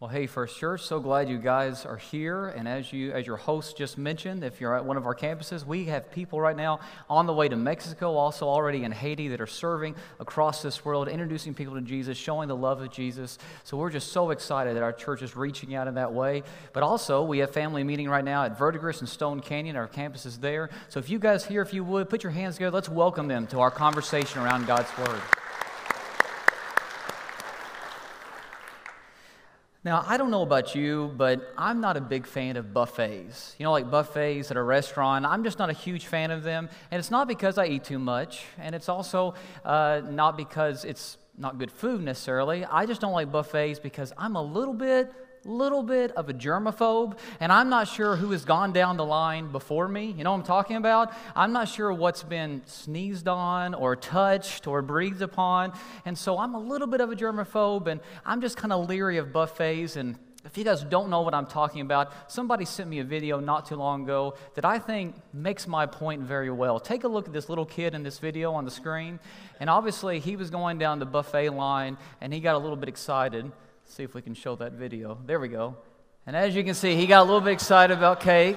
Well, 0.00 0.10
hey, 0.10 0.26
First 0.26 0.58
Church, 0.58 0.82
so 0.82 0.98
glad 0.98 1.28
you 1.28 1.38
guys 1.38 1.86
are 1.86 1.96
here. 1.96 2.48
And 2.48 2.66
as 2.66 2.92
you, 2.92 3.12
as 3.12 3.28
your 3.28 3.36
host 3.36 3.76
just 3.76 3.96
mentioned, 3.96 4.42
if 4.42 4.60
you're 4.60 4.74
at 4.76 4.84
one 4.84 4.96
of 4.96 5.06
our 5.06 5.14
campuses, 5.14 5.64
we 5.64 5.84
have 5.84 6.10
people 6.10 6.40
right 6.40 6.56
now 6.56 6.80
on 7.08 7.26
the 7.26 7.32
way 7.32 7.48
to 7.48 7.54
Mexico, 7.54 8.16
also 8.16 8.48
already 8.48 8.82
in 8.82 8.90
Haiti, 8.90 9.28
that 9.28 9.40
are 9.40 9.46
serving 9.46 9.94
across 10.18 10.62
this 10.62 10.84
world, 10.84 11.06
introducing 11.06 11.54
people 11.54 11.74
to 11.74 11.80
Jesus, 11.80 12.18
showing 12.18 12.48
the 12.48 12.56
love 12.56 12.82
of 12.82 12.90
Jesus. 12.90 13.38
So 13.62 13.76
we're 13.76 13.88
just 13.88 14.10
so 14.10 14.30
excited 14.30 14.74
that 14.74 14.82
our 14.82 14.92
church 14.92 15.22
is 15.22 15.36
reaching 15.36 15.76
out 15.76 15.86
in 15.86 15.94
that 15.94 16.12
way. 16.12 16.42
But 16.72 16.82
also, 16.82 17.22
we 17.22 17.38
have 17.38 17.52
family 17.52 17.84
meeting 17.84 18.08
right 18.08 18.24
now 18.24 18.42
at 18.42 18.58
Verdigris 18.58 18.98
and 18.98 19.08
Stone 19.08 19.40
Canyon. 19.40 19.76
Our 19.76 19.86
campus 19.86 20.26
is 20.26 20.38
there. 20.38 20.70
So 20.88 20.98
if 20.98 21.08
you 21.08 21.20
guys 21.20 21.44
here, 21.44 21.62
if 21.62 21.72
you 21.72 21.84
would, 21.84 22.10
put 22.10 22.24
your 22.24 22.32
hands 22.32 22.56
together. 22.56 22.74
Let's 22.74 22.88
welcome 22.88 23.28
them 23.28 23.46
to 23.46 23.60
our 23.60 23.70
conversation 23.70 24.42
around 24.42 24.66
God's 24.66 24.90
Word. 24.98 25.22
Now, 29.84 30.02
I 30.06 30.16
don't 30.16 30.30
know 30.30 30.40
about 30.40 30.74
you, 30.74 31.12
but 31.14 31.52
I'm 31.58 31.82
not 31.82 31.98
a 31.98 32.00
big 32.00 32.26
fan 32.26 32.56
of 32.56 32.72
buffets. 32.72 33.54
You 33.58 33.64
know, 33.64 33.72
like 33.72 33.90
buffets 33.90 34.50
at 34.50 34.56
a 34.56 34.62
restaurant, 34.62 35.26
I'm 35.26 35.44
just 35.44 35.58
not 35.58 35.68
a 35.68 35.74
huge 35.74 36.06
fan 36.06 36.30
of 36.30 36.42
them. 36.42 36.70
And 36.90 36.98
it's 36.98 37.10
not 37.10 37.28
because 37.28 37.58
I 37.58 37.66
eat 37.66 37.84
too 37.84 37.98
much, 37.98 38.44
and 38.58 38.74
it's 38.74 38.88
also 38.88 39.34
uh, 39.62 40.00
not 40.08 40.38
because 40.38 40.86
it's 40.86 41.18
not 41.36 41.58
good 41.58 41.70
food 41.70 42.00
necessarily. 42.00 42.64
I 42.64 42.86
just 42.86 43.02
don't 43.02 43.12
like 43.12 43.30
buffets 43.30 43.78
because 43.78 44.10
I'm 44.16 44.36
a 44.36 44.42
little 44.42 44.72
bit 44.72 45.12
little 45.44 45.82
bit 45.82 46.10
of 46.12 46.28
a 46.28 46.34
germaphobe, 46.34 47.18
and 47.40 47.52
I'm 47.52 47.68
not 47.68 47.88
sure 47.88 48.16
who 48.16 48.30
has 48.30 48.44
gone 48.44 48.72
down 48.72 48.96
the 48.96 49.04
line 49.04 49.52
before 49.52 49.88
me. 49.88 50.14
You 50.16 50.24
know 50.24 50.32
what 50.32 50.38
I'm 50.38 50.44
talking 50.44 50.76
about? 50.76 51.12
I'm 51.36 51.52
not 51.52 51.68
sure 51.68 51.92
what's 51.92 52.22
been 52.22 52.62
sneezed 52.66 53.28
on 53.28 53.74
or 53.74 53.96
touched 53.96 54.66
or 54.66 54.82
breathed 54.82 55.22
upon. 55.22 55.72
And 56.04 56.16
so 56.16 56.38
I'm 56.38 56.54
a 56.54 56.60
little 56.60 56.86
bit 56.86 57.00
of 57.00 57.10
a 57.10 57.16
germaphobe, 57.16 57.86
and 57.86 58.00
I'm 58.24 58.40
just 58.40 58.56
kind 58.56 58.72
of 58.72 58.88
leery 58.88 59.18
of 59.18 59.32
buffets. 59.32 59.96
And 59.96 60.18
if 60.44 60.58
you 60.58 60.64
guys 60.64 60.82
don't 60.82 61.08
know 61.08 61.22
what 61.22 61.34
I'm 61.34 61.46
talking 61.46 61.80
about, 61.80 62.12
somebody 62.30 62.64
sent 62.64 62.90
me 62.90 62.98
a 62.98 63.04
video 63.04 63.40
not 63.40 63.66
too 63.66 63.76
long 63.76 64.04
ago 64.04 64.34
that 64.54 64.64
I 64.64 64.78
think 64.78 65.14
makes 65.32 65.66
my 65.66 65.86
point 65.86 66.22
very 66.22 66.50
well. 66.50 66.78
Take 66.78 67.04
a 67.04 67.08
look 67.08 67.26
at 67.26 67.32
this 67.32 67.48
little 67.48 67.66
kid 67.66 67.94
in 67.94 68.02
this 68.02 68.18
video 68.18 68.52
on 68.52 68.64
the 68.64 68.70
screen. 68.70 69.18
And 69.60 69.70
obviously, 69.70 70.20
he 70.20 70.36
was 70.36 70.50
going 70.50 70.78
down 70.78 70.98
the 70.98 71.06
buffet 71.06 71.50
line 71.50 71.96
and 72.20 72.32
he 72.32 72.40
got 72.40 72.54
a 72.54 72.58
little 72.58 72.76
bit 72.76 72.88
excited 72.88 73.50
see 73.86 74.02
if 74.02 74.14
we 74.14 74.22
can 74.22 74.34
show 74.34 74.56
that 74.56 74.72
video. 74.72 75.18
There 75.26 75.38
we 75.38 75.48
go. 75.48 75.76
And 76.26 76.34
as 76.34 76.54
you 76.54 76.64
can 76.64 76.74
see, 76.74 76.96
he 76.96 77.06
got 77.06 77.22
a 77.22 77.24
little 77.24 77.40
bit 77.40 77.52
excited 77.52 77.96
about 77.96 78.20
cake. 78.20 78.56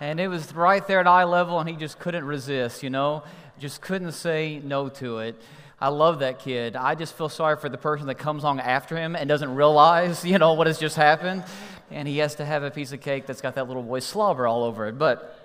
And 0.00 0.20
it 0.20 0.28
was 0.28 0.54
right 0.54 0.86
there 0.86 1.00
at 1.00 1.06
eye 1.06 1.24
level, 1.24 1.60
and 1.60 1.68
he 1.68 1.76
just 1.76 1.98
couldn't 1.98 2.24
resist, 2.24 2.82
you 2.82 2.90
know? 2.90 3.22
Just 3.58 3.80
couldn't 3.80 4.12
say 4.12 4.60
no 4.62 4.88
to 4.88 5.18
it. 5.18 5.40
I 5.80 5.88
love 5.88 6.20
that 6.20 6.38
kid. 6.38 6.76
I 6.76 6.94
just 6.94 7.16
feel 7.16 7.28
sorry 7.28 7.56
for 7.56 7.68
the 7.68 7.78
person 7.78 8.06
that 8.06 8.16
comes 8.16 8.42
along 8.42 8.60
after 8.60 8.96
him 8.96 9.16
and 9.16 9.28
doesn't 9.28 9.54
realize, 9.54 10.24
you 10.24 10.38
know, 10.38 10.54
what 10.54 10.66
has 10.66 10.78
just 10.78 10.96
happened. 10.96 11.44
And 11.90 12.06
he 12.06 12.18
has 12.18 12.36
to 12.36 12.44
have 12.44 12.62
a 12.62 12.70
piece 12.70 12.92
of 12.92 13.00
cake 13.00 13.26
that's 13.26 13.40
got 13.40 13.54
that 13.56 13.68
little 13.68 13.82
boy 13.82 14.00
slobber 14.00 14.46
all 14.46 14.64
over 14.64 14.86
it. 14.86 14.98
But 14.98 15.41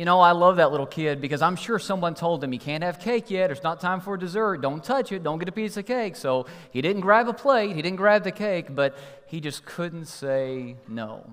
you 0.00 0.06
know, 0.06 0.22
I 0.22 0.32
love 0.32 0.56
that 0.56 0.70
little 0.70 0.86
kid 0.86 1.20
because 1.20 1.42
I'm 1.42 1.56
sure 1.56 1.78
someone 1.78 2.14
told 2.14 2.42
him 2.42 2.50
he 2.52 2.56
can't 2.56 2.82
have 2.82 3.00
cake 3.00 3.30
yet. 3.30 3.50
It's 3.50 3.62
not 3.62 3.82
time 3.82 4.00
for 4.00 4.16
dessert. 4.16 4.62
Don't 4.62 4.82
touch 4.82 5.12
it. 5.12 5.22
Don't 5.22 5.38
get 5.38 5.46
a 5.50 5.52
piece 5.52 5.76
of 5.76 5.84
cake. 5.84 6.16
So 6.16 6.46
he 6.70 6.80
didn't 6.80 7.02
grab 7.02 7.28
a 7.28 7.34
plate. 7.34 7.76
He 7.76 7.82
didn't 7.82 7.98
grab 7.98 8.24
the 8.24 8.32
cake, 8.32 8.74
but 8.74 8.96
he 9.26 9.42
just 9.42 9.66
couldn't 9.66 10.06
say 10.06 10.76
no. 10.88 11.30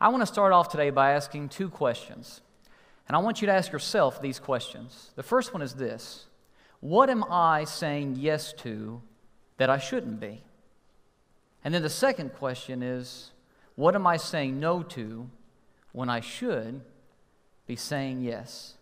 I 0.00 0.06
want 0.10 0.22
to 0.22 0.26
start 0.26 0.52
off 0.52 0.68
today 0.68 0.90
by 0.90 1.14
asking 1.14 1.48
two 1.48 1.68
questions. 1.68 2.42
And 3.08 3.16
I 3.16 3.18
want 3.18 3.40
you 3.40 3.46
to 3.46 3.52
ask 3.52 3.72
yourself 3.72 4.22
these 4.22 4.38
questions. 4.38 5.10
The 5.16 5.24
first 5.24 5.52
one 5.52 5.60
is 5.60 5.74
this 5.74 6.26
What 6.78 7.10
am 7.10 7.24
I 7.24 7.64
saying 7.64 8.18
yes 8.20 8.52
to 8.58 9.02
that 9.56 9.68
I 9.68 9.78
shouldn't 9.78 10.20
be? 10.20 10.44
And 11.64 11.74
then 11.74 11.82
the 11.82 11.90
second 11.90 12.34
question 12.34 12.84
is 12.84 13.32
What 13.74 13.96
am 13.96 14.06
I 14.06 14.16
saying 14.16 14.60
no 14.60 14.84
to 14.84 15.28
when 15.90 16.08
I 16.08 16.20
should? 16.20 16.82
Be 17.66 17.76
saying 17.76 18.20
yes? 18.22 18.74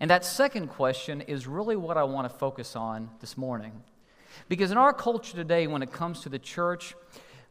And 0.00 0.10
that 0.10 0.24
second 0.24 0.68
question 0.68 1.20
is 1.20 1.46
really 1.46 1.76
what 1.76 1.96
I 1.96 2.02
want 2.02 2.30
to 2.30 2.38
focus 2.38 2.74
on 2.74 3.10
this 3.20 3.36
morning. 3.36 3.82
Because 4.48 4.70
in 4.70 4.78
our 4.78 4.92
culture 4.92 5.36
today, 5.36 5.66
when 5.66 5.82
it 5.82 5.92
comes 5.92 6.20
to 6.20 6.28
the 6.28 6.38
church, 6.38 6.94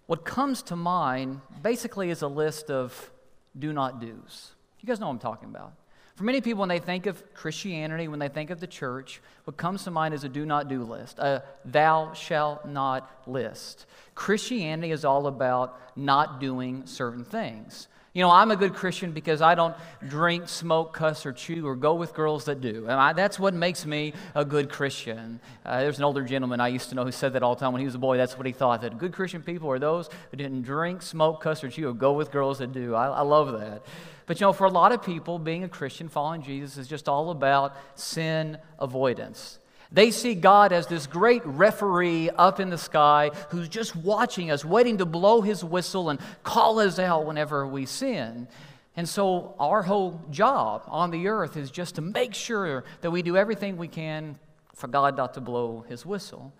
what 0.07 0.25
comes 0.25 0.61
to 0.63 0.75
mind 0.75 1.41
basically 1.61 2.09
is 2.09 2.21
a 2.21 2.27
list 2.27 2.69
of 2.69 3.11
do 3.57 3.71
not 3.71 4.01
do's. 4.01 4.51
You 4.81 4.87
guys 4.87 4.99
know 4.99 5.07
what 5.07 5.13
I'm 5.13 5.19
talking 5.19 5.49
about. 5.49 5.73
For 6.15 6.25
many 6.25 6.41
people, 6.41 6.59
when 6.59 6.69
they 6.69 6.79
think 6.79 7.05
of 7.05 7.33
Christianity, 7.33 8.07
when 8.07 8.19
they 8.19 8.27
think 8.27 8.49
of 8.49 8.59
the 8.59 8.67
church, 8.67 9.21
what 9.45 9.57
comes 9.57 9.85
to 9.85 9.91
mind 9.91 10.13
is 10.13 10.23
a 10.23 10.29
do 10.29 10.45
not 10.45 10.67
do 10.67 10.83
list, 10.83 11.19
a 11.19 11.43
thou 11.63 12.13
shalt 12.13 12.65
not 12.67 13.09
list. 13.25 13.85
Christianity 14.15 14.91
is 14.91 15.05
all 15.05 15.27
about 15.27 15.79
not 15.95 16.39
doing 16.39 16.85
certain 16.85 17.23
things. 17.23 17.87
You 18.13 18.21
know, 18.21 18.29
I'm 18.29 18.51
a 18.51 18.57
good 18.57 18.73
Christian 18.73 19.13
because 19.13 19.41
I 19.41 19.55
don't 19.55 19.73
drink, 20.05 20.49
smoke, 20.49 20.93
cuss, 20.93 21.25
or 21.25 21.31
chew, 21.31 21.65
or 21.65 21.77
go 21.77 21.95
with 21.95 22.13
girls 22.13 22.43
that 22.45 22.59
do. 22.59 22.83
And 22.83 22.91
I, 22.91 23.13
that's 23.13 23.39
what 23.39 23.53
makes 23.53 23.85
me 23.85 24.11
a 24.35 24.43
good 24.43 24.69
Christian. 24.69 25.39
Uh, 25.65 25.79
there's 25.79 25.97
an 25.97 26.03
older 26.03 26.21
gentleman 26.21 26.59
I 26.59 26.67
used 26.67 26.89
to 26.89 26.95
know 26.95 27.05
who 27.05 27.11
said 27.13 27.33
that 27.33 27.43
all 27.43 27.55
the 27.55 27.61
time 27.61 27.71
when 27.71 27.79
he 27.79 27.85
was 27.85 27.95
a 27.95 27.99
boy. 27.99 28.17
That's 28.17 28.37
what 28.37 28.45
he 28.45 28.51
thought 28.51 28.81
that 28.81 28.97
good 28.97 29.13
Christian 29.13 29.41
people 29.41 29.71
are 29.71 29.79
those 29.79 30.09
who 30.29 30.35
didn't 30.35 30.63
drink, 30.63 31.03
smoke, 31.03 31.41
cuss, 31.41 31.63
or 31.63 31.69
chew, 31.69 31.87
or 31.87 31.93
go 31.93 32.11
with 32.11 32.31
girls 32.31 32.57
that 32.57 32.73
do. 32.73 32.95
I, 32.95 33.07
I 33.07 33.21
love 33.21 33.57
that. 33.57 33.83
But 34.25 34.41
you 34.41 34.45
know, 34.45 34.51
for 34.51 34.65
a 34.65 34.71
lot 34.71 34.91
of 34.91 35.01
people, 35.03 35.39
being 35.39 35.63
a 35.63 35.69
Christian, 35.69 36.09
following 36.09 36.43
Jesus, 36.43 36.77
is 36.77 36.89
just 36.89 37.07
all 37.07 37.31
about 37.31 37.77
sin 37.95 38.57
avoidance. 38.77 39.57
They 39.91 40.11
see 40.11 40.35
God 40.35 40.71
as 40.71 40.87
this 40.87 41.05
great 41.05 41.45
referee 41.45 42.29
up 42.29 42.59
in 42.59 42.69
the 42.69 42.77
sky 42.77 43.31
who's 43.49 43.67
just 43.67 43.95
watching 43.95 44.49
us, 44.49 44.63
waiting 44.63 44.99
to 44.99 45.05
blow 45.05 45.41
his 45.41 45.63
whistle 45.63 46.09
and 46.09 46.19
call 46.43 46.79
us 46.79 46.97
out 46.97 47.25
whenever 47.25 47.67
we 47.67 47.85
sin. 47.85 48.47
And 48.95 49.07
so, 49.07 49.55
our 49.59 49.83
whole 49.83 50.21
job 50.29 50.83
on 50.87 51.11
the 51.11 51.27
earth 51.27 51.57
is 51.57 51.71
just 51.71 51.95
to 51.95 52.01
make 52.01 52.33
sure 52.33 52.83
that 53.01 53.11
we 53.11 53.21
do 53.21 53.37
everything 53.37 53.77
we 53.77 53.87
can 53.87 54.37
for 54.75 54.87
God 54.87 55.17
not 55.17 55.33
to 55.35 55.41
blow 55.41 55.85
his 55.87 56.05
whistle. 56.05 56.53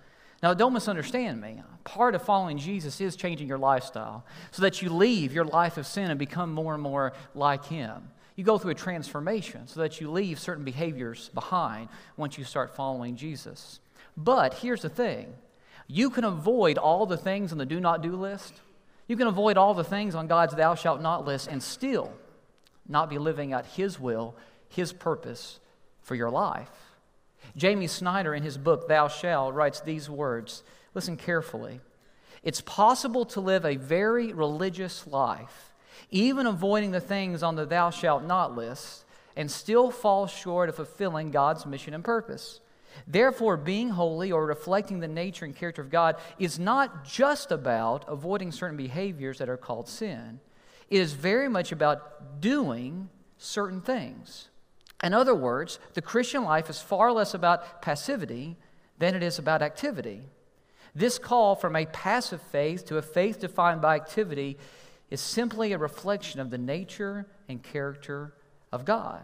Now, 0.43 0.53
don't 0.53 0.73
misunderstand 0.73 1.39
me. 1.39 1.61
Part 1.83 2.15
of 2.15 2.23
following 2.23 2.57
Jesus 2.57 2.99
is 2.99 3.15
changing 3.15 3.47
your 3.47 3.57
lifestyle 3.57 4.25
so 4.51 4.61
that 4.63 4.81
you 4.81 4.89
leave 4.89 5.33
your 5.33 5.45
life 5.45 5.77
of 5.77 5.85
sin 5.85 6.09
and 6.09 6.17
become 6.17 6.51
more 6.51 6.73
and 6.73 6.81
more 6.81 7.13
like 7.35 7.65
him. 7.65 8.09
You 8.41 8.45
go 8.45 8.57
through 8.57 8.71
a 8.71 8.73
transformation 8.73 9.67
so 9.67 9.81
that 9.81 10.01
you 10.01 10.09
leave 10.09 10.39
certain 10.39 10.63
behaviors 10.63 11.29
behind 11.35 11.89
once 12.17 12.39
you 12.39 12.43
start 12.43 12.75
following 12.75 13.15
Jesus. 13.15 13.79
But 14.17 14.55
here's 14.55 14.81
the 14.81 14.89
thing 14.89 15.35
you 15.85 16.09
can 16.09 16.23
avoid 16.23 16.79
all 16.79 17.05
the 17.05 17.17
things 17.17 17.51
on 17.51 17.59
the 17.59 17.67
do 17.67 17.79
not 17.79 18.01
do 18.01 18.15
list. 18.15 18.55
You 19.07 19.15
can 19.15 19.27
avoid 19.27 19.57
all 19.57 19.75
the 19.75 19.83
things 19.83 20.15
on 20.15 20.25
God's 20.25 20.55
thou 20.55 20.73
shalt 20.73 21.03
not 21.03 21.23
list 21.23 21.49
and 21.49 21.61
still 21.61 22.11
not 22.89 23.11
be 23.11 23.19
living 23.19 23.53
out 23.53 23.67
His 23.67 23.99
will, 23.99 24.35
His 24.69 24.91
purpose 24.91 25.59
for 26.01 26.15
your 26.15 26.31
life. 26.31 26.71
Jamie 27.55 27.85
Snyder, 27.85 28.33
in 28.33 28.41
his 28.41 28.57
book, 28.57 28.87
Thou 28.87 29.07
Shalt, 29.07 29.53
writes 29.53 29.81
these 29.81 30.09
words. 30.09 30.63
Listen 30.95 31.15
carefully. 31.15 31.79
It's 32.41 32.61
possible 32.61 33.23
to 33.25 33.39
live 33.39 33.65
a 33.65 33.75
very 33.75 34.33
religious 34.33 35.05
life 35.05 35.70
even 36.09 36.45
avoiding 36.45 36.91
the 36.91 36.99
things 36.99 37.43
on 37.43 37.55
the 37.55 37.65
thou 37.65 37.89
shalt 37.89 38.23
not 38.23 38.55
list, 38.55 39.05
and 39.35 39.49
still 39.49 39.91
fall 39.91 40.27
short 40.27 40.69
of 40.69 40.75
fulfilling 40.75 41.31
God's 41.31 41.65
mission 41.65 41.93
and 41.93 42.03
purpose. 42.03 42.59
Therefore, 43.07 43.55
being 43.57 43.89
holy 43.89 44.31
or 44.31 44.45
reflecting 44.45 44.99
the 44.99 45.07
nature 45.07 45.45
and 45.45 45.55
character 45.55 45.81
of 45.81 45.89
God 45.89 46.17
is 46.37 46.59
not 46.59 47.05
just 47.05 47.51
about 47.51 48.05
avoiding 48.07 48.51
certain 48.51 48.77
behaviors 48.77 49.37
that 49.37 49.49
are 49.49 49.57
called 49.57 49.87
sin. 49.87 50.39
It 50.89 50.99
is 50.99 51.13
very 51.13 51.47
much 51.47 51.71
about 51.71 52.41
doing 52.41 53.09
certain 53.37 53.81
things. 53.81 54.49
In 55.01 55.13
other 55.13 55.33
words, 55.33 55.79
the 55.93 56.01
Christian 56.01 56.43
life 56.43 56.69
is 56.69 56.79
far 56.79 57.11
less 57.11 57.33
about 57.33 57.81
passivity 57.81 58.57
than 58.99 59.15
it 59.15 59.23
is 59.23 59.39
about 59.39 59.61
activity. 59.61 60.21
This 60.93 61.17
call 61.17 61.55
from 61.55 61.75
a 61.75 61.85
passive 61.85 62.41
faith 62.41 62.85
to 62.85 62.97
a 62.97 63.01
faith 63.01 63.39
defined 63.39 63.81
by 63.81 63.95
activity 63.95 64.57
is 65.11 65.19
simply 65.21 65.73
a 65.73 65.77
reflection 65.77 66.39
of 66.39 66.49
the 66.49 66.57
nature 66.57 67.27
and 67.47 67.61
character 67.61 68.33
of 68.71 68.85
God. 68.85 69.21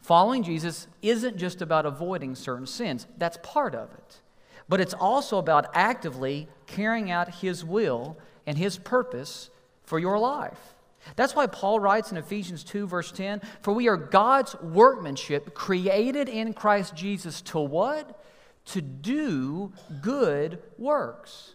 Following 0.00 0.42
Jesus 0.42 0.86
isn't 1.02 1.36
just 1.36 1.62
about 1.62 1.86
avoiding 1.86 2.34
certain 2.34 2.66
sins, 2.66 3.06
that's 3.18 3.38
part 3.42 3.74
of 3.74 3.92
it. 3.92 4.20
But 4.68 4.80
it's 4.80 4.94
also 4.94 5.38
about 5.38 5.66
actively 5.74 6.48
carrying 6.66 7.10
out 7.10 7.36
His 7.36 7.64
will 7.64 8.18
and 8.46 8.56
His 8.56 8.78
purpose 8.78 9.50
for 9.84 9.98
your 9.98 10.18
life. 10.18 10.74
That's 11.16 11.34
why 11.34 11.46
Paul 11.46 11.80
writes 11.80 12.10
in 12.10 12.16
Ephesians 12.16 12.64
2, 12.64 12.86
verse 12.86 13.12
10 13.12 13.42
For 13.60 13.74
we 13.74 13.88
are 13.88 13.96
God's 13.98 14.58
workmanship, 14.62 15.54
created 15.54 16.30
in 16.30 16.54
Christ 16.54 16.94
Jesus 16.94 17.42
to 17.42 17.60
what? 17.60 18.22
To 18.66 18.80
do 18.80 19.74
good 20.00 20.62
works 20.78 21.52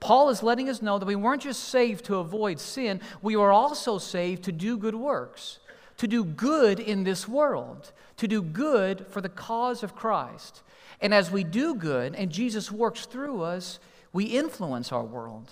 Paul 0.00 0.28
is 0.30 0.42
letting 0.42 0.68
us 0.68 0.82
know 0.82 0.98
that 0.98 1.06
we 1.06 1.16
weren't 1.16 1.42
just 1.42 1.64
saved 1.64 2.04
to 2.06 2.16
avoid 2.16 2.60
sin, 2.60 3.00
we 3.22 3.36
were 3.36 3.52
also 3.52 3.98
saved 3.98 4.44
to 4.44 4.52
do 4.52 4.76
good 4.76 4.94
works, 4.94 5.58
to 5.96 6.06
do 6.06 6.24
good 6.24 6.78
in 6.78 7.04
this 7.04 7.26
world, 7.26 7.92
to 8.18 8.28
do 8.28 8.42
good 8.42 9.06
for 9.08 9.20
the 9.20 9.28
cause 9.28 9.82
of 9.82 9.94
Christ. 9.96 10.62
And 11.00 11.12
as 11.12 11.30
we 11.30 11.44
do 11.44 11.74
good 11.74 12.14
and 12.14 12.30
Jesus 12.30 12.70
works 12.70 13.06
through 13.06 13.42
us, 13.42 13.78
we 14.12 14.24
influence 14.24 14.92
our 14.92 15.04
world. 15.04 15.50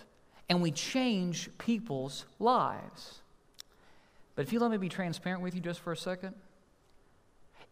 and 0.49 0.61
we 0.63 0.71
change 0.71 1.49
people's 1.59 2.27
lives. 2.39 3.21
But 4.37 4.45
if 4.45 4.53
you 4.53 4.61
let 4.61 4.71
me 4.71 4.77
be 4.77 4.89
transparent 4.89 5.43
with 5.43 5.55
you 5.55 5.61
just 5.61 5.81
for 5.81 5.93
a 5.93 5.97
second, 5.97 6.35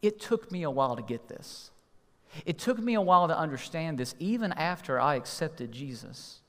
it 0.01 0.21
took 0.21 0.51
me 0.51 0.63
a 0.63 0.71
while 0.71 0.97
to 0.97 1.03
get 1.03 1.29
this. 1.29 1.71
It 2.47 2.59
took 2.59 2.79
me 2.79 2.95
a 2.95 3.01
while 3.01 3.29
to 3.29 3.37
understand 3.37 3.99
this, 3.99 4.15
even 4.19 4.53
after 4.53 4.99
I 4.99 5.17
accepted 5.17 5.71
Jesus, 5.71 6.41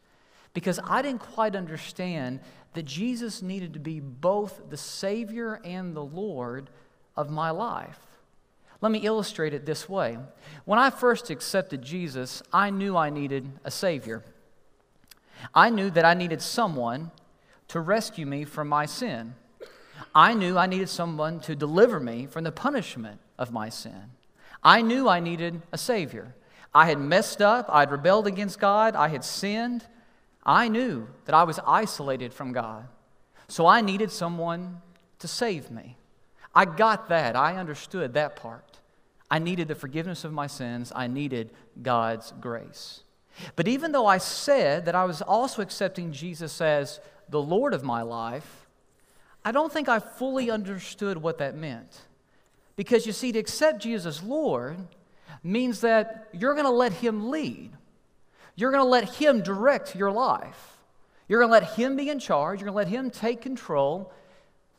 because 0.54 0.80
I 0.84 1.02
didn't 1.02 1.22
quite 1.22 1.56
understand 1.56 2.40
that 2.74 2.84
Jesus 2.84 3.42
needed 3.42 3.74
to 3.74 3.80
be 3.80 4.00
both 4.00 4.70
the 4.70 4.78
Savior 4.78 5.60
and 5.64 5.96
the 5.96 6.04
Lord 6.04 6.70
of 7.16 7.30
my 7.30 7.50
life. 7.52 8.00
Let 8.82 8.92
me 8.92 9.00
illustrate 9.00 9.54
it 9.54 9.66
this 9.66 9.88
way. 9.88 10.18
When 10.66 10.78
I 10.78 10.90
first 10.90 11.30
accepted 11.30 11.82
Jesus, 11.82 12.44
I 12.52 12.70
knew 12.70 12.98
I 12.98 13.10
needed 13.10 13.50
a 13.64 13.72
Savior. 13.72 14.24
I 15.54 15.70
knew 15.70 15.90
that 15.92 16.06
I 16.06 16.14
needed 16.14 16.42
someone 16.42 17.12
to 17.70 17.80
rescue 17.80 18.26
me 18.26 18.44
from 18.44 18.68
my 18.68 18.86
sin. 18.86 19.36
I 20.14 20.34
knew 20.34 20.58
I 20.58 20.68
needed 20.68 20.90
someone 20.90 21.40
to 21.42 21.56
deliver 21.56 22.00
me 22.00 22.26
from 22.26 22.44
the 22.44 22.52
punishment 22.52 23.20
of 23.38 23.52
my 23.52 23.70
sin. 23.70 24.12
I 24.64 24.82
knew 24.82 25.08
I 25.08 25.20
needed 25.20 25.62
a 25.72 25.78
Savior. 25.78 26.36
I 26.74 26.88
had 26.88 27.00
messed 27.00 27.42
up, 27.42 27.68
I'd 27.70 27.92
rebelled 27.92 28.28
against 28.28 28.60
God, 28.60 28.96
I 28.96 29.10
had 29.10 29.24
sinned. 29.24 29.86
I 30.46 30.68
knew 30.68 31.08
that 31.26 31.36
I 31.36 31.44
was 31.44 31.60
isolated 31.66 32.34
from 32.34 32.52
God. 32.52 32.88
So 33.48 33.66
I 33.66 33.82
needed 33.82 34.12
someone 34.12 34.82
to 35.20 35.28
save 35.28 35.72
me. 35.72 35.98
I 36.56 36.66
got 36.66 37.10
that. 37.10 37.36
I 37.36 37.56
understood 37.58 38.14
that 38.14 38.36
part. 38.36 38.80
I 39.32 39.40
needed 39.40 39.68
the 39.68 39.76
forgiveness 39.76 40.24
of 40.24 40.34
my 40.34 40.48
sins. 40.48 40.92
I 40.96 41.08
needed 41.08 41.52
God's 41.82 42.34
grace. 42.40 43.02
But 43.56 43.68
even 43.68 43.92
though 43.92 44.06
I 44.06 44.20
said 44.20 44.86
that 44.86 44.96
I 44.96 45.06
was 45.06 45.22
also 45.22 45.62
accepting 45.62 46.12
Jesus 46.12 46.62
as 46.62 47.00
the 47.30 47.42
Lord 47.42 47.74
of 47.74 47.84
my 47.84 48.02
life, 48.02 48.68
I 49.44 49.52
don't 49.52 49.74
think 49.74 49.90
I 49.90 50.00
fully 50.00 50.52
understood 50.52 51.18
what 51.18 51.40
that 51.40 51.56
meant. 51.56 52.02
Because 52.76 53.06
you 53.06 53.12
see, 53.12 53.32
to 53.32 53.40
accept 53.40 53.82
Jesus 53.82 54.18
as 54.18 54.24
Lord 54.24 54.78
means 55.44 55.82
that 55.82 56.30
you're 56.32 56.54
going 56.54 56.66
to 56.66 56.72
let 56.72 56.94
Him 56.94 57.30
lead, 57.30 57.72
you're 58.56 58.72
going 58.72 58.84
to 58.84 58.90
let 58.90 59.10
Him 59.16 59.42
direct 59.42 59.96
your 59.96 60.12
life. 60.12 60.78
You're 61.28 61.40
going 61.40 61.50
to 61.50 61.54
let 61.54 61.76
Him 61.76 61.96
be 61.96 62.10
in 62.10 62.20
charge. 62.20 62.60
You're 62.60 62.72
going 62.72 62.86
to 62.86 62.92
let 62.92 63.00
Him 63.00 63.10
take 63.10 63.42
control. 63.42 64.12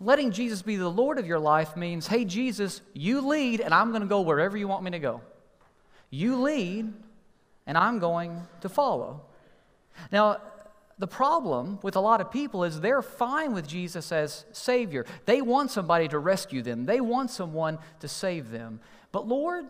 Letting 0.00 0.30
Jesus 0.30 0.62
be 0.62 0.76
the 0.76 0.88
Lord 0.88 1.18
of 1.18 1.26
your 1.26 1.38
life 1.38 1.76
means, 1.76 2.06
hey, 2.06 2.24
Jesus, 2.24 2.80
you 2.92 3.20
lead, 3.26 3.60
and 3.60 3.72
I'm 3.72 3.90
going 3.90 4.02
to 4.02 4.08
go 4.08 4.20
wherever 4.20 4.56
you 4.56 4.68
want 4.68 4.84
me 4.84 4.90
to 4.92 4.98
go. 4.98 5.20
You 6.10 6.42
lead, 6.42 6.92
and 7.66 7.78
I'm 7.78 7.98
going 7.98 8.42
to 8.60 8.68
follow. 8.68 9.22
Now, 10.12 10.38
the 10.98 11.06
problem 11.06 11.80
with 11.82 11.96
a 11.96 12.00
lot 12.00 12.20
of 12.20 12.30
people 12.30 12.64
is 12.64 12.80
they're 12.80 13.02
fine 13.02 13.52
with 13.52 13.66
Jesus 13.66 14.12
as 14.12 14.44
Savior. 14.52 15.06
They 15.24 15.42
want 15.42 15.70
somebody 15.70 16.06
to 16.08 16.18
rescue 16.18 16.62
them, 16.62 16.84
they 16.84 17.00
want 17.00 17.30
someone 17.30 17.78
to 18.00 18.08
save 18.08 18.50
them. 18.50 18.80
But, 19.10 19.26
Lord, 19.26 19.64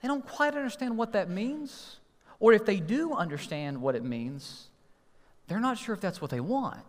they 0.00 0.08
don't 0.08 0.26
quite 0.26 0.54
understand 0.54 0.96
what 0.96 1.12
that 1.12 1.28
means. 1.28 1.98
Or 2.42 2.52
if 2.52 2.66
they 2.66 2.80
do 2.80 3.14
understand 3.14 3.80
what 3.80 3.94
it 3.94 4.02
means, 4.02 4.68
they're 5.46 5.60
not 5.60 5.78
sure 5.78 5.94
if 5.94 6.00
that's 6.00 6.20
what 6.20 6.32
they 6.32 6.40
want. 6.40 6.82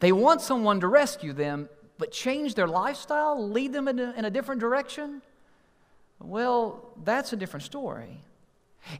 They 0.00 0.10
want 0.10 0.40
someone 0.40 0.80
to 0.80 0.88
rescue 0.88 1.34
them, 1.34 1.68
but 1.98 2.10
change 2.10 2.54
their 2.54 2.66
lifestyle, 2.66 3.46
lead 3.46 3.74
them 3.74 3.88
in 3.88 3.98
a, 3.98 4.14
in 4.16 4.24
a 4.24 4.30
different 4.30 4.62
direction. 4.62 5.20
Well, 6.18 6.94
that's 7.04 7.34
a 7.34 7.36
different 7.36 7.64
story. 7.64 8.22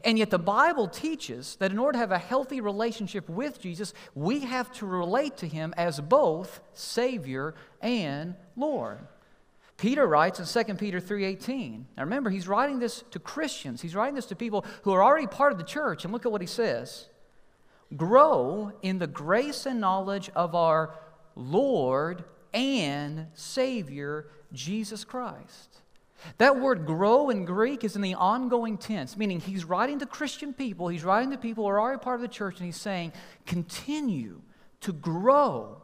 And 0.05 0.19
yet, 0.19 0.28
the 0.28 0.38
Bible 0.38 0.87
teaches 0.87 1.56
that 1.56 1.70
in 1.70 1.78
order 1.78 1.93
to 1.93 1.99
have 1.99 2.12
a 2.12 2.19
healthy 2.19 2.61
relationship 2.61 3.26
with 3.26 3.58
Jesus, 3.58 3.94
we 4.14 4.40
have 4.40 4.70
to 4.75 4.87
relate 4.87 5.38
to 5.38 5.49
him 5.49 5.72
as 5.78 5.99
both 5.99 6.61
Savior 6.75 7.55
and 7.81 8.34
Lord. 8.55 8.99
Peter 9.76 10.06
writes 10.06 10.38
in 10.38 10.47
2 10.47 10.79
Peter 10.79 11.00
3:18. 11.00 11.87
Now 11.97 12.05
remember, 12.05 12.31
he's 12.31 12.47
writing 12.47 12.79
this 12.79 13.03
to 13.11 13.19
Christians. 13.19 13.82
He's 13.82 13.97
writing 13.97 14.15
this 14.15 14.26
to 14.26 14.37
people 14.37 14.65
who 14.82 14.93
are 14.93 15.03
already 15.03 15.26
part 15.26 15.53
of 15.53 15.59
the 15.59 15.65
church. 15.65 16.05
And 16.05 16.12
look 16.12 16.25
at 16.25 16.32
what 16.32 16.41
he 16.41 16.47
says. 16.47 17.09
Grow 17.97 18.73
in 18.82 18.99
the 18.99 19.06
grace 19.06 19.67
and 19.67 19.81
knowledge 19.81 20.31
of 20.35 20.55
our 20.55 20.94
Lord 21.35 22.25
and 22.53 23.26
Savior 23.35 24.29
Jesus 24.53 25.05
Christ. 25.05 25.81
That 26.38 26.59
word 26.59 26.87
grow 26.87 27.29
in 27.29 27.44
Greek 27.44 27.85
is 27.85 27.97
in 27.97 28.03
the 28.03 28.15
ongoing 28.15 28.79
tense, 28.79 29.17
meaning 29.17 29.41
he's 29.41 29.65
writing 29.65 29.99
to 29.99 30.06
Christian 30.06 30.55
people, 30.55 30.88
he's 30.88 31.05
writing 31.05 31.31
to 31.32 31.37
people 31.37 31.65
who 31.65 31.71
are 31.71 31.81
already 31.81 31.99
part 31.99 32.17
of 32.17 32.23
the 32.23 32.29
church, 32.29 32.56
and 32.59 32.67
he's 32.67 32.81
saying, 32.81 33.12
continue 33.44 34.41
to 34.81 34.93
grow 34.93 35.82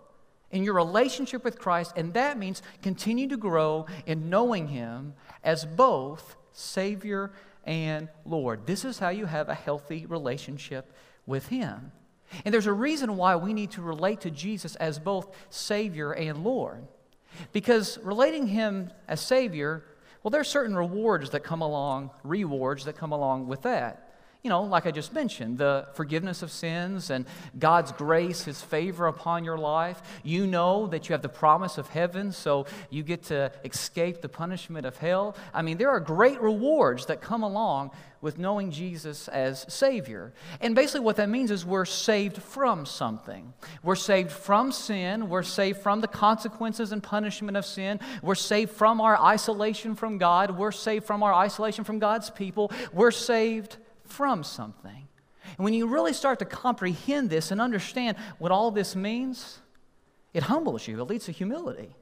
in 0.51 0.65
your 0.65 0.75
relationship 0.75 1.45
with 1.45 1.59
Christ, 1.59 1.93
and 1.97 2.15
that 2.15 2.39
means 2.39 2.63
continue 2.83 3.29
to 3.29 3.37
grow 3.37 3.87
in 4.07 4.29
knowing 4.29 4.69
him 4.69 5.15
as 5.45 5.65
both 5.65 6.37
Savior 6.53 7.33
and 7.65 8.09
Lord. 8.25 8.67
This 8.67 8.85
is 8.85 8.99
how 8.99 9.11
you 9.11 9.27
have 9.27 9.49
a 9.49 9.55
healthy 9.55 10.07
relationship 10.07 10.93
with 11.27 11.49
him. 11.49 11.93
And 12.45 12.55
there's 12.55 12.67
a 12.67 12.73
reason 12.73 13.17
why 13.17 13.37
we 13.37 13.53
need 13.53 13.73
to 13.73 13.83
relate 13.83 14.21
to 14.23 14.31
Jesus 14.31 14.77
as 14.77 14.99
both 14.99 15.35
Savior 15.51 16.13
and 16.13 16.45
Lord. 16.45 16.87
Because 17.53 17.99
relating 17.99 18.47
him 18.47 18.91
as 19.09 19.21
Savior 19.21 19.85
well, 20.23 20.31
there 20.31 20.41
are 20.41 20.45
certain 20.45 20.77
rewards 20.77 21.31
that 21.31 21.45
come 21.45 21.63
along, 21.63 22.11
rewards 22.25 22.85
that 22.85 22.97
come 22.97 23.13
along 23.13 23.47
with 23.47 23.63
that. 23.63 24.10
You 24.43 24.49
know, 24.49 24.63
like 24.63 24.87
I 24.87 24.91
just 24.91 25.13
mentioned, 25.13 25.59
the 25.59 25.87
forgiveness 25.93 26.43
of 26.43 26.51
sins 26.51 27.11
and 27.11 27.27
God's 27.59 27.93
grace, 27.93 28.45
His 28.45 28.63
favor 28.63 29.07
upon 29.07 29.45
your 29.45 29.59
life. 29.59 30.01
You 30.23 30.47
know 30.47 30.87
that 30.87 31.09
you 31.09 31.13
have 31.13 31.21
the 31.21 31.29
promise 31.29 31.77
of 31.77 31.89
heaven, 31.89 32.33
so 32.33 32.65
you 32.89 33.03
get 33.03 33.25
to 33.25 33.53
escape 33.65 34.23
the 34.23 34.31
punishment 34.31 34.87
of 34.87 34.97
hell. 34.97 35.37
I 35.53 35.61
mean, 35.61 35.77
there 35.77 35.91
are 35.91 36.01
great 36.01 36.41
rewards 36.41 37.05
that 37.07 37.21
come 37.21 37.43
along 37.43 37.91
with 38.23 38.39
knowing 38.39 38.71
Jesus 38.71 39.29
as 39.29 39.67
Savior. 39.69 40.33
And 40.63 40.75
basically, 40.75 41.01
what 41.01 41.17
that 41.17 41.29
means 41.29 41.51
is 41.51 41.67
we're 41.67 41.85
saved 41.85 42.39
from 42.39 42.87
something. 42.87 43.53
We're 43.83 43.95
saved 43.95 44.31
from 44.31 44.73
sin. 44.73 45.29
We're 45.29 45.43
saved 45.43 45.81
from 45.81 46.01
the 46.01 46.09
consequences 46.09 46.93
and 46.93 47.03
punishment 47.03 47.59
of 47.59 47.67
sin. 47.67 48.01
We're 48.23 48.35
saved 48.35 48.71
from 48.73 49.03
our 49.03 49.21
isolation 49.21 49.95
from 49.95 50.17
God. 50.17 50.57
We're 50.57 50.73
saved 50.73 51.05
from 51.05 51.23
our 51.23 51.35
isolation 51.35 51.85
from 51.85 51.99
God's 51.99 52.31
people. 52.31 52.73
We're 52.93 53.11
saved 53.11 53.77
from 54.11 54.45
something. 54.45 55.09
And 55.57 55.65
when 55.65 55.75
you 55.75 55.87
really 55.87 56.13
start 56.13 56.39
to 56.41 56.45
comprehend 56.45 57.31
this 57.31 57.51
and 57.51 57.61
understand 57.61 58.17
what 58.39 58.53
all 58.53 58.71
this 58.71 58.95
means, 58.95 59.59
it 60.33 60.45
humbles 60.45 60.87
you. 60.87 61.01
It 61.01 61.05
leads 61.05 61.27
to 61.27 61.33
humility 61.33 61.95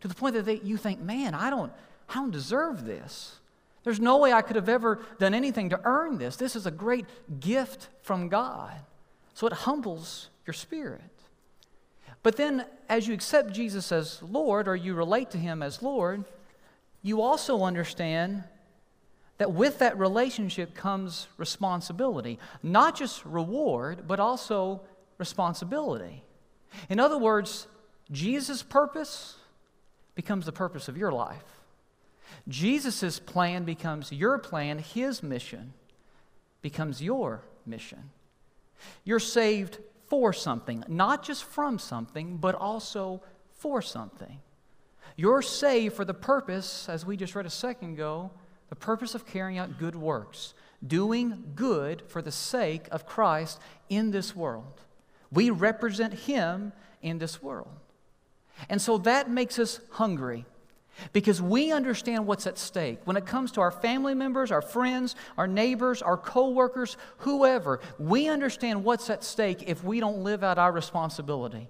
to 0.00 0.08
the 0.08 0.14
point 0.14 0.34
that 0.34 0.44
they, 0.44 0.60
you 0.60 0.76
think, 0.76 1.00
man, 1.00 1.34
I 1.34 1.50
don't, 1.50 1.72
I 2.08 2.14
don't 2.14 2.30
deserve 2.30 2.84
this. 2.84 3.36
There's 3.84 4.00
no 4.00 4.18
way 4.18 4.32
I 4.32 4.42
could 4.42 4.56
have 4.56 4.68
ever 4.68 5.00
done 5.18 5.34
anything 5.34 5.70
to 5.70 5.80
earn 5.84 6.18
this. 6.18 6.36
This 6.36 6.56
is 6.56 6.66
a 6.66 6.70
great 6.70 7.06
gift 7.40 7.88
from 8.02 8.28
God. 8.28 8.74
So 9.34 9.46
it 9.46 9.52
humbles 9.52 10.30
your 10.46 10.54
spirit. 10.54 11.00
But 12.22 12.36
then, 12.36 12.66
as 12.88 13.06
you 13.06 13.14
accept 13.14 13.52
Jesus 13.52 13.92
as 13.92 14.22
Lord 14.22 14.66
or 14.66 14.74
you 14.74 14.94
relate 14.94 15.30
to 15.30 15.38
Him 15.38 15.62
as 15.62 15.82
Lord, 15.82 16.24
you 17.02 17.22
also 17.22 17.62
understand 17.62 18.44
that 19.38 19.52
with 19.52 19.78
that 19.78 19.98
relationship 19.98 20.74
comes 20.74 21.28
responsibility. 21.36 22.38
Not 22.62 22.96
just 22.96 23.24
reward, 23.24 24.06
but 24.06 24.20
also 24.20 24.82
responsibility. 25.16 26.22
In 26.88 27.00
other 27.00 27.18
words, 27.18 27.66
Jesus' 28.10 28.62
purpose 28.62 29.36
becomes 30.14 30.46
the 30.46 30.52
purpose 30.52 30.88
of 30.88 30.96
your 30.96 31.12
life. 31.12 31.44
Jesus' 32.46 33.18
plan 33.18 33.64
becomes 33.64 34.12
your 34.12 34.38
plan, 34.38 34.78
his 34.78 35.22
mission 35.22 35.72
becomes 36.62 37.00
your 37.00 37.42
mission. 37.64 38.10
You're 39.04 39.20
saved 39.20 39.78
for 40.06 40.32
something, 40.32 40.84
not 40.88 41.22
just 41.22 41.44
from 41.44 41.78
something, 41.78 42.38
but 42.38 42.54
also 42.54 43.22
for 43.54 43.82
something. 43.82 44.40
You're 45.16 45.42
saved 45.42 45.94
for 45.94 46.04
the 46.04 46.14
purpose, 46.14 46.88
as 46.88 47.04
we 47.04 47.16
just 47.16 47.34
read 47.34 47.46
a 47.46 47.50
second 47.50 47.94
ago, 47.94 48.30
the 48.68 48.76
purpose 48.76 49.14
of 49.14 49.26
carrying 49.26 49.58
out 49.58 49.78
good 49.78 49.96
works, 49.96 50.54
doing 50.86 51.52
good 51.54 52.02
for 52.06 52.22
the 52.22 52.32
sake 52.32 52.86
of 52.90 53.06
Christ 53.06 53.60
in 53.88 54.10
this 54.10 54.34
world. 54.36 54.80
We 55.30 55.50
represent 55.50 56.14
Him 56.14 56.72
in 57.02 57.18
this 57.18 57.42
world. 57.42 57.70
And 58.68 58.80
so 58.80 58.98
that 58.98 59.30
makes 59.30 59.58
us 59.58 59.80
hungry 59.90 60.44
because 61.12 61.40
we 61.40 61.70
understand 61.70 62.26
what's 62.26 62.46
at 62.46 62.58
stake. 62.58 62.98
When 63.04 63.16
it 63.16 63.26
comes 63.26 63.52
to 63.52 63.60
our 63.60 63.70
family 63.70 64.14
members, 64.14 64.50
our 64.50 64.62
friends, 64.62 65.14
our 65.36 65.46
neighbors, 65.46 66.02
our 66.02 66.16
coworkers, 66.16 66.96
whoever, 67.18 67.80
we 67.98 68.28
understand 68.28 68.84
what's 68.84 69.08
at 69.10 69.22
stake 69.22 69.64
if 69.66 69.84
we 69.84 70.00
don't 70.00 70.24
live 70.24 70.42
out 70.42 70.58
our 70.58 70.72
responsibility. 70.72 71.68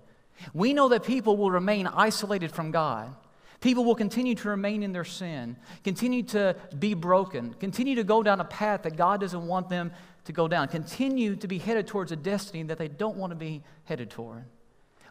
We 0.55 0.73
know 0.73 0.89
that 0.89 1.03
people 1.03 1.37
will 1.37 1.51
remain 1.51 1.87
isolated 1.87 2.53
from 2.53 2.71
God. 2.71 3.15
People 3.61 3.85
will 3.85 3.97
continue 3.97 4.37
to 4.37 4.49
remain 4.49 4.83
in 4.83 4.93
their 4.93 5.05
sin, 5.05 5.57
continue 5.83 6.23
to 6.25 6.55
be 6.79 6.95
broken, 6.95 7.55
continue 7.55 7.97
to 7.97 8.05
go 8.05 8.23
down 8.23 8.41
a 8.41 8.45
path 8.45 8.83
that 8.83 8.97
God 8.97 9.21
doesn't 9.21 9.47
want 9.47 9.69
them 9.69 9.91
to 10.25 10.33
go 10.33 10.47
down, 10.47 10.69
continue 10.69 11.35
to 11.37 11.49
be 11.49 11.59
headed 11.59 11.87
towards 11.89 12.13
a 12.13 12.17
destiny 12.17 12.63
that 12.65 12.79
they 12.79 12.87
don't 12.87 13.17
want 13.17 13.33
to 13.33 13.37
be 13.37 13.65
headed 13.85 14.11
toward. 14.11 14.45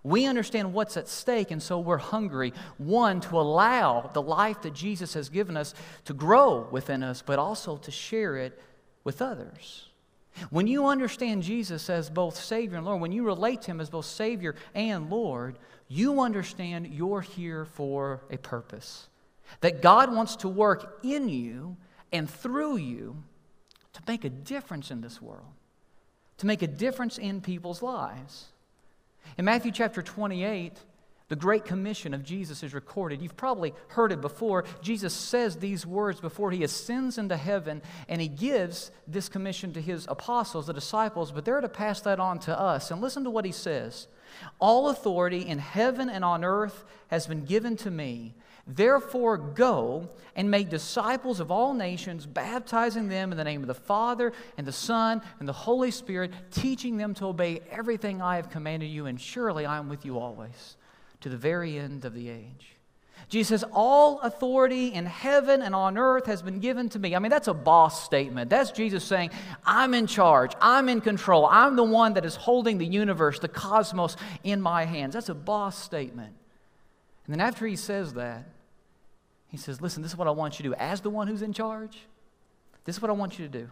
We 0.03 0.25
understand 0.25 0.73
what's 0.73 0.95
at 0.95 1.09
stake, 1.09 1.51
and 1.51 1.61
so 1.61 1.79
we're 1.79 1.97
hungry. 1.97 2.53
One, 2.77 3.19
to 3.21 3.37
allow 3.37 4.09
the 4.13 4.21
life 4.21 4.61
that 4.61 4.73
Jesus 4.73 5.13
has 5.15 5.27
given 5.27 5.57
us 5.57 5.73
to 6.05 6.13
grow 6.13 6.67
within 6.71 7.03
us, 7.03 7.21
but 7.21 7.39
also 7.39 7.75
to 7.77 7.91
share 7.91 8.37
it 8.37 8.57
with 9.03 9.21
others. 9.21 9.89
When 10.49 10.67
you 10.67 10.87
understand 10.87 11.43
Jesus 11.43 11.89
as 11.89 12.09
both 12.09 12.37
Savior 12.37 12.77
and 12.77 12.85
Lord, 12.85 13.01
when 13.01 13.11
you 13.11 13.25
relate 13.25 13.63
to 13.63 13.71
Him 13.71 13.81
as 13.81 13.89
both 13.89 14.05
Savior 14.05 14.55
and 14.75 15.09
Lord, 15.09 15.57
you 15.87 16.21
understand 16.21 16.87
you're 16.87 17.21
here 17.21 17.65
for 17.65 18.21
a 18.29 18.37
purpose. 18.37 19.07
That 19.61 19.81
God 19.81 20.13
wants 20.13 20.35
to 20.37 20.49
work 20.49 20.99
in 21.03 21.29
you 21.29 21.77
and 22.11 22.29
through 22.29 22.77
you 22.77 23.23
to 23.93 24.01
make 24.07 24.25
a 24.25 24.29
difference 24.29 24.91
in 24.91 25.01
this 25.01 25.21
world, 25.21 25.53
to 26.37 26.45
make 26.45 26.61
a 26.61 26.67
difference 26.67 27.17
in 27.17 27.41
people's 27.41 27.81
lives. 27.81 28.47
In 29.37 29.45
Matthew 29.45 29.71
chapter 29.71 30.01
28, 30.01 30.73
the 31.29 31.35
Great 31.35 31.65
Commission 31.65 32.13
of 32.13 32.23
Jesus 32.23 32.63
is 32.63 32.73
recorded. 32.73 33.21
You've 33.21 33.35
probably 33.35 33.73
heard 33.89 34.13
it 34.13 34.21
before. 34.21 34.63
Jesus 34.81 35.13
says 35.13 35.57
these 35.57 35.85
words 35.85 36.21
before 36.21 36.51
he 36.51 36.63
ascends 36.63 37.17
into 37.17 37.35
heaven, 37.35 37.81
and 38.07 38.21
he 38.21 38.29
gives 38.29 38.91
this 39.07 39.27
commission 39.27 39.73
to 39.73 39.81
his 39.81 40.05
apostles, 40.07 40.67
the 40.67 40.73
disciples, 40.73 41.33
but 41.33 41.43
they're 41.43 41.59
to 41.59 41.67
pass 41.67 41.99
that 42.01 42.21
on 42.21 42.39
to 42.39 42.57
us. 42.57 42.91
And 42.91 43.01
listen 43.01 43.25
to 43.25 43.29
what 43.29 43.43
he 43.43 43.51
says 43.51 44.07
All 44.59 44.87
authority 44.87 45.41
in 45.41 45.59
heaven 45.59 46.09
and 46.09 46.23
on 46.23 46.45
earth 46.45 46.85
has 47.07 47.27
been 47.27 47.43
given 47.43 47.75
to 47.77 47.91
me. 47.91 48.33
Therefore, 48.65 49.37
go 49.37 50.09
and 50.33 50.49
make 50.49 50.69
disciples 50.69 51.41
of 51.41 51.51
all 51.51 51.73
nations, 51.73 52.25
baptizing 52.25 53.09
them 53.09 53.31
in 53.31 53.37
the 53.37 53.43
name 53.43 53.61
of 53.61 53.67
the 53.67 53.73
Father 53.73 54.31
and 54.57 54.65
the 54.65 54.71
Son 54.73 55.21
and 55.39 55.47
the 55.47 55.53
Holy 55.53 55.91
Spirit, 55.91 56.31
teaching 56.51 56.95
them 56.95 57.13
to 57.15 57.25
obey 57.25 57.61
everything 57.69 58.21
I 58.21 58.37
have 58.37 58.49
commanded 58.49 58.87
you, 58.87 59.07
and 59.07 59.19
surely 59.19 59.65
I 59.65 59.77
am 59.77 59.89
with 59.89 60.05
you 60.05 60.19
always 60.19 60.76
to 61.21 61.29
the 61.29 61.37
very 61.37 61.77
end 61.77 62.05
of 62.05 62.13
the 62.13 62.29
age. 62.29 62.77
Jesus 63.29 63.61
says, 63.61 63.69
All 63.73 64.21
authority 64.21 64.93
in 64.93 65.05
heaven 65.05 65.61
and 65.61 65.75
on 65.75 65.97
earth 65.97 66.27
has 66.27 66.41
been 66.41 66.59
given 66.59 66.87
to 66.89 66.99
me. 66.99 67.15
I 67.15 67.19
mean, 67.19 67.29
that's 67.29 67.49
a 67.49 67.53
boss 67.53 68.03
statement. 68.05 68.49
That's 68.49 68.71
Jesus 68.71 69.03
saying, 69.03 69.31
I'm 69.65 69.93
in 69.93 70.07
charge. 70.07 70.53
I'm 70.61 70.87
in 70.87 71.01
control. 71.01 71.45
I'm 71.51 71.75
the 71.75 71.83
one 71.83 72.13
that 72.13 72.25
is 72.25 72.35
holding 72.35 72.77
the 72.77 72.85
universe, 72.85 73.39
the 73.39 73.49
cosmos 73.49 74.15
in 74.43 74.61
my 74.61 74.85
hands. 74.85 75.13
That's 75.13 75.29
a 75.29 75.35
boss 75.35 75.77
statement. 75.77 76.33
And 77.25 77.33
then 77.33 77.41
after 77.41 77.67
he 77.67 77.75
says 77.75 78.13
that, 78.13 78.45
he 79.49 79.57
says, 79.57 79.81
Listen, 79.81 80.03
this 80.03 80.13
is 80.13 80.17
what 80.17 80.27
I 80.27 80.31
want 80.31 80.59
you 80.59 80.63
to 80.63 80.69
do. 80.69 80.75
As 80.75 81.01
the 81.01 81.09
one 81.09 81.27
who's 81.27 81.41
in 81.41 81.51
charge, 81.51 81.97
this 82.85 82.95
is 82.95 83.01
what 83.01 83.09
I 83.09 83.13
want 83.13 83.37
you 83.37 83.45
to 83.45 83.51
do 83.51 83.69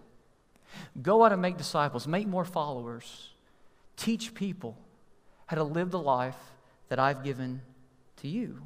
go 1.01 1.23
out 1.23 1.31
and 1.31 1.41
make 1.41 1.57
disciples, 1.57 2.05
make 2.05 2.27
more 2.27 2.43
followers, 2.43 3.29
teach 3.95 4.33
people 4.33 4.75
how 5.45 5.55
to 5.55 5.63
live 5.63 5.91
the 5.91 5.99
life 5.99 6.35
that 6.89 6.99
I've 6.99 7.23
given 7.23 7.61
to 8.17 8.27
you. 8.27 8.61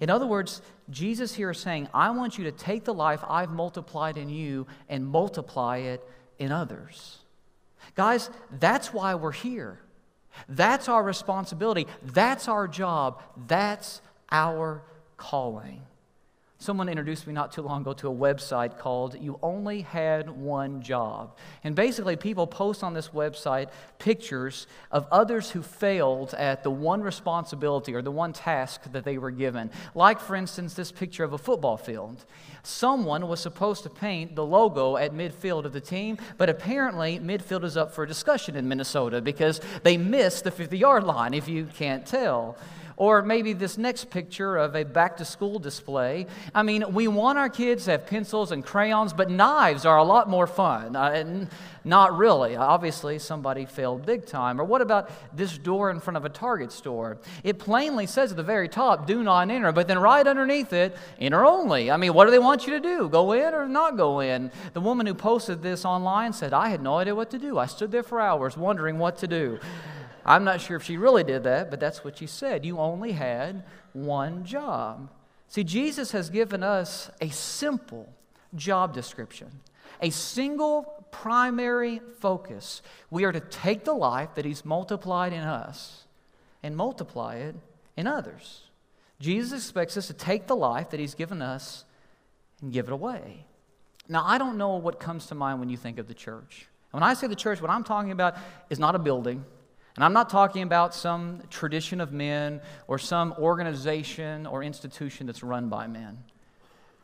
In 0.00 0.10
other 0.10 0.26
words, 0.26 0.62
Jesus 0.90 1.34
here 1.34 1.50
is 1.50 1.58
saying, 1.58 1.88
I 1.92 2.10
want 2.10 2.38
you 2.38 2.44
to 2.44 2.52
take 2.52 2.84
the 2.84 2.94
life 2.94 3.20
I've 3.28 3.50
multiplied 3.50 4.16
in 4.16 4.28
you 4.28 4.66
and 4.88 5.06
multiply 5.06 5.78
it 5.78 6.08
in 6.38 6.52
others. 6.52 7.18
Guys, 7.94 8.30
that's 8.58 8.92
why 8.92 9.14
we're 9.14 9.32
here. 9.32 9.80
That's 10.48 10.88
our 10.88 11.02
responsibility. 11.02 11.86
That's 12.02 12.48
our 12.48 12.68
job. 12.68 13.22
That's 13.48 14.00
our 14.30 14.82
calling. 15.16 15.82
Someone 16.62 16.88
introduced 16.88 17.26
me 17.26 17.32
not 17.32 17.50
too 17.50 17.62
long 17.62 17.80
ago 17.80 17.92
to 17.94 18.08
a 18.08 18.14
website 18.14 18.78
called 18.78 19.20
You 19.20 19.36
Only 19.42 19.80
Had 19.80 20.30
One 20.30 20.80
Job. 20.80 21.36
And 21.64 21.74
basically, 21.74 22.14
people 22.14 22.46
post 22.46 22.84
on 22.84 22.94
this 22.94 23.08
website 23.08 23.70
pictures 23.98 24.68
of 24.92 25.08
others 25.10 25.50
who 25.50 25.60
failed 25.60 26.34
at 26.34 26.62
the 26.62 26.70
one 26.70 27.02
responsibility 27.02 27.96
or 27.96 28.00
the 28.00 28.12
one 28.12 28.32
task 28.32 28.82
that 28.92 29.02
they 29.02 29.18
were 29.18 29.32
given. 29.32 29.72
Like, 29.96 30.20
for 30.20 30.36
instance, 30.36 30.74
this 30.74 30.92
picture 30.92 31.24
of 31.24 31.32
a 31.32 31.38
football 31.38 31.76
field. 31.76 32.24
Someone 32.62 33.26
was 33.26 33.40
supposed 33.40 33.82
to 33.82 33.90
paint 33.90 34.36
the 34.36 34.46
logo 34.46 34.96
at 34.96 35.12
midfield 35.12 35.64
of 35.64 35.72
the 35.72 35.80
team, 35.80 36.16
but 36.38 36.48
apparently, 36.48 37.18
midfield 37.18 37.64
is 37.64 37.76
up 37.76 37.92
for 37.92 38.06
discussion 38.06 38.54
in 38.54 38.68
Minnesota 38.68 39.20
because 39.20 39.60
they 39.82 39.96
missed 39.96 40.44
the 40.44 40.52
50 40.52 40.78
yard 40.78 41.02
line, 41.02 41.34
if 41.34 41.48
you 41.48 41.64
can't 41.64 42.06
tell. 42.06 42.56
Or 42.96 43.22
maybe 43.22 43.52
this 43.52 43.78
next 43.78 44.10
picture 44.10 44.56
of 44.56 44.74
a 44.74 44.84
back 44.84 45.16
to 45.18 45.24
school 45.24 45.58
display. 45.58 46.26
I 46.54 46.62
mean, 46.62 46.92
we 46.92 47.08
want 47.08 47.38
our 47.38 47.48
kids 47.48 47.84
to 47.84 47.92
have 47.92 48.06
pencils 48.06 48.52
and 48.52 48.64
crayons, 48.64 49.12
but 49.12 49.30
knives 49.30 49.84
are 49.84 49.98
a 49.98 50.04
lot 50.04 50.28
more 50.28 50.46
fun. 50.46 50.96
Uh, 50.96 51.46
not 51.84 52.16
really. 52.16 52.54
Obviously, 52.56 53.18
somebody 53.18 53.66
failed 53.66 54.06
big 54.06 54.26
time. 54.26 54.60
Or 54.60 54.64
what 54.64 54.80
about 54.80 55.10
this 55.36 55.58
door 55.58 55.90
in 55.90 56.00
front 56.00 56.16
of 56.16 56.24
a 56.24 56.28
Target 56.28 56.70
store? 56.70 57.18
It 57.42 57.58
plainly 57.58 58.06
says 58.06 58.30
at 58.30 58.36
the 58.36 58.42
very 58.42 58.68
top, 58.68 59.06
do 59.06 59.22
not 59.22 59.50
enter, 59.50 59.72
but 59.72 59.88
then 59.88 59.98
right 59.98 60.26
underneath 60.26 60.72
it, 60.72 60.96
enter 61.18 61.44
only. 61.44 61.90
I 61.90 61.96
mean, 61.96 62.14
what 62.14 62.26
do 62.26 62.30
they 62.30 62.38
want 62.38 62.66
you 62.66 62.74
to 62.74 62.80
do? 62.80 63.08
Go 63.08 63.32
in 63.32 63.54
or 63.54 63.68
not 63.68 63.96
go 63.96 64.20
in? 64.20 64.50
The 64.74 64.80
woman 64.80 65.06
who 65.06 65.14
posted 65.14 65.62
this 65.62 65.84
online 65.84 66.32
said, 66.32 66.52
I 66.52 66.68
had 66.68 66.82
no 66.82 66.96
idea 66.96 67.14
what 67.14 67.30
to 67.30 67.38
do. 67.38 67.58
I 67.58 67.66
stood 67.66 67.90
there 67.90 68.02
for 68.02 68.20
hours 68.20 68.56
wondering 68.56 68.98
what 68.98 69.18
to 69.18 69.26
do. 69.26 69.58
I'm 70.24 70.44
not 70.44 70.60
sure 70.60 70.76
if 70.76 70.84
she 70.84 70.96
really 70.96 71.24
did 71.24 71.44
that, 71.44 71.70
but 71.70 71.80
that's 71.80 72.04
what 72.04 72.18
she 72.18 72.26
said. 72.26 72.64
You 72.64 72.78
only 72.78 73.12
had 73.12 73.64
one 73.92 74.44
job. 74.44 75.10
See, 75.48 75.64
Jesus 75.64 76.12
has 76.12 76.30
given 76.30 76.62
us 76.62 77.10
a 77.20 77.28
simple 77.30 78.08
job 78.54 78.94
description, 78.94 79.60
a 80.00 80.10
single 80.10 81.06
primary 81.10 82.00
focus. 82.20 82.82
We 83.10 83.24
are 83.24 83.32
to 83.32 83.40
take 83.40 83.84
the 83.84 83.92
life 83.92 84.34
that 84.34 84.44
He's 84.44 84.64
multiplied 84.64 85.32
in 85.32 85.40
us 85.40 86.04
and 86.62 86.76
multiply 86.76 87.36
it 87.36 87.56
in 87.96 88.06
others. 88.06 88.62
Jesus 89.20 89.64
expects 89.64 89.96
us 89.96 90.06
to 90.06 90.14
take 90.14 90.46
the 90.46 90.56
life 90.56 90.90
that 90.90 91.00
He's 91.00 91.14
given 91.14 91.42
us 91.42 91.84
and 92.60 92.72
give 92.72 92.86
it 92.86 92.92
away. 92.92 93.46
Now, 94.08 94.24
I 94.24 94.38
don't 94.38 94.58
know 94.58 94.76
what 94.76 94.98
comes 94.98 95.26
to 95.26 95.34
mind 95.34 95.60
when 95.60 95.68
you 95.68 95.76
think 95.76 95.98
of 95.98 96.08
the 96.08 96.14
church. 96.14 96.66
When 96.90 97.02
I 97.02 97.14
say 97.14 97.26
the 97.26 97.36
church, 97.36 97.60
what 97.60 97.70
I'm 97.70 97.84
talking 97.84 98.10
about 98.10 98.36
is 98.68 98.78
not 98.78 98.94
a 98.94 98.98
building. 98.98 99.44
And 99.96 100.04
I'm 100.04 100.12
not 100.12 100.30
talking 100.30 100.62
about 100.62 100.94
some 100.94 101.42
tradition 101.50 102.00
of 102.00 102.12
men 102.12 102.60
or 102.88 102.98
some 102.98 103.34
organization 103.38 104.46
or 104.46 104.62
institution 104.62 105.26
that's 105.26 105.42
run 105.42 105.68
by 105.68 105.86
men. 105.86 106.18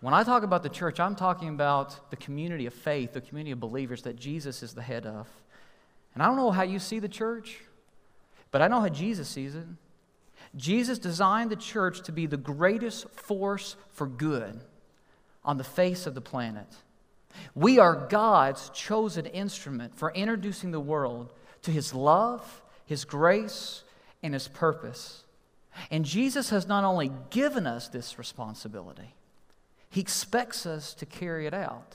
When 0.00 0.14
I 0.14 0.22
talk 0.22 0.42
about 0.42 0.62
the 0.62 0.68
church, 0.68 1.00
I'm 1.00 1.16
talking 1.16 1.48
about 1.48 2.10
the 2.10 2.16
community 2.16 2.66
of 2.66 2.72
faith, 2.72 3.12
the 3.12 3.20
community 3.20 3.50
of 3.50 3.60
believers 3.60 4.02
that 4.02 4.16
Jesus 4.16 4.62
is 4.62 4.72
the 4.72 4.82
head 4.82 5.04
of. 5.04 5.28
And 6.14 6.22
I 6.22 6.26
don't 6.26 6.36
know 6.36 6.50
how 6.50 6.62
you 6.62 6.78
see 6.78 6.98
the 6.98 7.08
church, 7.08 7.58
but 8.50 8.62
I 8.62 8.68
know 8.68 8.80
how 8.80 8.88
Jesus 8.88 9.28
sees 9.28 9.54
it. 9.54 9.66
Jesus 10.56 10.98
designed 10.98 11.50
the 11.50 11.56
church 11.56 12.02
to 12.02 12.12
be 12.12 12.26
the 12.26 12.36
greatest 12.36 13.10
force 13.10 13.76
for 13.90 14.06
good 14.06 14.60
on 15.44 15.58
the 15.58 15.64
face 15.64 16.06
of 16.06 16.14
the 16.14 16.20
planet. 16.20 16.68
We 17.54 17.78
are 17.78 18.06
God's 18.08 18.70
chosen 18.70 19.26
instrument 19.26 19.98
for 19.98 20.12
introducing 20.12 20.70
the 20.70 20.80
world 20.80 21.32
to 21.62 21.70
his 21.70 21.92
love 21.92 22.62
his 22.88 23.04
grace, 23.04 23.84
and 24.22 24.34
His 24.34 24.48
purpose. 24.48 25.24
And 25.90 26.04
Jesus 26.04 26.50
has 26.50 26.66
not 26.66 26.84
only 26.84 27.10
given 27.30 27.66
us 27.66 27.88
this 27.88 28.18
responsibility, 28.18 29.14
He 29.90 30.00
expects 30.00 30.66
us 30.66 30.94
to 30.94 31.06
carry 31.06 31.46
it 31.46 31.54
out. 31.54 31.94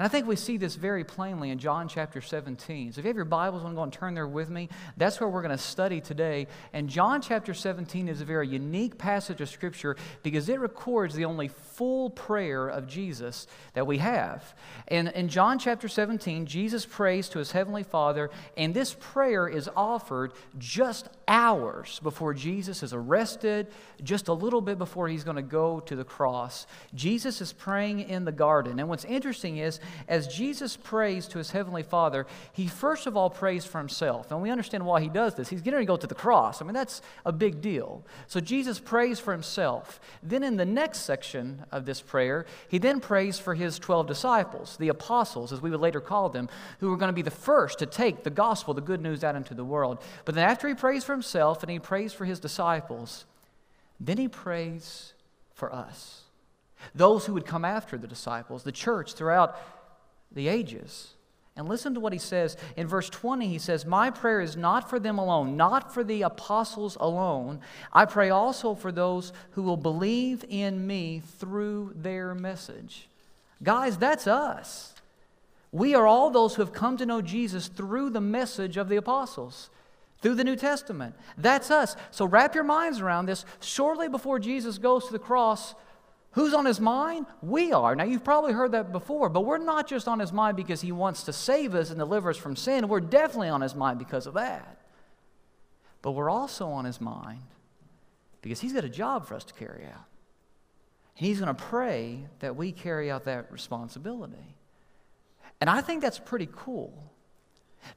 And 0.00 0.06
I 0.06 0.08
think 0.08 0.26
we 0.26 0.36
see 0.36 0.56
this 0.56 0.76
very 0.76 1.04
plainly 1.04 1.50
in 1.50 1.58
John 1.58 1.86
chapter 1.86 2.22
17. 2.22 2.94
So 2.94 3.00
if 3.00 3.04
you 3.04 3.08
have 3.10 3.16
your 3.16 3.26
Bibles, 3.26 3.62
want 3.62 3.74
to 3.74 3.76
go 3.76 3.82
and 3.82 3.92
turn 3.92 4.14
there 4.14 4.26
with 4.26 4.48
me, 4.48 4.70
that's 4.96 5.20
where 5.20 5.28
we're 5.28 5.42
going 5.42 5.50
to 5.54 5.62
study 5.62 6.00
today. 6.00 6.46
And 6.72 6.88
John 6.88 7.20
chapter 7.20 7.52
17 7.52 8.08
is 8.08 8.22
a 8.22 8.24
very 8.24 8.48
unique 8.48 8.96
passage 8.96 9.42
of 9.42 9.50
Scripture 9.50 9.96
because 10.22 10.48
it 10.48 10.58
records 10.58 11.14
the 11.14 11.26
only 11.26 11.48
full 11.48 12.08
prayer 12.08 12.66
of 12.66 12.86
Jesus 12.86 13.46
that 13.74 13.86
we 13.86 13.98
have. 13.98 14.54
And 14.88 15.08
in 15.08 15.28
John 15.28 15.58
chapter 15.58 15.86
17, 15.86 16.46
Jesus 16.46 16.86
prays 16.86 17.28
to 17.28 17.38
his 17.38 17.52
heavenly 17.52 17.82
Father, 17.82 18.30
and 18.56 18.72
this 18.72 18.96
prayer 18.98 19.48
is 19.48 19.68
offered 19.76 20.32
just 20.56 21.10
hours 21.28 22.00
before 22.02 22.32
Jesus 22.32 22.82
is 22.82 22.94
arrested, 22.94 23.66
just 24.02 24.28
a 24.28 24.32
little 24.32 24.62
bit 24.62 24.78
before 24.78 25.08
he's 25.08 25.24
going 25.24 25.36
to 25.36 25.42
go 25.42 25.80
to 25.80 25.94
the 25.94 26.04
cross. 26.04 26.66
Jesus 26.94 27.42
is 27.42 27.52
praying 27.52 28.00
in 28.00 28.24
the 28.24 28.32
garden. 28.32 28.80
And 28.80 28.88
what's 28.88 29.04
interesting 29.04 29.58
is, 29.58 29.78
as 30.08 30.26
Jesus 30.26 30.76
prays 30.76 31.26
to 31.28 31.38
his 31.38 31.50
heavenly 31.50 31.82
Father, 31.82 32.26
he 32.52 32.66
first 32.66 33.06
of 33.06 33.16
all 33.16 33.30
prays 33.30 33.64
for 33.64 33.78
himself. 33.78 34.30
And 34.30 34.42
we 34.42 34.50
understand 34.50 34.84
why 34.84 35.00
he 35.00 35.08
does 35.08 35.34
this. 35.34 35.48
He's 35.48 35.62
getting 35.62 35.80
to 35.80 35.86
go 35.86 35.96
to 35.96 36.06
the 36.06 36.14
cross. 36.14 36.60
I 36.60 36.64
mean, 36.64 36.74
that's 36.74 37.02
a 37.24 37.32
big 37.32 37.60
deal. 37.60 38.04
So 38.26 38.40
Jesus 38.40 38.78
prays 38.78 39.20
for 39.20 39.32
himself. 39.32 40.00
Then 40.22 40.42
in 40.42 40.56
the 40.56 40.64
next 40.64 41.00
section 41.00 41.64
of 41.70 41.84
this 41.84 42.00
prayer, 42.00 42.46
he 42.68 42.78
then 42.78 43.00
prays 43.00 43.38
for 43.38 43.54
his 43.54 43.78
12 43.78 44.06
disciples, 44.06 44.76
the 44.76 44.88
apostles, 44.88 45.52
as 45.52 45.60
we 45.60 45.70
would 45.70 45.80
later 45.80 46.00
call 46.00 46.28
them, 46.28 46.48
who 46.80 46.90
were 46.90 46.96
going 46.96 47.08
to 47.08 47.14
be 47.14 47.22
the 47.22 47.30
first 47.30 47.78
to 47.78 47.86
take 47.86 48.24
the 48.24 48.30
gospel, 48.30 48.74
the 48.74 48.80
good 48.80 49.00
news, 49.00 49.24
out 49.24 49.36
into 49.36 49.54
the 49.54 49.64
world. 49.64 50.02
But 50.24 50.34
then 50.34 50.48
after 50.48 50.68
he 50.68 50.74
prays 50.74 51.04
for 51.04 51.12
himself 51.12 51.62
and 51.62 51.70
he 51.70 51.78
prays 51.78 52.12
for 52.12 52.24
his 52.24 52.40
disciples, 52.40 53.24
then 53.98 54.16
he 54.16 54.28
prays 54.28 55.12
for 55.54 55.72
us. 55.72 56.22
Those 56.94 57.26
who 57.26 57.34
would 57.34 57.44
come 57.44 57.64
after 57.64 57.98
the 57.98 58.06
disciples, 58.06 58.62
the 58.62 58.72
church 58.72 59.12
throughout 59.12 59.56
the 60.32 60.48
ages. 60.48 61.14
And 61.56 61.68
listen 61.68 61.94
to 61.94 62.00
what 62.00 62.12
he 62.12 62.18
says. 62.18 62.56
In 62.76 62.86
verse 62.86 63.10
20, 63.10 63.48
he 63.48 63.58
says, 63.58 63.84
My 63.84 64.10
prayer 64.10 64.40
is 64.40 64.56
not 64.56 64.88
for 64.88 64.98
them 64.98 65.18
alone, 65.18 65.56
not 65.56 65.92
for 65.92 66.02
the 66.02 66.22
apostles 66.22 66.96
alone. 66.98 67.60
I 67.92 68.04
pray 68.06 68.30
also 68.30 68.74
for 68.74 68.92
those 68.92 69.32
who 69.50 69.62
will 69.62 69.76
believe 69.76 70.44
in 70.48 70.86
me 70.86 71.22
through 71.38 71.92
their 71.96 72.34
message. 72.34 73.08
Guys, 73.62 73.98
that's 73.98 74.26
us. 74.26 74.94
We 75.72 75.94
are 75.94 76.06
all 76.06 76.30
those 76.30 76.54
who 76.54 76.62
have 76.62 76.72
come 76.72 76.96
to 76.96 77.06
know 77.06 77.20
Jesus 77.20 77.68
through 77.68 78.10
the 78.10 78.20
message 78.20 78.76
of 78.76 78.88
the 78.88 78.96
apostles, 78.96 79.70
through 80.20 80.36
the 80.36 80.44
New 80.44 80.56
Testament. 80.56 81.14
That's 81.36 81.70
us. 81.70 81.94
So 82.10 82.24
wrap 82.24 82.54
your 82.54 82.64
minds 82.64 83.00
around 83.00 83.26
this. 83.26 83.44
Shortly 83.60 84.08
before 84.08 84.38
Jesus 84.38 84.78
goes 84.78 85.06
to 85.06 85.12
the 85.12 85.18
cross, 85.18 85.74
Who's 86.32 86.54
on 86.54 86.64
his 86.64 86.80
mind? 86.80 87.26
We 87.42 87.72
are. 87.72 87.96
Now, 87.96 88.04
you've 88.04 88.22
probably 88.22 88.52
heard 88.52 88.72
that 88.72 88.92
before, 88.92 89.28
but 89.28 89.44
we're 89.44 89.58
not 89.58 89.88
just 89.88 90.06
on 90.06 90.20
his 90.20 90.32
mind 90.32 90.56
because 90.56 90.80
he 90.80 90.92
wants 90.92 91.24
to 91.24 91.32
save 91.32 91.74
us 91.74 91.90
and 91.90 91.98
deliver 91.98 92.30
us 92.30 92.36
from 92.36 92.54
sin. 92.54 92.86
We're 92.86 93.00
definitely 93.00 93.48
on 93.48 93.60
his 93.60 93.74
mind 93.74 93.98
because 93.98 94.26
of 94.26 94.34
that. 94.34 94.78
But 96.02 96.12
we're 96.12 96.30
also 96.30 96.68
on 96.68 96.84
his 96.84 97.00
mind 97.00 97.42
because 98.42 98.60
he's 98.60 98.72
got 98.72 98.84
a 98.84 98.88
job 98.88 99.26
for 99.26 99.34
us 99.34 99.44
to 99.44 99.54
carry 99.54 99.84
out. 99.84 100.06
And 101.18 101.26
he's 101.26 101.40
going 101.40 101.54
to 101.54 101.62
pray 101.62 102.26
that 102.38 102.54
we 102.54 102.70
carry 102.70 103.10
out 103.10 103.24
that 103.24 103.50
responsibility. 103.50 104.56
And 105.60 105.68
I 105.68 105.80
think 105.80 106.00
that's 106.00 106.18
pretty 106.18 106.48
cool 106.54 107.12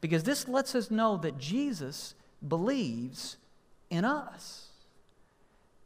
because 0.02 0.24
this 0.24 0.48
lets 0.48 0.76
us 0.76 0.90
know 0.90 1.18
that 1.18 1.38
Jesus 1.38 2.16
believes 2.46 3.38
in 3.90 4.06
us. 4.06 4.63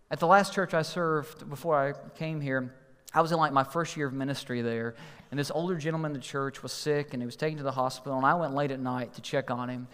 At 0.09 0.21
the 0.21 0.27
last 0.27 0.53
church 0.53 0.73
I 0.73 0.83
served 0.83 1.49
before 1.49 1.75
I 1.77 1.93
came 2.17 2.39
here, 2.39 2.73
I 3.13 3.19
was 3.19 3.33
in 3.33 3.37
like 3.37 3.51
my 3.51 3.65
first 3.65 3.97
year 3.97 4.07
of 4.07 4.13
ministry 4.13 4.61
there, 4.61 4.95
and 5.31 5.39
this 5.39 5.51
older 5.51 5.75
gentleman 5.75 6.11
in 6.11 6.13
the 6.13 6.23
church 6.23 6.63
was 6.63 6.71
sick 6.71 7.13
and 7.13 7.21
he 7.21 7.25
was 7.25 7.35
taken 7.35 7.57
to 7.57 7.63
the 7.63 7.73
hospital, 7.73 8.17
and 8.17 8.25
I 8.25 8.33
went 8.35 8.53
late 8.53 8.71
at 8.71 8.79
night 8.79 9.15
to 9.15 9.21
check 9.21 9.51
on 9.51 9.69
him. 9.69 9.87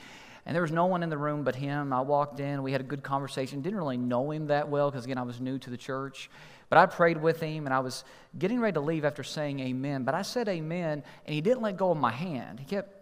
And 0.45 0.53
there 0.53 0.61
was 0.61 0.71
no 0.71 0.85
one 0.85 1.01
in 1.01 1.09
the 1.09 1.17
room 1.17 1.43
but 1.43 1.55
him. 1.55 1.93
I 1.93 2.01
walked 2.01 2.39
in, 2.39 2.61
we 2.61 2.71
had 2.71 2.81
a 2.81 2.83
good 2.83 3.01
conversation. 3.01 3.61
Didn't 3.61 3.79
really 3.79 3.97
know 3.97 4.29
him 4.29 4.47
that 4.47 4.69
well 4.69 4.91
because, 4.91 5.05
again, 5.05 5.17
I 5.17 5.23
was 5.23 5.39
new 5.39 5.57
to 5.57 5.69
the 5.69 5.77
church. 5.77 6.29
But 6.69 6.77
I 6.77 6.85
prayed 6.85 7.19
with 7.19 7.39
him, 7.39 7.65
and 7.65 7.73
I 7.73 7.79
was 7.79 8.03
getting 8.37 8.59
ready 8.59 8.73
to 8.73 8.81
leave 8.81 9.05
after 9.05 9.23
saying 9.23 9.61
amen. 9.61 10.03
But 10.03 10.15
I 10.15 10.21
said 10.21 10.49
amen, 10.49 11.01
and 11.25 11.33
he 11.33 11.39
didn't 11.39 11.61
let 11.61 11.77
go 11.77 11.91
of 11.91 11.97
my 11.97 12.11
hand. 12.11 12.59
He 12.59 12.65
kept, 12.65 12.93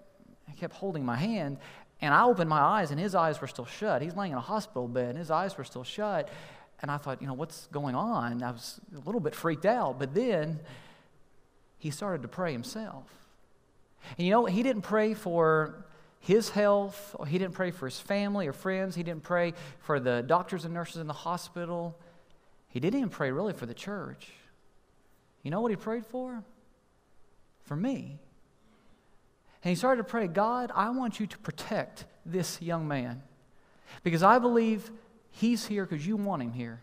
he 0.48 0.56
kept 0.56 0.74
holding 0.75 1.03
my 1.03 1.15
hand, 1.15 1.58
and 2.00 2.13
I 2.13 2.24
opened 2.24 2.50
my 2.50 2.60
eyes, 2.60 2.91
and 2.91 3.00
his 3.00 3.15
eyes 3.15 3.41
were 3.41 3.48
still 3.48 3.65
shut. 3.65 4.01
He's 4.01 4.15
laying 4.15 4.34
in 4.34 4.38
a 4.38 4.41
hospital 4.41 4.88
bed, 4.88 5.10
and 5.10 5.18
his 5.18 5.32
eyes 5.32 5.58
were 5.58 5.63
still 5.63 5.84
shut. 5.84 6.30
And 6.81 6.89
I 6.89 6.97
thought, 6.97 7.21
you 7.21 7.27
know, 7.27 7.33
what's 7.33 7.67
going 7.67 7.95
on? 7.95 8.41
I 8.41 8.51
was 8.51 8.81
a 8.95 9.00
little 9.05 9.21
bit 9.21 9.35
freaked 9.35 9.65
out. 9.65 10.00
But 10.00 10.13
then 10.13 10.59
he 11.77 11.91
started 11.91 12.21
to 12.23 12.27
pray 12.27 12.51
himself. 12.51 13.05
And 14.17 14.25
you 14.25 14.31
know, 14.31 14.45
he 14.45 14.63
didn't 14.63 14.81
pray 14.81 15.13
for 15.13 15.85
his 16.19 16.50
health, 16.50 17.15
he 17.27 17.39
didn't 17.39 17.55
pray 17.55 17.71
for 17.71 17.88
his 17.88 18.00
family 18.00 18.47
or 18.47 18.53
friends, 18.53 18.95
he 18.95 19.01
didn't 19.01 19.23
pray 19.23 19.53
for 19.79 20.00
the 20.00 20.21
doctors 20.21 20.65
and 20.65 20.73
nurses 20.73 20.97
in 20.97 21.07
the 21.07 21.13
hospital. 21.13 21.97
He 22.69 22.79
didn't 22.79 23.00
even 23.00 23.09
pray 23.09 23.31
really 23.31 23.53
for 23.53 23.65
the 23.65 23.73
church. 23.73 24.27
You 25.41 25.50
know 25.50 25.61
what 25.61 25.71
he 25.71 25.77
prayed 25.77 26.05
for? 26.05 26.43
For 27.63 27.75
me. 27.75 28.19
And 29.63 29.69
he 29.69 29.75
started 29.75 30.03
to 30.03 30.09
pray, 30.09 30.27
God, 30.27 30.71
I 30.75 30.91
want 30.91 31.19
you 31.19 31.25
to 31.25 31.38
protect 31.39 32.05
this 32.25 32.61
young 32.61 32.88
man. 32.88 33.23
Because 34.03 34.23
I 34.23 34.38
believe 34.39 34.91
He's 35.31 35.65
here 35.65 35.85
because 35.85 36.05
you 36.05 36.17
want 36.17 36.41
him 36.41 36.51
here. 36.51 36.81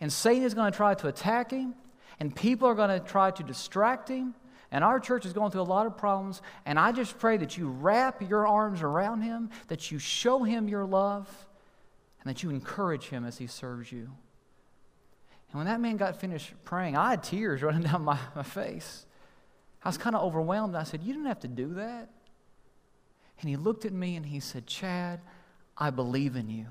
And 0.00 0.12
Satan 0.12 0.42
is 0.42 0.52
going 0.52 0.70
to 0.70 0.76
try 0.76 0.94
to 0.94 1.08
attack 1.08 1.52
him, 1.52 1.74
and 2.18 2.34
people 2.34 2.68
are 2.68 2.74
going 2.74 2.90
to 2.90 3.00
try 3.00 3.30
to 3.30 3.42
distract 3.42 4.08
him. 4.08 4.34
And 4.72 4.82
our 4.82 4.98
church 4.98 5.26
is 5.26 5.32
going 5.32 5.50
through 5.50 5.60
a 5.60 5.64
lot 5.64 5.86
of 5.86 5.96
problems. 5.96 6.42
And 6.64 6.78
I 6.78 6.92
just 6.92 7.18
pray 7.18 7.36
that 7.36 7.56
you 7.56 7.68
wrap 7.68 8.28
your 8.28 8.46
arms 8.46 8.82
around 8.82 9.20
him, 9.20 9.50
that 9.68 9.90
you 9.90 9.98
show 9.98 10.42
him 10.42 10.66
your 10.68 10.84
love, 10.84 11.28
and 12.20 12.30
that 12.34 12.42
you 12.42 12.50
encourage 12.50 13.08
him 13.08 13.24
as 13.24 13.38
he 13.38 13.46
serves 13.46 13.92
you. 13.92 14.10
And 15.50 15.58
when 15.58 15.66
that 15.66 15.80
man 15.80 15.98
got 15.98 16.20
finished 16.20 16.52
praying, 16.64 16.96
I 16.96 17.10
had 17.10 17.22
tears 17.22 17.62
running 17.62 17.82
down 17.82 18.02
my, 18.02 18.18
my 18.34 18.42
face. 18.42 19.04
I 19.84 19.88
was 19.88 19.98
kind 19.98 20.16
of 20.16 20.22
overwhelmed. 20.22 20.74
I 20.74 20.84
said, 20.84 21.02
You 21.02 21.12
didn't 21.12 21.28
have 21.28 21.40
to 21.40 21.48
do 21.48 21.74
that. 21.74 22.08
And 23.40 23.50
he 23.50 23.56
looked 23.56 23.84
at 23.84 23.92
me 23.92 24.16
and 24.16 24.24
he 24.24 24.40
said, 24.40 24.66
Chad, 24.66 25.20
I 25.76 25.90
believe 25.90 26.34
in 26.34 26.48
you 26.48 26.66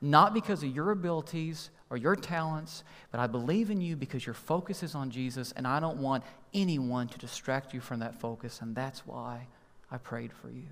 not 0.00 0.34
because 0.34 0.62
of 0.62 0.74
your 0.74 0.90
abilities 0.90 1.70
or 1.90 1.96
your 1.96 2.16
talents, 2.16 2.84
but 3.10 3.20
I 3.20 3.26
believe 3.26 3.70
in 3.70 3.80
you 3.80 3.96
because 3.96 4.26
your 4.26 4.34
focus 4.34 4.82
is 4.82 4.94
on 4.94 5.10
Jesus, 5.10 5.52
and 5.52 5.66
I 5.66 5.80
don't 5.80 5.98
want 5.98 6.24
anyone 6.52 7.08
to 7.08 7.18
distract 7.18 7.72
you 7.74 7.80
from 7.80 8.00
that 8.00 8.20
focus, 8.20 8.60
and 8.60 8.74
that's 8.74 9.06
why 9.06 9.46
I 9.90 9.98
prayed 9.98 10.32
for 10.32 10.50
you. 10.50 10.66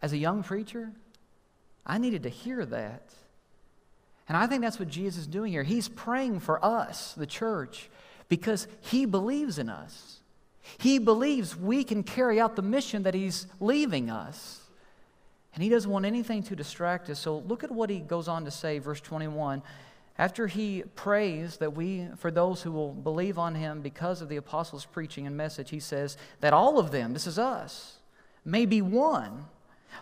As 0.00 0.12
a 0.12 0.18
young 0.18 0.42
preacher, 0.42 0.90
I 1.86 1.98
needed 1.98 2.24
to 2.24 2.28
hear 2.28 2.64
that. 2.66 3.14
And 4.28 4.36
I 4.36 4.46
think 4.46 4.62
that's 4.62 4.78
what 4.78 4.88
Jesus 4.88 5.22
is 5.22 5.26
doing 5.26 5.52
here. 5.52 5.62
He's 5.62 5.88
praying 5.88 6.40
for 6.40 6.64
us, 6.64 7.12
the 7.12 7.26
church, 7.26 7.90
because 8.28 8.66
he 8.80 9.04
believes 9.04 9.58
in 9.58 9.68
us. 9.68 10.20
He 10.78 10.98
believes 10.98 11.56
we 11.56 11.84
can 11.84 12.02
carry 12.02 12.40
out 12.40 12.56
the 12.56 12.62
mission 12.62 13.02
that 13.02 13.14
he's 13.14 13.46
leaving 13.60 14.10
us. 14.10 14.61
And 15.54 15.62
he 15.62 15.68
doesn't 15.68 15.90
want 15.90 16.06
anything 16.06 16.42
to 16.44 16.56
distract 16.56 17.10
us. 17.10 17.18
So 17.18 17.38
look 17.38 17.62
at 17.62 17.70
what 17.70 17.90
he 17.90 18.00
goes 18.00 18.28
on 18.28 18.44
to 18.44 18.50
say, 18.50 18.78
verse 18.78 19.00
21. 19.00 19.62
After 20.18 20.46
he 20.46 20.84
prays 20.94 21.56
that 21.58 21.74
we, 21.74 22.06
for 22.16 22.30
those 22.30 22.62
who 22.62 22.72
will 22.72 22.92
believe 22.92 23.38
on 23.38 23.54
him 23.54 23.80
because 23.80 24.22
of 24.22 24.28
the 24.28 24.36
apostles' 24.36 24.84
preaching 24.84 25.26
and 25.26 25.36
message, 25.36 25.70
he 25.70 25.80
says 25.80 26.16
that 26.40 26.52
all 26.52 26.78
of 26.78 26.90
them, 26.90 27.12
this 27.12 27.26
is 27.26 27.38
us, 27.38 27.96
may 28.44 28.66
be 28.66 28.82
one. 28.82 29.46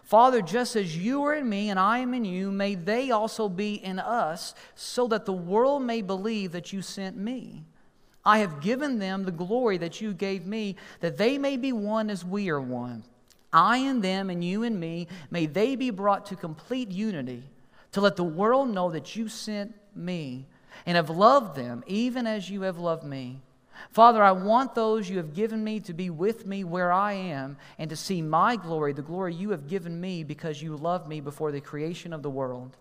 Father, 0.03 0.43
just 0.43 0.77
as 0.77 0.97
you 0.97 1.23
are 1.25 1.35
in 1.35 1.49
me 1.49 1.71
and 1.71 1.79
I 1.79 1.99
am 1.99 2.15
in 2.15 2.25
you, 2.25 2.51
may 2.51 2.75
they 2.75 3.11
also 3.11 3.49
be 3.49 3.75
in 3.75 3.99
us, 3.99 4.55
so 4.75 5.09
that 5.09 5.27
the 5.27 5.33
world 5.33 5.83
may 5.83 6.03
believe 6.03 6.53
that 6.53 6.73
you 6.73 6.83
sent 6.83 7.17
me. 7.17 7.65
I 8.25 8.39
have 8.39 8.61
given 8.61 8.99
them 8.99 9.25
the 9.25 9.33
glory 9.33 9.79
that 9.79 10.01
you 10.01 10.13
gave 10.13 10.47
me, 10.47 10.77
that 11.01 11.19
they 11.19 11.39
may 11.39 11.57
be 11.57 11.73
one 11.73 12.11
as 12.11 12.25
we 12.25 12.51
are 12.51 12.61
one. 12.61 13.05
I 13.53 13.79
and 13.79 14.03
them 14.03 14.31
and 14.31 14.45
you 14.45 14.63
and 14.63 14.79
me, 14.79 15.09
may 15.31 15.47
they 15.47 15.77
be 15.77 15.91
brought 15.91 16.27
to 16.27 16.37
complete 16.37 16.91
unity 16.91 17.43
to 17.93 18.01
let 18.01 18.17
the 18.17 18.25
world 18.25 18.69
know 18.69 18.91
that 18.91 19.17
you 19.17 19.29
sent 19.29 19.75
me 19.95 20.47
and 20.87 20.97
have 20.97 21.11
loved 21.11 21.57
them 21.57 21.83
even 21.87 22.27
as 22.27 22.49
you 22.49 22.63
have 22.63 22.79
loved 22.79 23.05
me. 23.05 23.41
Father, 23.91 24.23
I 24.23 24.33
want 24.33 24.75
those 24.75 25.09
you 25.09 25.17
have 25.17 25.35
given 25.35 25.65
me 25.65 25.81
to 25.81 25.95
be 25.95 26.11
with 26.11 26.47
me 26.47 26.65
where 26.65 26.93
I 26.93 27.13
am 27.13 27.57
and 27.79 27.89
to 27.91 27.97
see 27.97 28.23
my 28.23 28.57
glory, 28.57 28.93
the 28.93 29.03
glory 29.03 29.35
you 29.35 29.51
have 29.51 29.69
given 29.69 30.01
me 30.01 30.23
because 30.23 30.63
you 30.63 30.77
loved 30.77 31.09
me 31.09 31.21
before 31.21 31.51
the 31.51 31.61
creation 31.61 32.13
of 32.13 32.23
the 32.23 32.31
world. 32.31 32.77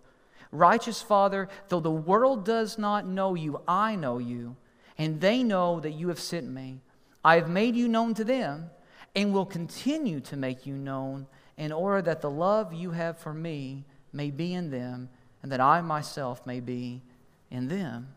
Righteous 0.52 1.00
Father, 1.00 1.48
though 1.68 1.80
the 1.80 1.90
world 1.90 2.44
does 2.44 2.76
not 2.76 3.06
know 3.06 3.34
you, 3.34 3.60
I 3.66 3.96
know 3.96 4.18
you, 4.18 4.56
and 4.98 5.20
they 5.20 5.42
know 5.42 5.80
that 5.80 5.92
you 5.92 6.08
have 6.08 6.20
sent 6.20 6.48
me. 6.48 6.80
I 7.24 7.36
have 7.36 7.48
made 7.48 7.76
you 7.76 7.88
known 7.88 8.14
to 8.14 8.24
them 8.24 8.70
and 9.14 9.32
will 9.32 9.46
continue 9.46 10.20
to 10.20 10.36
make 10.36 10.66
you 10.66 10.74
known 10.74 11.26
in 11.56 11.72
order 11.72 12.02
that 12.02 12.20
the 12.20 12.30
love 12.30 12.72
you 12.72 12.92
have 12.92 13.18
for 13.18 13.34
me 13.34 13.84
may 14.12 14.30
be 14.30 14.54
in 14.54 14.70
them 14.70 15.08
and 15.42 15.50
that 15.52 15.60
I 15.60 15.80
myself 15.80 16.46
may 16.46 16.60
be 16.60 17.02
in 17.50 17.68
them. 17.68 18.08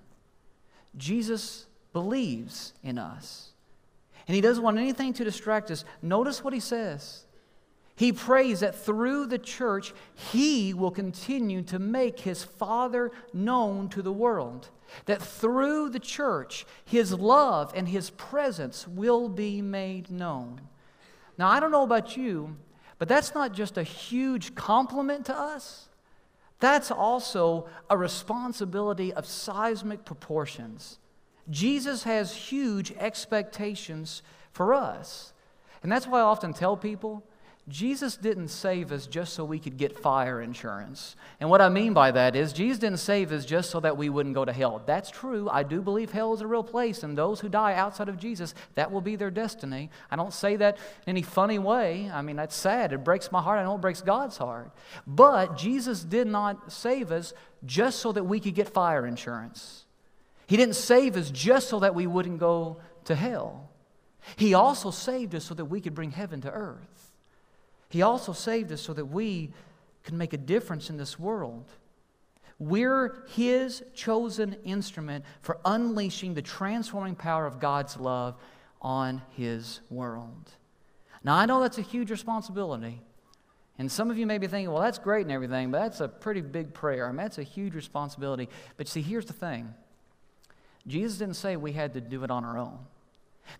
Jesus 0.96 1.66
believes 1.92 2.74
in 2.84 2.98
us. 2.98 3.52
And 4.28 4.36
he 4.36 4.42
doesn't 4.42 4.64
want 4.64 4.78
anything 4.78 5.14
to 5.14 5.24
distract 5.24 5.72
us. 5.72 5.84
Notice 6.02 6.44
what 6.44 6.54
he 6.54 6.60
says. 6.60 7.26
He 7.96 8.12
prays 8.12 8.62
that 8.62 8.76
through 8.76 9.28
the 9.28 9.38
church, 9.38 9.94
he 10.32 10.74
will 10.74 10.92
continue 10.92 11.62
to 11.64 11.78
make 11.78 12.20
his 12.20 12.44
Father 12.44 13.12
known 13.34 13.90
to 13.90 14.02
the 14.02 14.14
world. 14.14 14.70
That 15.06 15.22
through 15.22 15.90
the 15.90 16.00
church, 16.00 16.66
his 16.86 17.14
love 17.14 17.72
and 17.76 17.88
his 17.88 18.10
presence 18.12 18.88
will 18.88 19.30
be 19.30 19.62
made 19.62 20.10
known. 20.10 20.62
Now, 21.38 21.50
I 21.50 21.60
don't 21.60 21.72
know 21.72 21.84
about 21.84 22.16
you, 22.16 22.56
but 23.00 23.08
that's 23.08 23.34
not 23.34 23.54
just 23.54 23.78
a 23.78 23.84
huge 23.84 24.56
compliment 24.56 25.26
to 25.26 25.38
us. 25.38 25.90
That's 26.60 26.92
also 26.92 27.68
a 27.90 27.98
responsibility 27.98 29.14
of 29.14 29.26
seismic 29.26 30.06
proportions. 30.06 31.00
Jesus 31.50 32.04
has 32.04 32.34
huge 32.34 32.94
expectations 32.94 34.22
for 34.52 34.74
us. 34.74 35.34
And 35.82 35.92
that's 35.92 36.08
why 36.08 36.20
I 36.20 36.24
often 36.24 36.54
tell 36.54 36.78
people 36.78 37.24
Jesus 37.70 38.18
didn't 38.18 38.50
save 38.50 38.92
us 38.92 39.08
just 39.08 39.34
so 39.34 39.46
we 39.46 39.58
could 39.58 39.78
get 39.78 39.98
fire 39.98 40.42
insurance. 40.42 41.16
And 41.40 41.50
what 41.50 41.62
I 41.62 41.70
mean 41.70 41.94
by 41.94 42.12
that 42.12 42.36
is, 42.36 42.52
Jesus 42.52 42.78
didn't 42.78 43.00
save 43.00 43.32
us 43.32 43.46
just 43.46 43.72
so 43.72 43.80
that 43.80 43.96
we 43.96 44.10
wouldn't 44.10 44.36
go 44.36 44.44
to 44.44 44.52
hell. 44.52 44.82
That's 44.86 45.10
true. 45.10 45.48
I 45.50 45.64
do 45.64 45.82
believe 45.82 46.12
hell 46.12 46.34
is 46.34 46.42
a 46.42 46.48
real 46.48 46.64
place, 46.64 47.04
and 47.04 47.18
those 47.18 47.40
who 47.40 47.48
die 47.48 47.74
outside 47.76 48.10
of 48.10 48.18
Jesus, 48.18 48.54
that 48.76 48.92
will 48.92 49.00
be 49.00 49.16
their 49.16 49.32
destiny. 49.32 49.90
I 50.12 50.18
don't 50.18 50.34
say 50.34 50.58
that 50.58 50.76
in 51.08 51.12
any 51.12 51.22
funny 51.22 51.58
way. 51.58 52.12
I 52.14 52.22
mean, 52.22 52.36
that's 52.36 52.56
sad. 52.56 52.92
It 52.92 53.06
breaks 53.06 53.32
my 53.32 53.42
heart. 53.42 53.60
I 53.60 53.64
know 53.64 53.76
it 53.76 53.82
breaks 53.82 54.02
God's 54.02 54.38
heart. 54.38 54.72
But 55.08 55.58
Jesus 55.58 56.04
did 56.04 56.28
not 56.28 56.70
save 56.70 57.14
us 57.14 57.34
just 57.66 58.00
so 58.00 58.12
that 58.12 58.26
we 58.26 58.42
could 58.42 58.56
get 58.56 58.74
fire 58.74 59.06
insurance. 59.06 59.86
He 60.48 60.58
didn't 60.58 60.76
save 60.76 61.16
us 61.16 61.32
just 61.32 61.70
so 61.70 61.80
that 61.80 61.96
we 61.96 62.08
wouldn't 62.08 62.40
go 62.40 62.82
to 63.06 63.16
hell. 63.16 63.70
He 64.36 64.54
also 64.54 64.92
saved 64.92 65.34
us 65.36 65.46
so 65.46 65.54
that 65.54 65.66
we 65.66 65.82
could 65.82 65.96
bring 65.96 66.12
heaven 66.12 66.42
to 66.42 66.52
earth. 66.52 66.93
He 67.94 68.02
also 68.02 68.34
saved 68.34 68.72
us 68.72 68.82
so 68.82 68.92
that 68.94 69.06
we 69.06 69.52
can 70.04 70.18
make 70.18 70.34
a 70.34 70.38
difference 70.38 70.90
in 70.90 70.98
this 70.98 71.20
world. 71.20 71.72
We're 72.58 73.24
His 73.28 73.84
chosen 73.94 74.56
instrument 74.64 75.26
for 75.44 75.60
unleashing 75.64 76.34
the 76.34 76.42
transforming 76.42 77.14
power 77.14 77.46
of 77.46 77.60
God's 77.60 77.96
love 77.98 78.36
on 78.82 79.22
His 79.38 79.80
world. 79.92 80.50
Now, 81.24 81.36
I 81.36 81.46
know 81.46 81.62
that's 81.62 81.78
a 81.78 81.84
huge 81.84 82.10
responsibility. 82.10 83.00
And 83.78 83.92
some 83.92 84.10
of 84.10 84.18
you 84.18 84.26
may 84.26 84.40
be 84.40 84.48
thinking, 84.48 84.74
well, 84.74 84.82
that's 84.82 84.98
great 84.98 85.22
and 85.22 85.32
everything, 85.32 85.70
but 85.70 85.78
that's 85.78 86.02
a 86.02 86.08
pretty 86.08 86.42
big 86.42 86.74
prayer. 86.74 87.06
I 87.06 87.10
mean, 87.10 87.18
that's 87.18 87.38
a 87.38 87.44
huge 87.44 87.76
responsibility. 87.76 88.50
But 88.76 88.88
see, 88.88 89.04
here's 89.04 89.28
the 89.28 89.34
thing 89.34 89.72
Jesus 90.88 91.20
didn't 91.20 91.36
say 91.36 91.58
we 91.58 91.74
had 91.74 91.94
to 91.94 92.02
do 92.02 92.24
it 92.24 92.32
on 92.32 92.44
our 92.44 92.58
own. 92.58 92.80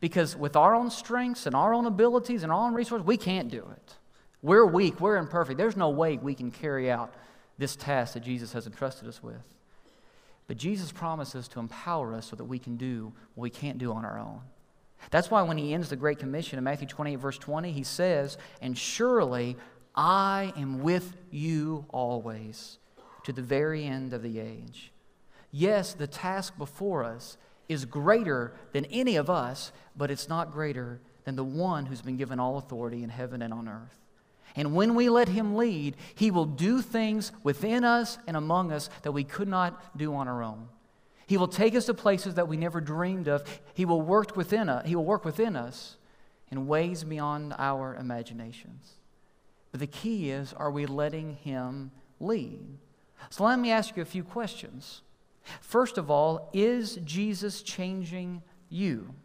Because 0.02 0.36
with 0.36 0.56
our 0.56 0.74
own 0.74 0.90
strengths 0.90 1.46
and 1.46 1.56
our 1.56 1.72
own 1.72 1.86
abilities 1.86 2.42
and 2.42 2.52
our 2.52 2.66
own 2.66 2.74
resources, 2.74 3.06
we 3.06 3.18
can't 3.18 3.52
do 3.52 3.60
it. 3.60 3.98
We're 4.44 4.66
weak, 4.66 5.00
we're 5.00 5.16
imperfect. 5.16 5.58
There's 5.58 5.78
no 5.78 5.90
way 5.90 6.18
we 6.18 6.36
can 6.36 6.52
carry 6.52 6.92
out 6.92 7.16
this 7.58 7.78
task 7.78 8.14
that 8.14 8.24
Jesus 8.24 8.52
has 8.54 8.68
entrusted 8.68 9.08
us 9.08 9.24
with. 9.24 9.42
But 10.48 10.58
Jesus 10.58 10.92
promises 10.92 11.48
to 11.50 11.62
empower 11.62 12.14
us 12.14 12.28
so 12.28 12.36
that 12.36 12.44
we 12.44 12.60
can 12.60 12.76
do 12.76 13.14
what 13.36 13.44
we 13.44 13.50
can't 13.50 13.78
do 13.78 13.94
on 13.94 14.04
our 14.04 14.20
own. 14.20 14.42
That's 15.12 15.32
why 15.32 15.42
when 15.44 15.58
he 15.58 15.74
ends 15.74 15.90
the 15.90 15.96
Great 15.96 16.20
Commission 16.20 16.58
in 16.58 16.64
Matthew 16.66 16.88
28, 16.88 17.16
verse 17.16 17.38
20, 17.38 17.72
he 17.72 17.84
says, 17.84 18.38
And 18.62 18.78
surely 18.78 19.56
I 19.96 20.52
am 20.58 20.84
with 20.84 21.16
you 21.32 21.86
always 21.90 22.80
to 23.24 23.32
the 23.32 23.42
very 23.42 23.86
end 23.86 24.14
of 24.14 24.22
the 24.22 24.40
age. 24.40 24.92
Yes, 25.52 25.94
the 25.94 26.08
task 26.08 26.58
before 26.58 27.06
us 27.06 27.38
is 27.70 27.86
greater 27.86 28.54
than 28.74 28.84
any 28.86 29.16
of 29.16 29.30
us, 29.30 29.72
but 29.96 30.12
it's 30.12 30.28
not 30.28 30.52
greater 30.52 31.00
than 31.24 31.38
the 31.38 31.44
one 31.44 31.86
who's 31.86 32.02
been 32.02 32.18
given 32.18 32.40
all 32.40 32.58
authority 32.58 33.04
in 33.04 33.10
heaven 33.10 33.42
and 33.42 33.54
on 33.54 33.70
earth. 33.70 34.03
And 34.56 34.76
when 34.76 34.96
we 34.96 35.10
let 35.10 35.30
Him 35.30 35.56
lead, 35.56 35.96
He 36.16 36.32
will 36.32 36.46
do 36.46 36.82
things 36.82 37.32
within 37.44 37.84
us 37.84 38.18
and 38.28 38.38
among 38.38 38.72
us 38.72 38.90
that 39.02 39.12
we 39.12 39.24
could 39.24 39.48
not 39.48 39.98
do 39.98 40.14
on 40.14 40.28
our 40.28 40.44
own. 40.44 40.70
He 41.26 41.38
will 41.38 41.48
take 41.48 41.76
us 41.76 41.86
to 41.86 41.94
places 41.94 42.36
that 42.36 42.48
we 42.48 42.58
never 42.58 42.82
dreamed 42.82 43.28
of. 43.28 43.44
He 43.74 43.86
will 43.86 44.02
work 44.02 44.36
within 44.36 44.70
us, 44.70 44.88
he 44.88 44.96
will 44.96 45.06
work 45.06 45.26
within 45.26 45.56
us 45.56 45.98
in 46.52 46.68
ways 46.68 47.04
beyond 47.04 47.56
our 47.58 47.96
imaginations. 47.96 48.94
But 49.72 49.80
the 49.80 49.88
key 49.88 50.30
is 50.30 50.54
are 50.54 50.70
we 50.70 50.86
letting 50.86 51.36
Him 51.38 51.92
lead? 52.20 52.78
So 53.32 53.44
let 53.44 53.58
me 53.58 53.72
ask 53.72 53.96
you 53.96 54.04
a 54.04 54.06
few 54.06 54.24
questions. 54.24 55.02
First 55.62 55.98
of 55.98 56.12
all, 56.12 56.52
is 56.54 57.00
Jesus 57.04 57.64
changing 57.64 58.44
you? 58.70 59.16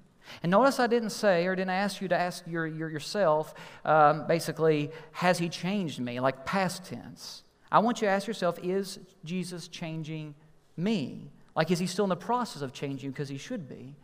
And 0.43 0.51
notice 0.51 0.79
I 0.79 0.87
didn't 0.87 1.11
say 1.11 1.47
or 1.47 1.55
didn't 1.55 1.71
ask 1.71 2.01
you 2.01 2.09
to 2.09 2.17
ask 2.17 2.47
your, 2.47 2.67
your 2.67 2.91
yourself, 2.91 3.55
um, 3.85 4.27
basically, 4.27 4.91
has 5.13 5.39
he 5.39 5.49
changed 5.49 6.01
me? 6.01 6.21
Like 6.21 6.45
past 6.45 6.85
tense. 6.85 7.43
I 7.71 7.81
want 7.81 8.01
you 8.01 8.09
to 8.09 8.13
ask 8.13 8.27
yourself, 8.27 8.59
is 8.63 8.99
Jesus 9.25 9.69
changing 9.69 10.35
me? 10.77 11.31
Like, 11.55 11.71
is 11.71 11.79
he 11.79 11.87
still 11.87 12.05
in 12.05 12.09
the 12.09 12.17
process 12.17 12.63
of 12.63 12.73
changing 12.73 13.11
because 13.11 13.29
he 13.29 13.37
should 13.37 13.69
be? 13.69 13.97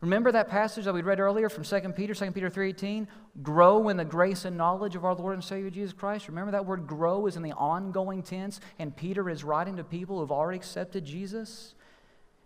Remember 0.00 0.30
that 0.30 0.48
passage 0.48 0.84
that 0.84 0.94
we 0.94 1.02
read 1.02 1.18
earlier 1.18 1.48
from 1.48 1.64
2 1.64 1.80
Peter, 1.96 2.14
2 2.14 2.30
Peter 2.30 2.48
3.18? 2.48 3.08
Grow 3.42 3.88
in 3.88 3.96
the 3.96 4.04
grace 4.04 4.44
and 4.44 4.56
knowledge 4.56 4.94
of 4.94 5.04
our 5.04 5.14
Lord 5.14 5.34
and 5.34 5.42
Savior 5.42 5.70
Jesus 5.70 5.92
Christ. 5.92 6.28
Remember 6.28 6.52
that 6.52 6.66
word 6.66 6.86
grow 6.86 7.26
is 7.26 7.36
in 7.36 7.42
the 7.42 7.52
ongoing 7.52 8.22
tense, 8.22 8.60
and 8.78 8.94
Peter 8.94 9.28
is 9.28 9.42
writing 9.42 9.76
to 9.76 9.84
people 9.84 10.20
who've 10.20 10.30
already 10.30 10.56
accepted 10.56 11.04
Jesus? 11.04 11.74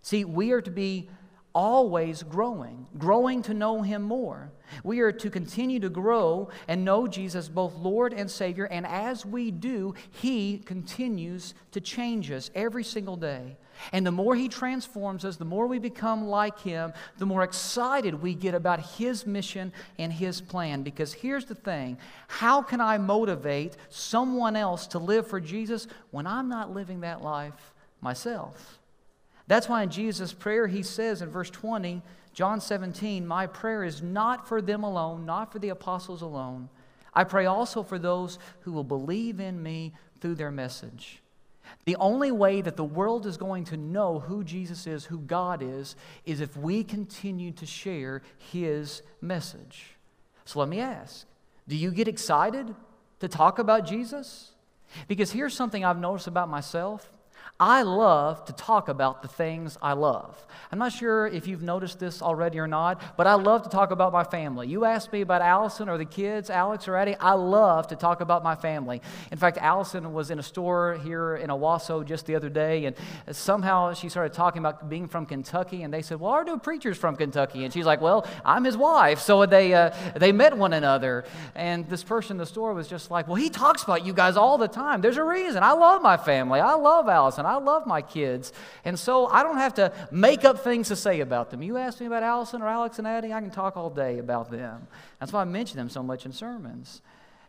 See, 0.01 0.25
we 0.25 0.53
are 0.53 0.63
to 0.63 0.71
be 0.71 1.11
always 1.55 2.23
growing, 2.23 2.87
growing 2.99 3.43
to 3.43 3.55
know 3.55 3.83
Him 3.83 4.03
more. 4.03 4.53
We 4.85 5.01
are 5.01 5.13
to 5.13 5.31
continue 5.31 5.81
to 5.81 5.91
grow 5.91 6.49
and 6.69 6.85
know 6.85 7.07
Jesus, 7.07 7.49
both 7.49 7.75
Lord 7.75 8.13
and 8.13 8.31
Savior, 8.31 8.67
and 8.67 8.87
as 8.87 9.27
we 9.27 9.51
do, 9.51 9.95
He 10.11 10.59
continues 10.59 11.55
to 11.73 11.81
change 11.81 12.31
us 12.31 12.51
every 12.55 12.85
single 12.85 13.17
day. 13.17 13.57
And 13.93 14.07
the 14.07 14.13
more 14.13 14.35
He 14.35 14.49
transforms 14.49 15.25
us, 15.25 15.37
the 15.37 15.45
more 15.45 15.67
we 15.67 15.79
become 15.79 16.27
like 16.27 16.61
Him, 16.61 16.93
the 17.19 17.27
more 17.27 17.43
excited 17.43 18.23
we 18.23 18.35
get 18.35 18.55
about 18.55 18.81
His 18.81 19.27
mission 19.27 19.73
and 19.99 20.13
His 20.13 20.41
plan. 20.41 20.83
Because 20.83 21.13
here's 21.13 21.47
the 21.47 21.55
thing 21.55 21.99
how 22.29 22.63
can 22.63 22.81
I 22.81 22.99
motivate 22.99 23.77
someone 23.89 24.57
else 24.57 24.87
to 24.89 24.99
live 24.99 25.27
for 25.27 25.41
Jesus 25.41 25.87
when 26.11 26.27
I'm 26.27 26.49
not 26.49 26.73
living 26.73 27.01
that 27.01 27.23
life 27.23 27.73
myself? 28.01 28.82
That's 29.53 29.69
why 29.69 29.83
in 29.83 29.91
Jesus' 29.91 30.33
prayer, 30.33 30.67
he 30.67 30.83
says 30.83 31.21
in 31.21 31.29
verse 31.29 31.51
20, 31.51 32.01
John 32.33 32.59
17, 32.59 33.27
My 33.27 33.47
prayer 33.47 33.85
is 33.85 34.01
not 34.01 34.49
for 34.49 34.63
them 34.63 34.83
alone, 34.83 35.27
not 35.27 35.53
for 35.53 35.59
the 35.59 35.69
apostles 35.69 36.23
alone. 36.23 36.71
I 37.13 37.25
pray 37.25 37.45
also 37.45 37.83
for 37.83 37.99
those 37.99 38.39
who 38.61 38.73
will 38.73 38.83
believe 38.83 39.41
in 39.41 39.63
me 39.63 39.93
through 40.23 40.37
their 40.37 40.51
message. 40.51 41.21
The 41.85 41.97
only 41.97 42.33
way 42.33 42.63
that 42.63 42.79
the 42.79 42.83
world 42.83 43.27
is 43.27 43.37
going 43.37 43.65
to 43.65 43.77
know 43.77 44.21
who 44.21 44.43
Jesus 44.43 44.87
is, 44.87 45.05
who 45.05 45.19
God 45.19 45.63
is, 45.63 45.97
is 46.25 46.41
if 46.41 46.57
we 46.57 46.83
continue 46.83 47.53
to 47.53 47.67
share 47.67 48.23
his 48.51 49.03
message. 49.21 49.97
So 50.47 50.61
let 50.61 50.69
me 50.71 50.81
ask 50.81 51.27
do 51.69 51.77
you 51.77 51.91
get 51.91 52.09
excited 52.09 52.75
to 53.21 53.29
talk 53.29 53.59
about 53.59 53.85
Jesus? 53.85 54.53
Because 55.09 55.31
here's 55.31 55.53
something 55.53 55.85
I've 55.85 56.01
noticed 56.01 56.27
about 56.27 56.49
myself 56.49 57.11
I 57.63 57.83
love 57.83 58.45
to 58.47 58.53
talk 58.53 58.89
about 58.89 59.23
the 59.23 59.29
things 59.29 59.79
I 59.81 59.93
love. 59.93 60.37
I'm 60.73 60.81
not 60.81 60.91
sure 60.91 61.29
if 61.29 61.47
you've 61.47 61.63
noticed 61.63 62.01
this 62.01 62.21
already 62.21 62.59
or 62.59 62.67
not, 62.67 63.01
but 63.17 63.29
I 63.29 63.35
love 63.35 63.63
to 63.63 63.69
talk 63.69 63.93
about 63.93 64.13
my 64.13 64.25
family. 64.25 64.67
You 64.67 64.85
ask 64.85 65.13
me 65.13 65.21
about 65.21 65.43
Allison 65.43 65.89
or 65.89 65.97
the 65.97 66.05
kids, 66.05 66.51
Alex 66.51 66.89
or 66.89 66.97
Eddie, 66.97 67.15
I 67.21 67.35
love 67.35 67.87
to 67.89 67.95
talk 67.95 68.21
about 68.21 68.43
my 68.43 68.57
family. 68.57 69.01
In 69.31 69.39
fact, 69.39 69.59
Allison 69.59 70.13
was 70.13 70.33
in 70.33 70.41
a 70.41 70.43
store 70.43 70.99
here 71.05 71.37
in 71.37 71.51
Owasso 71.51 72.05
just 72.05 72.27
the 72.27 72.35
other 72.35 72.49
day, 72.49 72.87
and 72.87 72.97
somehow 73.31 73.95
she 73.95 74.09
started 74.09 74.33
talking 74.33 74.59
about 74.59 74.89
being 74.89 75.07
from 75.07 75.25
Kentucky, 75.25 75.85
and 75.85 75.95
they 75.95 76.03
said, 76.03 76.19
Well, 76.19 76.33
our 76.33 76.43
new 76.43 76.59
preacher's 76.59 76.99
from 76.99 77.15
Kentucky. 77.15 77.63
And 77.63 77.73
she's 77.73 77.87
like, 77.87 78.01
Well, 78.01 78.27
I'm 78.45 78.65
his 78.65 78.77
wife. 78.77 79.21
So 79.21 79.47
they, 79.47 79.73
uh, 79.73 79.95
they 80.17 80.33
met 80.33 80.57
one 80.57 80.73
another, 80.73 81.25
and 81.55 81.89
this 81.89 82.03
person 82.03 82.35
in 82.35 82.39
the 82.39 82.47
store 82.47 82.75
was 82.75 82.89
just 82.89 83.09
like, 83.09 83.29
Well, 83.29 83.37
he 83.37 83.51
talks 83.51 83.85
about 83.85 84.05
you 84.05 84.13
guys 84.13 84.37
all 84.37 84.59
the 84.59 84.67
time. 84.67 85.01
There's 85.01 85.17
a 85.17 85.25
reason. 85.25 85.63
I 85.63 85.73
love 85.75 86.03
my 86.03 86.17
family. 86.17 86.59
I 86.59 86.75
love 86.75 87.09
Allison. 87.09 87.47
I 87.53 87.59
love 87.59 87.87
my 87.87 88.03
kids. 88.03 88.53
And 88.85 88.99
so 88.99 89.27
I 89.27 89.43
don't 89.43 89.59
have 89.59 89.75
to 89.75 89.93
make 90.11 90.45
up 90.45 90.61
things 90.61 90.89
to 90.89 90.97
say 90.97 91.21
about 91.21 91.51
them. 91.51 91.63
You 91.63 91.77
ask 91.77 92.01
me 92.01 92.07
about 92.07 92.23
Allison 92.23 92.63
or 92.63 92.69
Alex 92.69 92.99
and 92.99 93.07
Addie, 93.07 93.33
I 93.33 93.41
can 93.41 93.51
talk 93.51 93.77
all 93.77 93.91
day 93.91 94.19
about 94.19 94.51
them. 94.51 94.87
That's 95.21 95.33
why 95.33 95.43
I 95.43 95.45
mention 95.45 95.77
them 95.77 95.89
so 95.89 96.03
much 96.03 96.27
in 96.27 96.33
sermons. 96.33 97.03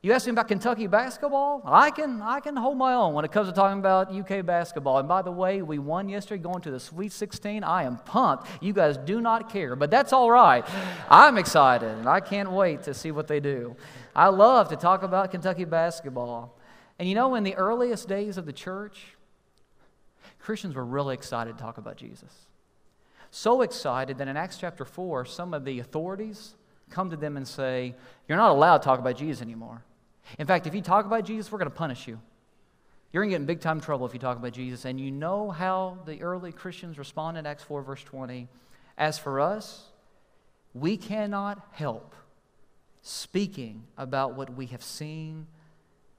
You 0.04 0.12
ask 0.12 0.26
me 0.26 0.32
about 0.32 0.50
Kentucky 0.50 0.88
basketball? 0.88 1.62
I 1.64 1.90
can, 1.90 2.22
I 2.22 2.42
can 2.42 2.58
hold 2.58 2.78
my 2.78 2.94
own 2.94 3.14
when 3.14 3.24
it 3.24 3.32
comes 3.32 3.48
to 3.48 3.56
talking 3.56 3.80
about 3.80 4.14
UK 4.14 4.46
basketball. 4.46 4.98
And 4.98 5.08
by 5.08 5.22
the 5.22 5.32
way, 5.32 5.62
we 5.62 5.80
won 5.80 6.10
yesterday 6.10 6.44
going 6.44 6.60
to 6.64 6.72
the 6.72 6.80
Sweet 6.82 7.14
16. 7.14 7.64
I 7.64 7.84
am 7.84 7.96
pumped. 8.00 8.48
You 8.62 8.74
guys 8.74 8.98
do 8.98 9.22
not 9.22 9.50
care, 9.50 9.78
but 9.78 9.90
that's 9.90 10.12
all 10.12 10.30
right. 10.30 10.66
I'm 11.10 11.38
excited, 11.38 11.88
and 11.88 12.10
I 12.10 12.20
can't 12.20 12.52
wait 12.52 12.84
to 12.84 12.94
see 12.94 13.12
what 13.12 13.30
they 13.30 13.40
do. 13.40 13.78
I 14.14 14.28
love 14.28 14.68
to 14.70 14.76
talk 14.76 15.04
about 15.04 15.32
Kentucky 15.32 15.64
basketball. 15.64 16.54
And 17.00 17.08
you 17.08 17.16
know, 17.16 17.36
in 17.36 17.46
the 17.46 17.56
earliest 17.56 18.10
days 18.10 18.38
of 18.38 18.46
the 18.46 18.52
church, 18.52 19.16
Christians 20.44 20.76
were 20.76 20.84
really 20.84 21.14
excited 21.14 21.58
to 21.58 21.64
talk 21.64 21.78
about 21.78 21.96
Jesus. 21.96 22.48
So 23.32 23.62
excited 23.62 24.18
that 24.18 24.28
in 24.28 24.36
Acts 24.36 24.58
chapter 24.58 24.84
4, 24.84 25.24
some 25.24 25.54
of 25.54 25.64
the 25.64 25.80
authorities 25.80 26.56
come 26.90 27.10
to 27.12 27.16
them 27.16 27.38
and 27.38 27.48
say, 27.48 27.96
You're 28.28 28.38
not 28.38 28.52
allowed 28.52 28.80
to 28.80 28.84
talk 28.84 29.00
about 29.00 29.18
Jesus 29.18 29.42
anymore. 29.42 29.84
In 30.38 30.46
fact, 30.46 30.68
if 30.68 30.76
you 30.76 30.82
talk 30.82 31.06
about 31.06 31.24
Jesus, 31.24 31.50
we're 31.50 31.60
going 31.60 31.72
to 31.72 31.76
punish 31.76 32.08
you. 32.08 32.20
You're 33.12 33.24
going 33.24 33.32
to 33.32 33.36
get 33.36 33.42
in 33.42 33.46
big 33.46 33.62
time 33.62 33.80
trouble 33.80 34.06
if 34.06 34.14
you 34.14 34.20
talk 34.20 34.38
about 34.38 34.52
Jesus. 34.52 34.84
And 34.84 35.00
you 35.00 35.12
know 35.12 35.50
how 35.50 36.00
the 36.06 36.22
early 36.22 36.52
Christians 36.52 36.98
responded 36.98 37.40
in 37.40 37.46
Acts 37.46 37.64
4, 37.64 37.82
verse 37.82 38.04
20. 38.04 38.50
As 38.98 39.18
for 39.18 39.40
us, 39.40 39.92
we 40.74 40.98
cannot 40.98 41.66
help 41.72 42.16
speaking 43.02 43.84
about 43.98 44.36
what 44.36 44.54
we 44.54 44.66
have 44.68 44.84
seen 44.84 45.48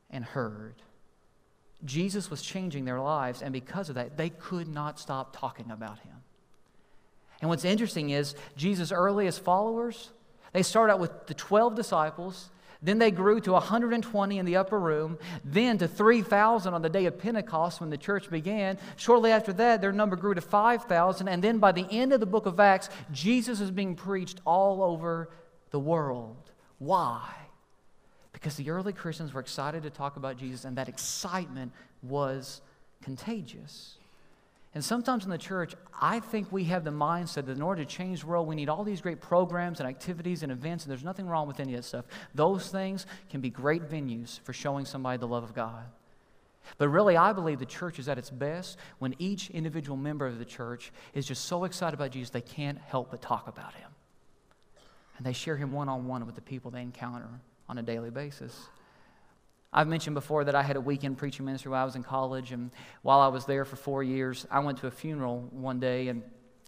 and 0.09 0.25
heard. 0.25 0.77
Jesus 1.85 2.31
was 2.31 2.43
changing 2.43 2.85
their 2.85 3.01
lives, 3.01 3.43
and 3.43 3.53
because 3.53 3.89
of 3.89 3.97
that, 3.97 4.17
they 4.17 4.31
could 4.31 4.69
not 4.69 4.99
stop 4.99 5.37
talking 5.37 5.71
about 5.71 5.99
him. 5.99 6.17
And 7.41 7.51
what's 7.51 7.65
interesting 7.65 8.11
is 8.11 8.35
Jesus' 8.57 8.91
earliest 8.91 9.43
followers, 9.43 10.11
they 10.53 10.63
started 10.63 10.95
out 10.95 11.01
with 11.01 11.27
the 11.27 11.35
12 11.35 11.75
disciples, 11.75 12.51
then 12.83 12.99
they 12.99 13.11
grew 13.11 13.41
to 13.41 13.53
120 13.53 14.39
in 14.39 14.45
the 14.45 14.57
upper 14.57 14.79
room, 14.79 15.19
then 15.45 15.79
to 15.79 15.89
3,000 15.89 16.75
on 16.75 16.83
the 16.83 16.89
day 16.89 17.07
of 17.07 17.19
Pentecost 17.19 17.81
when 17.81 17.91
the 17.91 17.97
church 17.97 18.31
began. 18.31 18.79
Shortly 18.97 19.33
after 19.33 19.53
that, 19.55 19.81
their 19.81 19.93
number 19.93 20.17
grew 20.17 20.35
to 20.35 20.43
5,000, 20.43 21.29
and 21.29 21.43
then 21.43 21.59
by 21.59 21.73
the 21.73 21.87
end 21.91 22.13
of 22.13 22.21
the 22.21 22.27
book 22.27 22.47
of 22.47 22.61
Acts, 22.61 22.91
Jesus 23.11 23.61
is 23.61 23.71
being 23.71 23.95
preached 23.95 24.41
all 24.45 24.83
over 24.83 25.31
the 25.71 25.81
world. 25.81 26.51
Why? 26.79 27.31
Because 28.45 28.57
the 28.57 28.69
early 28.69 28.93
Christians 28.93 29.33
were 29.33 29.41
excited 29.41 29.85
to 29.85 29.89
talk 29.91 30.17
about 30.17 30.37
Jesus, 30.37 30.67
and 30.67 30.77
that 30.77 30.87
excitement 30.87 31.73
was 32.03 32.61
contagious. 33.01 33.97
And 34.75 34.85
sometimes 34.85 35.25
in 35.25 35.31
the 35.31 35.39
church, 35.39 35.75
I 35.99 36.21
think 36.21 36.53
we 36.53 36.65
have 36.65 36.85
the 36.85 36.91
mindset 36.91 37.47
that 37.47 37.57
in 37.57 37.63
order 37.63 37.83
to 37.83 37.91
change 37.91 38.21
the 38.21 38.27
world, 38.27 38.47
we 38.47 38.55
need 38.55 38.69
all 38.69 38.85
these 38.85 39.01
great 39.01 39.23
programs 39.23 39.81
and 39.81 39.89
activities 39.89 40.43
and 40.43 40.53
events, 40.53 40.85
and 40.85 40.91
there's 40.91 41.03
nothing 41.03 41.27
wrong 41.27 41.49
with 41.49 41.59
any 41.59 41.73
of 41.73 41.79
that 41.79 41.85
stuff. 41.85 42.05
Those 42.35 42.69
things 42.69 43.07
can 43.31 43.41
be 43.41 43.49
great 43.49 43.89
venues 43.89 44.41
for 44.41 44.53
showing 44.53 44.85
somebody 44.85 45.17
the 45.17 45.27
love 45.27 45.45
of 45.45 45.55
God. 45.55 45.87
But 46.77 46.91
really, 46.91 47.17
I 47.17 47.33
believe 47.33 47.61
the 47.61 47.65
church 47.65 47.99
is 47.99 48.11
at 48.11 48.19
its 48.19 48.29
best 48.29 48.77
when 48.99 49.15
each 49.19 49.49
individual 49.49 49.97
member 49.97 50.27
of 50.27 50.39
the 50.39 50.45
church 50.45 50.93
is 51.15 51.25
just 51.25 51.47
so 51.47 51.65
excited 51.65 51.95
about 51.95 52.11
Jesus 52.11 52.29
they 52.29 52.43
can't 52.43 52.77
help 52.77 53.11
but 53.11 53.23
talk 53.23 53.49
about 53.49 53.73
him. 53.73 53.91
And 55.17 55.25
they 55.25 55.33
share 55.33 55.57
him 55.57 55.73
one 55.73 55.89
on 55.89 56.07
one 56.07 56.27
with 56.27 56.35
the 56.35 56.43
people 56.43 56.71
they 56.71 56.83
encounter 56.83 57.41
on 57.69 57.79
a 57.79 57.83
daily 57.83 58.11
basis. 58.11 58.69
I've 59.73 59.89
mentioned 59.89 60.15
before 60.15 60.45
that 60.45 60.55
I 60.55 60.63
had 60.63 60.77
a 60.77 60.81
weekend 60.81 61.19
preaching 61.19 61.45
ministry 61.45 61.71
while 61.71 61.83
I 61.83 61.85
was 61.85 61.97
in 61.97 62.05
college, 62.05 62.53
and 62.53 62.71
while 63.03 63.21
I 63.21 63.29
was 63.29 63.45
there 63.45 63.65
for 63.65 63.77
four 63.77 64.03
years, 64.03 64.47
I 64.51 64.61
went 64.61 64.79
to 64.79 64.87
a 64.87 64.91
funeral 64.91 65.49
one 65.51 65.81
day 65.81 66.09
and 66.09 66.23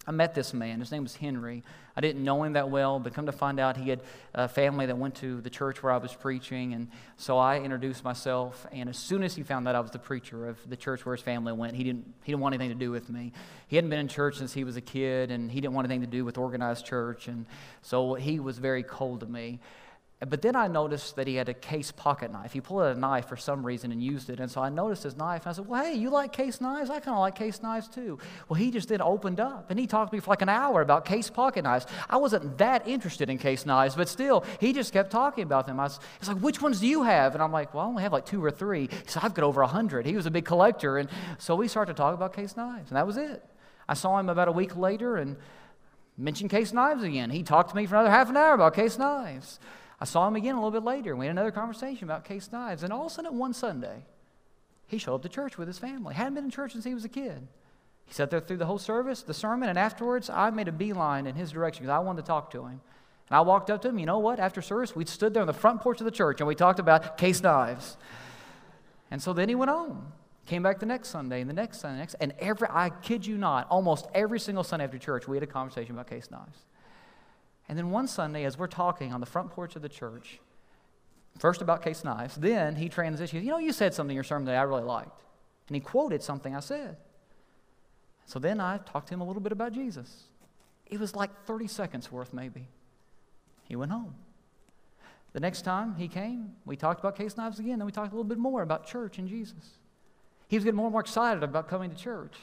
I 0.07 0.11
met 0.11 0.33
this 0.33 0.53
man. 0.53 0.79
His 0.79 0.89
name 0.89 1.03
was 1.03 1.17
Henry. 1.17 1.63
I 1.95 1.99
didn't 1.99 2.23
know 2.23 2.41
him 2.43 2.53
that 2.53 2.69
well, 2.69 2.97
but 2.97 3.13
come 3.13 3.25
to 3.25 3.33
find 3.33 3.59
out, 3.59 3.75
he 3.75 3.89
had 3.89 3.99
a 4.33 4.47
family 4.47 4.85
that 4.85 4.97
went 4.97 5.15
to 5.15 5.41
the 5.41 5.49
church 5.49 5.83
where 5.83 5.91
I 5.91 5.97
was 5.97 6.13
preaching. 6.13 6.73
And 6.73 6.87
so 7.17 7.37
I 7.37 7.59
introduced 7.59 8.05
myself. 8.05 8.65
And 8.71 8.87
as 8.87 8.97
soon 8.97 9.21
as 9.21 9.35
he 9.35 9.43
found 9.43 9.67
out 9.67 9.75
I 9.75 9.81
was 9.81 9.91
the 9.91 9.99
preacher 9.99 10.47
of 10.47 10.57
the 10.69 10.77
church 10.77 11.05
where 11.05 11.13
his 11.13 11.21
family 11.21 11.51
went, 11.51 11.75
he 11.75 11.83
didn't, 11.83 12.05
he 12.23 12.31
didn't 12.31 12.41
want 12.41 12.55
anything 12.55 12.69
to 12.69 12.85
do 12.85 12.89
with 12.89 13.09
me. 13.09 13.33
He 13.67 13.75
hadn't 13.75 13.89
been 13.89 13.99
in 13.99 14.07
church 14.07 14.37
since 14.37 14.53
he 14.53 14.63
was 14.63 14.77
a 14.77 14.81
kid, 14.81 15.29
and 15.29 15.51
he 15.51 15.59
didn't 15.59 15.73
want 15.73 15.85
anything 15.85 16.01
to 16.01 16.07
do 16.07 16.23
with 16.23 16.37
organized 16.37 16.85
church. 16.85 17.27
And 17.27 17.45
so 17.81 18.13
he 18.13 18.39
was 18.39 18.59
very 18.59 18.83
cold 18.83 19.19
to 19.19 19.25
me. 19.25 19.59
But 20.19 20.41
then 20.41 20.55
I 20.55 20.67
noticed 20.67 21.15
that 21.17 21.27
he 21.27 21.35
had 21.35 21.47
a 21.47 21.53
case 21.53 21.91
pocket 21.91 22.31
knife. 22.31 22.51
He 22.51 22.59
pulled 22.59 22.81
out 22.81 22.97
a 22.97 22.99
knife 22.99 23.27
for 23.27 23.37
some 23.37 23.63
reason 23.63 23.91
and 23.91 24.01
used 24.01 24.31
it. 24.31 24.39
And 24.39 24.49
so 24.49 24.63
I 24.63 24.69
noticed 24.69 25.03
his 25.03 25.15
knife. 25.15 25.43
And 25.43 25.51
I 25.51 25.53
said, 25.53 25.67
Well, 25.67 25.83
hey, 25.83 25.93
you 25.93 26.09
like 26.09 26.33
case 26.33 26.59
knives? 26.59 26.89
I 26.89 26.99
kind 26.99 27.15
of 27.15 27.19
like 27.19 27.35
case 27.35 27.61
knives 27.61 27.87
too. 27.87 28.17
Well, 28.49 28.59
he 28.59 28.71
just 28.71 28.89
then 28.89 28.99
opened 28.99 29.39
up 29.39 29.69
and 29.69 29.79
he 29.79 29.85
talked 29.85 30.11
to 30.11 30.15
me 30.15 30.19
for 30.19 30.31
like 30.31 30.41
an 30.41 30.49
hour 30.49 30.81
about 30.81 31.05
case 31.05 31.29
pocket 31.29 31.63
knives. 31.65 31.85
I 32.09 32.17
wasn't 32.17 32.57
that 32.57 32.87
interested 32.87 33.29
in 33.29 33.37
case 33.37 33.63
knives, 33.63 33.93
but 33.93 34.09
still, 34.09 34.43
he 34.59 34.73
just 34.73 34.91
kept 34.91 35.11
talking 35.11 35.43
about 35.43 35.67
them. 35.67 35.79
I 35.79 35.83
was, 35.83 35.99
like, 36.27 36.37
Which 36.37 36.63
ones 36.63 36.79
do 36.79 36.87
you 36.87 37.03
have? 37.03 37.35
And 37.35 37.43
I'm 37.43 37.51
like, 37.51 37.75
Well, 37.75 37.83
I 37.83 37.87
only 37.87 38.01
have 38.01 38.11
like 38.11 38.25
two 38.25 38.43
or 38.43 38.49
three. 38.49 38.87
He 38.87 38.97
said, 39.05 39.23
I've 39.23 39.35
got 39.35 39.45
over 39.45 39.61
a 39.61 39.65
100. 39.65 40.07
He 40.07 40.15
was 40.15 40.25
a 40.25 40.31
big 40.31 40.45
collector. 40.45 40.97
And 40.97 41.09
so 41.37 41.55
we 41.55 41.67
started 41.67 41.93
to 41.93 41.97
talk 41.97 42.15
about 42.15 42.33
case 42.33 42.57
knives. 42.57 42.89
And 42.89 42.97
that 42.97 43.05
was 43.05 43.17
it. 43.17 43.43
I 43.87 43.93
saw 43.93 44.17
him 44.17 44.29
about 44.29 44.47
a 44.47 44.51
week 44.51 44.75
later 44.75 45.17
and 45.17 45.37
mentioned 46.17 46.49
case 46.49 46.73
knives 46.73 47.03
again. 47.03 47.29
He 47.29 47.43
talked 47.43 47.69
to 47.69 47.75
me 47.75 47.85
for 47.85 47.93
another 47.93 48.09
half 48.09 48.31
an 48.31 48.37
hour 48.37 48.55
about 48.55 48.73
case 48.73 48.97
knives. 48.97 49.59
I 49.99 50.05
saw 50.05 50.27
him 50.27 50.35
again 50.35 50.55
a 50.55 50.57
little 50.57 50.71
bit 50.71 50.83
later, 50.83 51.11
and 51.11 51.19
we 51.19 51.25
had 51.25 51.31
another 51.31 51.51
conversation 51.51 52.03
about 52.03 52.23
case 52.23 52.51
knives. 52.51 52.83
And 52.83 52.93
all 52.93 53.05
of 53.05 53.11
a 53.11 53.15
sudden, 53.15 53.37
one 53.37 53.53
Sunday, 53.53 54.05
he 54.87 54.97
showed 54.97 55.15
up 55.15 55.23
to 55.23 55.29
church 55.29 55.57
with 55.57 55.67
his 55.67 55.79
family. 55.79 56.13
Hadn't 56.13 56.35
been 56.35 56.45
in 56.45 56.51
church 56.51 56.73
since 56.73 56.85
he 56.85 56.93
was 56.93 57.03
a 57.03 57.09
kid. 57.09 57.47
He 58.05 58.13
sat 58.13 58.29
there 58.29 58.39
through 58.39 58.57
the 58.57 58.65
whole 58.65 58.77
service, 58.77 59.21
the 59.23 59.33
sermon, 59.33 59.69
and 59.69 59.77
afterwards, 59.77 60.29
I 60.29 60.49
made 60.49 60.67
a 60.67 60.71
beeline 60.71 61.27
in 61.27 61.35
his 61.35 61.51
direction 61.51 61.83
because 61.83 61.95
I 61.95 61.99
wanted 61.99 62.21
to 62.21 62.27
talk 62.27 62.51
to 62.51 62.65
him. 62.65 62.79
And 63.29 63.37
I 63.37 63.41
walked 63.41 63.69
up 63.69 63.81
to 63.81 63.89
him. 63.89 63.99
You 63.99 64.05
know 64.05 64.19
what? 64.19 64.39
After 64.39 64.61
service, 64.61 64.95
we 64.95 65.05
stood 65.05 65.33
there 65.33 65.41
on 65.41 65.47
the 65.47 65.53
front 65.53 65.81
porch 65.81 65.99
of 65.99 66.05
the 66.05 66.11
church 66.11 66.39
and 66.39 66.47
we 66.47 66.55
talked 66.55 66.79
about 66.79 67.17
case 67.17 67.43
knives. 67.43 67.97
And 69.11 69.21
so 69.21 69.33
then 69.33 69.49
he 69.49 69.55
went 69.55 69.71
on. 69.71 70.13
Came 70.45 70.63
back 70.63 70.79
the 70.79 70.85
next 70.85 71.09
Sunday 71.09 71.41
and 71.41 71.49
the 71.49 71.53
next 71.53 71.81
Sunday, 71.81 71.99
next, 71.99 72.15
and 72.21 72.33
every, 72.39 72.69
I 72.71 72.89
kid 72.89 73.25
you 73.25 73.37
not, 73.37 73.67
almost 73.69 74.07
every 74.13 74.39
single 74.39 74.63
Sunday 74.63 74.85
after 74.85 74.97
church, 74.97 75.27
we 75.27 75.35
had 75.35 75.43
a 75.43 75.47
conversation 75.47 75.93
about 75.93 76.07
case 76.07 76.31
knives. 76.31 76.59
And 77.69 77.77
then 77.77 77.91
one 77.91 78.07
Sunday, 78.07 78.45
as 78.45 78.57
we're 78.57 78.67
talking 78.67 79.13
on 79.13 79.19
the 79.19 79.25
front 79.25 79.51
porch 79.51 79.75
of 79.75 79.81
the 79.81 79.89
church, 79.89 80.39
first 81.37 81.61
about 81.61 81.83
case 81.83 82.03
knives, 82.03 82.35
then 82.35 82.75
he 82.75 82.89
transitioned. 82.89 83.43
You 83.43 83.51
know, 83.51 83.57
you 83.57 83.73
said 83.73 83.93
something 83.93 84.11
in 84.11 84.15
your 84.15 84.23
sermon 84.23 84.45
that 84.45 84.55
I 84.55 84.63
really 84.63 84.83
liked. 84.83 85.23
And 85.67 85.75
he 85.75 85.81
quoted 85.81 86.23
something 86.23 86.55
I 86.55 86.61
said. 86.61 86.97
So 88.25 88.39
then 88.39 88.59
I 88.59 88.77
talked 88.77 89.07
to 89.09 89.13
him 89.13 89.21
a 89.21 89.25
little 89.25 89.41
bit 89.41 89.51
about 89.51 89.73
Jesus. 89.73 90.23
It 90.85 90.99
was 90.99 91.15
like 91.15 91.45
30 91.45 91.67
seconds 91.67 92.11
worth, 92.11 92.33
maybe. 92.33 92.67
He 93.65 93.75
went 93.75 93.91
home. 93.91 94.15
The 95.33 95.41
next 95.41 95.63
time 95.63 95.95
he 95.95 96.07
came, 96.07 96.55
we 96.65 96.77
talked 96.77 96.99
about 97.01 97.17
case 97.17 97.35
knives 97.35 97.59
again. 97.59 97.79
Then 97.79 97.85
we 97.85 97.91
talked 97.91 98.11
a 98.11 98.15
little 98.15 98.27
bit 98.27 98.37
more 98.37 98.61
about 98.61 98.87
church 98.87 99.17
and 99.17 99.27
Jesus. 99.27 99.77
He 100.47 100.55
was 100.55 100.63
getting 100.63 100.77
more 100.77 100.87
and 100.87 100.93
more 100.93 101.01
excited 101.01 101.43
about 101.43 101.67
coming 101.67 101.89
to 101.89 101.95
church 101.95 102.33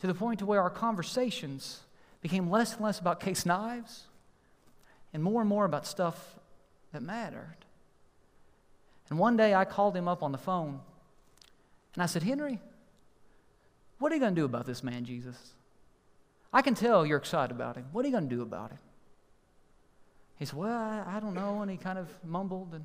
to 0.00 0.06
the 0.06 0.14
point 0.14 0.38
to 0.40 0.46
where 0.46 0.60
our 0.60 0.70
conversations 0.70 1.80
became 2.20 2.50
less 2.50 2.74
and 2.74 2.84
less 2.84 2.98
about 2.98 3.20
case 3.20 3.46
knives 3.46 4.07
and 5.12 5.22
more 5.22 5.40
and 5.40 5.48
more 5.48 5.64
about 5.64 5.86
stuff 5.86 6.38
that 6.92 7.02
mattered. 7.02 7.56
And 9.10 9.18
one 9.18 9.36
day 9.36 9.54
I 9.54 9.64
called 9.64 9.96
him 9.96 10.08
up 10.08 10.22
on 10.22 10.32
the 10.32 10.38
phone 10.38 10.80
and 11.94 12.02
I 12.02 12.06
said, 12.06 12.22
Henry, 12.22 12.60
what 13.98 14.12
are 14.12 14.14
you 14.14 14.20
going 14.20 14.34
to 14.34 14.40
do 14.40 14.44
about 14.44 14.66
this 14.66 14.84
man, 14.84 15.04
Jesus? 15.04 15.54
I 16.52 16.62
can 16.62 16.74
tell 16.74 17.04
you're 17.04 17.18
excited 17.18 17.52
about 17.52 17.76
him. 17.76 17.86
What 17.92 18.04
are 18.04 18.08
you 18.08 18.12
going 18.12 18.28
to 18.28 18.34
do 18.34 18.42
about 18.42 18.70
him? 18.70 18.78
He 20.38 20.44
said, 20.44 20.56
Well, 20.56 20.72
I, 20.72 21.16
I 21.16 21.20
don't 21.20 21.34
know. 21.34 21.60
And 21.62 21.70
he 21.70 21.76
kind 21.76 21.98
of 21.98 22.08
mumbled. 22.24 22.72
And 22.72 22.84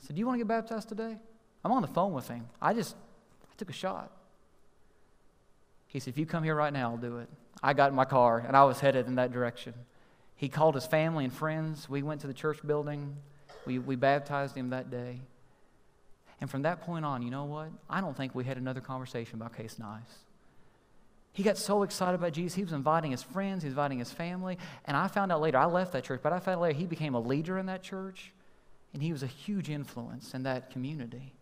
I 0.00 0.06
said, 0.06 0.16
Do 0.16 0.20
you 0.20 0.26
want 0.26 0.36
to 0.38 0.44
get 0.44 0.48
baptized 0.48 0.88
today? 0.88 1.18
I'm 1.64 1.72
on 1.72 1.82
the 1.82 1.88
phone 1.88 2.12
with 2.12 2.28
him. 2.28 2.46
I 2.62 2.72
just 2.72 2.94
I 3.42 3.54
took 3.56 3.68
a 3.68 3.74
shot. 3.74 4.12
He 5.88 5.98
said, 5.98 6.12
If 6.12 6.18
you 6.18 6.26
come 6.26 6.44
here 6.44 6.54
right 6.54 6.72
now, 6.72 6.92
I'll 6.92 6.96
do 6.96 7.18
it. 7.18 7.28
I 7.62 7.72
got 7.72 7.90
in 7.90 7.96
my 7.96 8.04
car 8.04 8.38
and 8.46 8.56
I 8.56 8.64
was 8.64 8.80
headed 8.80 9.06
in 9.06 9.16
that 9.16 9.32
direction. 9.32 9.74
He 10.40 10.48
called 10.48 10.74
his 10.74 10.86
family 10.86 11.24
and 11.24 11.32
friends. 11.34 11.86
We 11.86 12.02
went 12.02 12.22
to 12.22 12.26
the 12.26 12.32
church 12.32 12.66
building. 12.66 13.14
We, 13.66 13.78
we 13.78 13.94
baptized 13.94 14.56
him 14.56 14.70
that 14.70 14.90
day. 14.90 15.20
And 16.40 16.48
from 16.48 16.62
that 16.62 16.80
point 16.80 17.04
on, 17.04 17.20
you 17.20 17.30
know 17.30 17.44
what? 17.44 17.68
I 17.90 18.00
don't 18.00 18.16
think 18.16 18.34
we 18.34 18.44
had 18.44 18.56
another 18.56 18.80
conversation 18.80 19.34
about 19.34 19.54
case 19.54 19.78
knives. 19.78 20.14
He 21.34 21.42
got 21.42 21.58
so 21.58 21.82
excited 21.82 22.14
about 22.14 22.32
Jesus. 22.32 22.54
He 22.54 22.64
was 22.64 22.72
inviting 22.72 23.10
his 23.10 23.22
friends, 23.22 23.64
he 23.64 23.66
was 23.66 23.72
inviting 23.72 23.98
his 23.98 24.12
family. 24.12 24.56
And 24.86 24.96
I 24.96 25.08
found 25.08 25.30
out 25.30 25.42
later, 25.42 25.58
I 25.58 25.66
left 25.66 25.92
that 25.92 26.04
church, 26.04 26.20
but 26.22 26.32
I 26.32 26.38
found 26.38 26.56
out 26.56 26.62
later 26.62 26.78
he 26.78 26.86
became 26.86 27.14
a 27.14 27.20
leader 27.20 27.58
in 27.58 27.66
that 27.66 27.82
church. 27.82 28.32
And 28.94 29.02
he 29.02 29.12
was 29.12 29.22
a 29.22 29.26
huge 29.26 29.68
influence 29.68 30.32
in 30.32 30.44
that 30.44 30.70
community. 30.70 31.34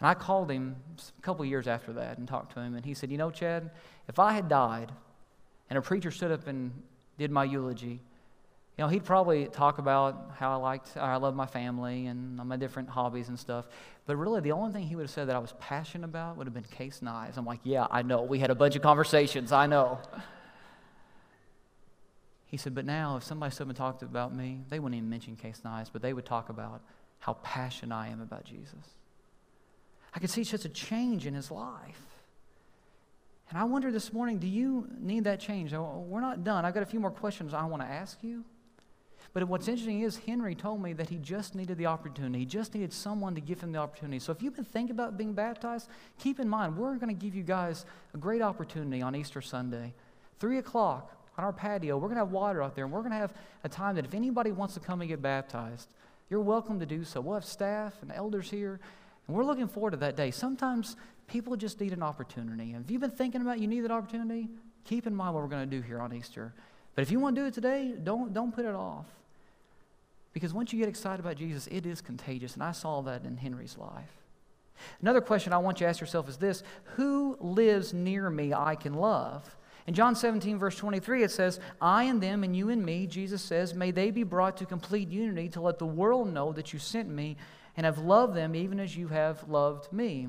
And 0.00 0.08
I 0.08 0.14
called 0.14 0.50
him 0.50 0.74
a 1.16 1.22
couple 1.22 1.44
years 1.44 1.68
after 1.68 1.92
that 1.92 2.18
and 2.18 2.26
talked 2.26 2.54
to 2.54 2.60
him. 2.60 2.74
And 2.74 2.84
he 2.84 2.94
said, 2.94 3.12
You 3.12 3.18
know, 3.18 3.30
Chad, 3.30 3.70
if 4.08 4.18
I 4.18 4.32
had 4.32 4.48
died 4.48 4.90
and 5.70 5.78
a 5.78 5.82
preacher 5.82 6.10
stood 6.10 6.32
up 6.32 6.48
and 6.48 6.72
did 7.22 7.30
my 7.30 7.44
eulogy, 7.44 8.00
you 8.76 8.84
know, 8.84 8.88
he'd 8.88 9.04
probably 9.04 9.46
talk 9.46 9.78
about 9.78 10.32
how 10.36 10.52
I 10.52 10.56
liked, 10.56 10.96
I 10.96 11.16
love 11.16 11.34
my 11.34 11.46
family 11.46 12.06
and 12.06 12.36
my 12.36 12.56
different 12.56 12.88
hobbies 12.88 13.28
and 13.28 13.38
stuff. 13.38 13.66
But 14.06 14.16
really, 14.16 14.40
the 14.40 14.52
only 14.52 14.72
thing 14.72 14.84
he 14.86 14.96
would 14.96 15.02
have 15.02 15.10
said 15.10 15.28
that 15.28 15.36
I 15.36 15.38
was 15.38 15.54
passionate 15.60 16.06
about 16.06 16.36
would 16.36 16.46
have 16.46 16.54
been 16.54 16.64
case 16.64 17.00
knives. 17.02 17.36
I'm 17.36 17.44
like, 17.44 17.60
yeah, 17.62 17.86
I 17.90 18.02
know. 18.02 18.22
We 18.22 18.38
had 18.38 18.50
a 18.50 18.54
bunch 18.54 18.74
of 18.74 18.82
conversations. 18.82 19.52
I 19.52 19.66
know. 19.66 20.00
He 22.46 22.56
said, 22.56 22.74
but 22.74 22.84
now 22.84 23.16
if 23.16 23.22
somebody 23.22 23.54
stood 23.54 23.68
and 23.68 23.76
talked 23.76 24.02
about 24.02 24.34
me, 24.34 24.60
they 24.68 24.78
wouldn't 24.78 24.96
even 24.96 25.08
mention 25.08 25.36
case 25.36 25.60
knives, 25.64 25.90
but 25.90 26.02
they 26.02 26.12
would 26.12 26.26
talk 26.26 26.48
about 26.48 26.82
how 27.18 27.34
passionate 27.42 27.94
I 27.94 28.08
am 28.08 28.20
about 28.20 28.44
Jesus. 28.44 28.96
I 30.14 30.18
could 30.18 30.30
see 30.30 30.44
such 30.44 30.64
a 30.64 30.68
change 30.68 31.26
in 31.26 31.34
his 31.34 31.50
life. 31.50 32.11
And 33.52 33.60
I 33.60 33.64
wonder 33.64 33.90
this 33.92 34.14
morning, 34.14 34.38
do 34.38 34.46
you 34.46 34.88
need 34.98 35.24
that 35.24 35.38
change? 35.38 35.74
We're 35.74 36.22
not 36.22 36.42
done. 36.42 36.64
I've 36.64 36.72
got 36.72 36.82
a 36.82 36.86
few 36.86 36.98
more 36.98 37.10
questions 37.10 37.52
I 37.52 37.66
want 37.66 37.82
to 37.82 37.86
ask 37.86 38.16
you. 38.22 38.46
But 39.34 39.46
what's 39.46 39.68
interesting 39.68 40.00
is 40.00 40.16
Henry 40.16 40.54
told 40.54 40.82
me 40.82 40.94
that 40.94 41.10
he 41.10 41.18
just 41.18 41.54
needed 41.54 41.76
the 41.76 41.84
opportunity. 41.84 42.38
He 42.38 42.46
just 42.46 42.72
needed 42.72 42.94
someone 42.94 43.34
to 43.34 43.42
give 43.42 43.60
him 43.60 43.72
the 43.72 43.78
opportunity. 43.78 44.20
So 44.20 44.32
if 44.32 44.40
you've 44.40 44.56
been 44.56 44.64
thinking 44.64 44.92
about 44.92 45.18
being 45.18 45.34
baptized, 45.34 45.90
keep 46.18 46.40
in 46.40 46.48
mind 46.48 46.78
we're 46.78 46.94
going 46.94 47.14
to 47.14 47.22
give 47.22 47.34
you 47.34 47.42
guys 47.42 47.84
a 48.14 48.16
great 48.16 48.40
opportunity 48.40 49.02
on 49.02 49.14
Easter 49.14 49.42
Sunday. 49.42 49.92
Three 50.40 50.56
o'clock 50.56 51.14
on 51.36 51.44
our 51.44 51.52
patio, 51.52 51.98
we're 51.98 52.08
going 52.08 52.16
to 52.16 52.24
have 52.24 52.32
water 52.32 52.62
out 52.62 52.74
there, 52.74 52.84
and 52.84 52.92
we're 52.92 53.00
going 53.00 53.12
to 53.12 53.18
have 53.18 53.34
a 53.64 53.68
time 53.68 53.96
that 53.96 54.06
if 54.06 54.14
anybody 54.14 54.50
wants 54.50 54.72
to 54.74 54.80
come 54.80 55.02
and 55.02 55.10
get 55.10 55.20
baptized, 55.20 55.92
you're 56.30 56.40
welcome 56.40 56.80
to 56.80 56.86
do 56.86 57.04
so. 57.04 57.20
We'll 57.20 57.34
have 57.34 57.44
staff 57.44 57.96
and 58.00 58.10
elders 58.12 58.50
here, 58.50 58.80
and 59.28 59.36
we're 59.36 59.44
looking 59.44 59.68
forward 59.68 59.90
to 59.90 59.98
that 59.98 60.16
day. 60.16 60.30
Sometimes 60.30 60.96
people 61.32 61.56
just 61.56 61.80
need 61.80 61.94
an 61.94 62.02
opportunity. 62.02 62.72
And 62.72 62.84
if 62.84 62.90
you've 62.90 63.00
been 63.00 63.10
thinking 63.10 63.40
about 63.40 63.58
you 63.58 63.66
need 63.66 63.80
that 63.80 63.90
opportunity, 63.90 64.50
keep 64.84 65.06
in 65.06 65.14
mind 65.14 65.34
what 65.34 65.42
we're 65.42 65.48
going 65.48 65.68
to 65.68 65.76
do 65.76 65.80
here 65.80 65.98
on 65.98 66.12
Easter. 66.12 66.52
But 66.94 67.02
if 67.02 67.10
you 67.10 67.18
want 67.18 67.34
to 67.36 67.40
do 67.42 67.46
it 67.46 67.54
today, 67.54 67.94
don't, 68.04 68.34
don't 68.34 68.54
put 68.54 68.66
it 68.66 68.74
off. 68.74 69.06
Because 70.34 70.52
once 70.52 70.72
you 70.72 70.78
get 70.78 70.90
excited 70.90 71.20
about 71.20 71.36
Jesus, 71.36 71.66
it 71.68 71.86
is 71.86 72.02
contagious. 72.02 72.52
And 72.52 72.62
I 72.62 72.72
saw 72.72 73.00
that 73.02 73.24
in 73.24 73.38
Henry's 73.38 73.78
life. 73.78 74.12
Another 75.00 75.22
question 75.22 75.54
I 75.54 75.58
want 75.58 75.80
you 75.80 75.86
to 75.86 75.88
ask 75.88 76.00
yourself 76.00 76.28
is 76.28 76.36
this 76.36 76.62
Who 76.96 77.38
lives 77.40 77.94
near 77.94 78.28
me 78.28 78.52
I 78.52 78.74
can 78.74 78.94
love? 78.94 79.56
In 79.86 79.94
John 79.94 80.14
17, 80.14 80.58
verse 80.58 80.76
23, 80.76 81.24
it 81.24 81.30
says, 81.30 81.58
I 81.80 82.04
and 82.04 82.22
them 82.22 82.44
and 82.44 82.54
you 82.54 82.68
and 82.68 82.84
me, 82.84 83.06
Jesus 83.08 83.42
says, 83.42 83.74
may 83.74 83.90
they 83.90 84.12
be 84.12 84.22
brought 84.22 84.56
to 84.58 84.66
complete 84.66 85.08
unity 85.08 85.48
to 85.50 85.60
let 85.60 85.80
the 85.80 85.86
world 85.86 86.32
know 86.32 86.52
that 86.52 86.72
you 86.72 86.78
sent 86.78 87.08
me 87.08 87.36
and 87.76 87.84
have 87.84 87.98
loved 87.98 88.36
them 88.36 88.54
even 88.54 88.78
as 88.78 88.96
you 88.96 89.08
have 89.08 89.48
loved 89.48 89.92
me. 89.92 90.28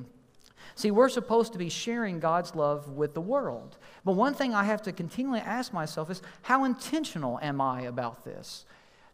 See, 0.76 0.90
we're 0.90 1.08
supposed 1.08 1.52
to 1.52 1.58
be 1.58 1.68
sharing 1.68 2.18
God's 2.18 2.54
love 2.54 2.88
with 2.88 3.14
the 3.14 3.20
world. 3.20 3.76
But 4.04 4.12
one 4.12 4.34
thing 4.34 4.54
I 4.54 4.64
have 4.64 4.82
to 4.82 4.92
continually 4.92 5.40
ask 5.40 5.72
myself 5.72 6.10
is 6.10 6.20
how 6.42 6.64
intentional 6.64 7.38
am 7.40 7.60
I 7.60 7.82
about 7.82 8.24
this? 8.24 8.64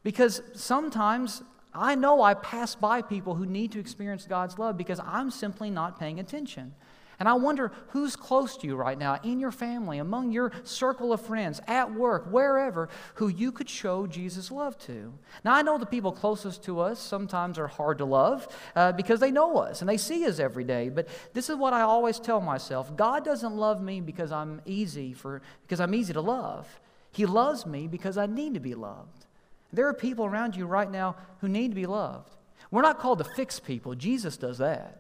Because 0.03 0.43
sometimes 0.55 1.43
I 1.75 1.95
know 1.95 2.23
I 2.23 2.35
pass 2.35 2.75
by 2.75 3.03
people 3.03 3.35
who 3.35 3.47
need 3.47 3.73
to 3.73 3.81
experience 3.81 4.27
God's 4.27 4.59
love 4.59 4.77
because 4.77 5.01
I'm 5.01 5.31
simply 5.31 5.71
not 5.71 5.99
paying 5.99 6.19
attention. 6.19 6.75
And 7.21 7.29
I 7.29 7.35
wonder 7.35 7.71
who's 7.89 8.17
close 8.17 8.57
to 8.57 8.67
you 8.67 8.77
right 8.77 8.99
now, 8.99 9.21
in 9.23 9.41
your 9.41 9.53
family, 9.53 9.99
among 9.99 10.33
your 10.33 10.53
circle 10.65 11.13
of 11.13 11.21
friends, 11.21 11.61
at 11.69 11.93
work, 11.93 12.27
wherever, 12.33 12.89
who 13.17 13.29
you 13.29 13.53
could 13.53 13.69
show 13.69 14.07
Jesus' 14.07 14.51
love 14.51 14.79
to. 14.87 15.13
Now, 15.45 15.53
I 15.53 15.61
know 15.61 15.77
the 15.77 15.85
people 15.85 16.13
closest 16.13 16.65
to 16.65 16.81
us 16.81 16.99
sometimes 16.99 17.59
are 17.59 17.67
hard 17.67 17.99
to 17.99 18.07
love 18.07 18.49
uh, 18.75 18.93
because 18.93 19.21
they 19.21 19.31
know 19.31 19.59
us 19.59 19.83
and 19.83 19.89
they 19.89 19.99
see 19.99 20.27
us 20.27 20.39
every 20.39 20.65
day. 20.65 20.89
But 20.89 21.09
this 21.35 21.51
is 21.51 21.57
what 21.57 21.75
I 21.75 21.83
always 21.83 22.19
tell 22.19 22.41
myself 22.41 22.97
God 22.97 23.23
doesn't 23.23 23.55
love 23.55 23.83
me 23.83 24.01
because 24.01 24.33
I'm 24.33 24.63
easy, 24.65 25.13
for, 25.13 25.43
because 25.63 25.79
I'm 25.79 25.95
easy 25.95 26.15
to 26.15 26.23
love. 26.23 26.81
He 27.13 27.27
loves 27.27 27.67
me 27.67 27.87
because 27.87 28.17
I 28.17 28.25
need 28.25 28.55
to 28.55 28.61
be 28.61 28.75
loved. 28.75 29.27
There 29.75 29.87
are 29.87 29.95
people 29.95 30.25
around 30.25 30.57
you 30.57 30.65
right 30.65 30.91
now 30.91 31.17
who 31.43 31.49
need 31.49 31.69
to 31.69 31.75
be 31.75 31.87
loved. 31.87 32.35
We're 32.71 32.81
not 32.81 32.99
called 32.99 33.19
to 33.19 33.25
fix 33.25 33.61
people, 33.61 33.95
Jesus 33.95 34.39
does 34.39 34.57
that. 34.57 35.00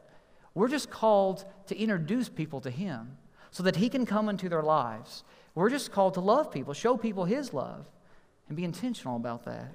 We're 0.54 0.68
just 0.68 0.90
called 0.90 1.44
to 1.66 1.78
introduce 1.78 2.28
people 2.28 2.60
to 2.62 2.70
Him 2.70 3.16
so 3.50 3.62
that 3.62 3.76
He 3.76 3.88
can 3.88 4.06
come 4.06 4.28
into 4.28 4.48
their 4.48 4.62
lives. 4.62 5.24
We're 5.54 5.70
just 5.70 5.92
called 5.92 6.14
to 6.14 6.20
love 6.20 6.52
people, 6.52 6.74
show 6.74 6.96
people 6.96 7.24
His 7.24 7.52
love, 7.52 7.86
and 8.48 8.56
be 8.56 8.64
intentional 8.64 9.16
about 9.16 9.44
that. 9.44 9.72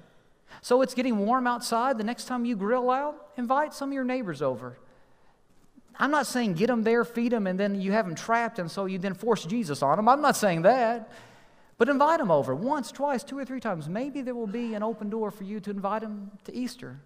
So 0.60 0.82
it's 0.82 0.94
getting 0.94 1.18
warm 1.18 1.46
outside. 1.46 1.98
The 1.98 2.04
next 2.04 2.26
time 2.26 2.44
you 2.44 2.56
grill 2.56 2.90
out, 2.90 3.30
invite 3.36 3.74
some 3.74 3.90
of 3.90 3.94
your 3.94 4.04
neighbors 4.04 4.42
over. 4.42 4.78
I'm 5.98 6.10
not 6.10 6.26
saying 6.26 6.54
get 6.54 6.66
them 6.66 6.82
there, 6.82 7.04
feed 7.04 7.32
them, 7.32 7.46
and 7.46 7.58
then 7.58 7.80
you 7.80 7.92
have 7.92 8.06
them 8.06 8.14
trapped, 8.14 8.58
and 8.58 8.70
so 8.70 8.84
you 8.84 8.98
then 8.98 9.14
force 9.14 9.44
Jesus 9.44 9.82
on 9.82 9.96
them. 9.96 10.08
I'm 10.08 10.20
not 10.20 10.36
saying 10.36 10.62
that. 10.62 11.10
But 11.78 11.88
invite 11.88 12.18
them 12.20 12.30
over 12.30 12.54
once, 12.54 12.90
twice, 12.90 13.22
two 13.22 13.38
or 13.38 13.44
three 13.44 13.60
times. 13.60 13.88
Maybe 13.88 14.22
there 14.22 14.34
will 14.34 14.46
be 14.46 14.74
an 14.74 14.82
open 14.82 15.10
door 15.10 15.30
for 15.30 15.44
you 15.44 15.60
to 15.60 15.70
invite 15.70 16.02
them 16.02 16.30
to 16.44 16.54
Easter 16.54 16.98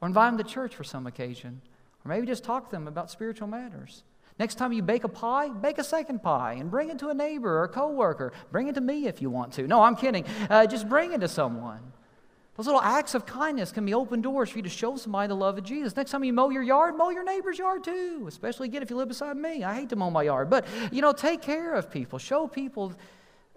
or 0.00 0.06
invite 0.06 0.30
them 0.32 0.44
to 0.44 0.48
church 0.48 0.76
for 0.76 0.84
some 0.84 1.06
occasion. 1.06 1.60
Or 2.04 2.08
maybe 2.08 2.26
just 2.26 2.44
talk 2.44 2.66
to 2.66 2.70
them 2.70 2.88
about 2.88 3.10
spiritual 3.10 3.48
matters. 3.48 4.02
Next 4.38 4.56
time 4.56 4.72
you 4.72 4.82
bake 4.82 5.04
a 5.04 5.08
pie, 5.08 5.50
bake 5.50 5.78
a 5.78 5.84
second 5.84 6.22
pie 6.22 6.54
and 6.54 6.70
bring 6.70 6.90
it 6.90 6.98
to 7.00 7.08
a 7.08 7.14
neighbor 7.14 7.58
or 7.58 7.64
a 7.64 7.68
coworker. 7.68 8.32
Bring 8.50 8.68
it 8.68 8.74
to 8.74 8.80
me 8.80 9.06
if 9.06 9.22
you 9.22 9.30
want 9.30 9.52
to. 9.54 9.66
No, 9.66 9.82
I'm 9.82 9.94
kidding. 9.94 10.24
Uh, 10.48 10.66
just 10.66 10.88
bring 10.88 11.12
it 11.12 11.20
to 11.20 11.28
someone. 11.28 11.80
Those 12.56 12.66
little 12.66 12.82
acts 12.82 13.14
of 13.14 13.24
kindness 13.24 13.72
can 13.72 13.86
be 13.86 13.94
open 13.94 14.20
doors 14.20 14.50
for 14.50 14.58
you 14.58 14.62
to 14.62 14.68
show 14.68 14.96
somebody 14.96 15.28
the 15.28 15.34
love 15.34 15.56
of 15.56 15.64
Jesus. 15.64 15.96
Next 15.96 16.10
time 16.10 16.22
you 16.22 16.32
mow 16.32 16.50
your 16.50 16.62
yard, 16.62 16.96
mow 16.96 17.08
your 17.10 17.24
neighbor's 17.24 17.58
yard 17.58 17.82
too. 17.84 18.26
Especially 18.28 18.68
again 18.68 18.82
if 18.82 18.90
you 18.90 18.96
live 18.96 19.08
beside 19.08 19.36
me. 19.36 19.64
I 19.64 19.74
hate 19.74 19.88
to 19.90 19.96
mow 19.96 20.10
my 20.10 20.24
yard, 20.24 20.50
but 20.50 20.66
you 20.90 21.00
know, 21.00 21.12
take 21.12 21.40
care 21.40 21.74
of 21.74 21.90
people. 21.90 22.18
Show 22.18 22.46
people 22.46 22.92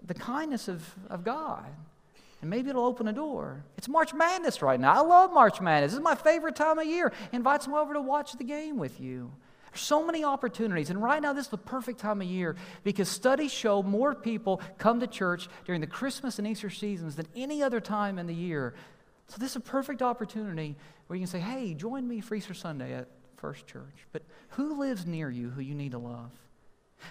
the 0.06 0.14
kindness 0.14 0.68
of, 0.68 0.82
of 1.10 1.24
God. 1.24 1.66
And 2.46 2.50
maybe 2.52 2.70
it'll 2.70 2.86
open 2.86 3.08
a 3.08 3.12
door. 3.12 3.64
It's 3.76 3.88
March 3.88 4.14
Madness 4.14 4.62
right 4.62 4.78
now. 4.78 4.92
I 4.92 5.00
love 5.00 5.32
March 5.32 5.60
Madness. 5.60 5.90
This 5.90 5.98
is 5.98 6.04
my 6.04 6.14
favorite 6.14 6.54
time 6.54 6.78
of 6.78 6.86
year. 6.86 7.12
Invite 7.32 7.62
them 7.62 7.74
over 7.74 7.92
to 7.92 8.00
watch 8.00 8.34
the 8.34 8.44
game 8.44 8.76
with 8.76 9.00
you. 9.00 9.32
There's 9.72 9.80
so 9.80 10.06
many 10.06 10.22
opportunities. 10.22 10.88
And 10.88 11.02
right 11.02 11.20
now, 11.20 11.32
this 11.32 11.46
is 11.46 11.50
the 11.50 11.58
perfect 11.58 11.98
time 11.98 12.22
of 12.22 12.28
year 12.28 12.54
because 12.84 13.08
studies 13.08 13.50
show 13.50 13.82
more 13.82 14.14
people 14.14 14.60
come 14.78 15.00
to 15.00 15.08
church 15.08 15.48
during 15.64 15.80
the 15.80 15.88
Christmas 15.88 16.38
and 16.38 16.46
Easter 16.46 16.70
seasons 16.70 17.16
than 17.16 17.26
any 17.34 17.64
other 17.64 17.80
time 17.80 18.16
in 18.16 18.28
the 18.28 18.34
year. 18.34 18.74
So, 19.26 19.38
this 19.40 19.50
is 19.50 19.56
a 19.56 19.60
perfect 19.60 20.00
opportunity 20.00 20.76
where 21.08 21.16
you 21.16 21.22
can 21.22 21.32
say, 21.32 21.40
hey, 21.40 21.74
join 21.74 22.06
me 22.06 22.20
for 22.20 22.36
Easter 22.36 22.54
Sunday 22.54 22.94
at 22.94 23.08
First 23.38 23.66
Church. 23.66 24.06
But 24.12 24.22
who 24.50 24.78
lives 24.78 25.04
near 25.04 25.30
you 25.30 25.50
who 25.50 25.62
you 25.62 25.74
need 25.74 25.90
to 25.90 25.98
love? 25.98 26.30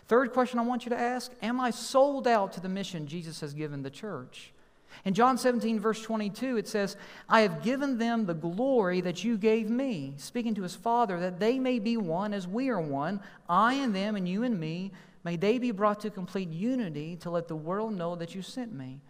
Third 0.07 0.31
question 0.31 0.59
I 0.59 0.61
want 0.61 0.85
you 0.85 0.91
to 0.91 0.97
ask 0.97 1.29
Am 1.41 1.59
I 1.59 1.71
sold 1.71 2.25
out 2.25 2.53
to 2.53 2.61
the 2.61 2.69
mission 2.69 3.05
Jesus 3.05 3.41
has 3.41 3.53
given 3.53 3.83
the 3.83 3.89
church? 3.89 4.53
In 5.03 5.13
John 5.13 5.37
17, 5.37 5.79
verse 5.79 6.01
22, 6.01 6.57
it 6.57 6.67
says, 6.67 6.95
I 7.27 7.41
have 7.41 7.63
given 7.63 7.97
them 7.97 8.25
the 8.25 8.33
glory 8.33 9.01
that 9.01 9.23
you 9.23 9.37
gave 9.37 9.69
me, 9.69 10.13
speaking 10.17 10.55
to 10.55 10.63
his 10.63 10.75
Father, 10.75 11.19
that 11.19 11.39
they 11.39 11.59
may 11.59 11.79
be 11.79 11.97
one 11.97 12.33
as 12.33 12.47
we 12.47 12.69
are 12.69 12.79
one, 12.79 13.19
I 13.49 13.73
and 13.73 13.95
them 13.95 14.15
and 14.15 14.27
you 14.27 14.43
and 14.43 14.59
me. 14.59 14.91
May 15.23 15.35
they 15.35 15.57
be 15.57 15.71
brought 15.71 16.01
to 16.01 16.09
complete 16.09 16.49
unity 16.49 17.15
to 17.17 17.29
let 17.29 17.47
the 17.47 17.55
world 17.55 17.93
know 17.93 18.15
that 18.15 18.35
you 18.35 18.41
sent 18.41 18.73
me. 18.73 19.01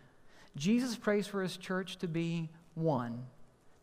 Jesus 0.56 0.96
prays 0.96 1.28
for 1.28 1.44
his 1.44 1.58
church 1.58 1.98
to 1.98 2.08
be 2.08 2.50
one, 2.74 3.26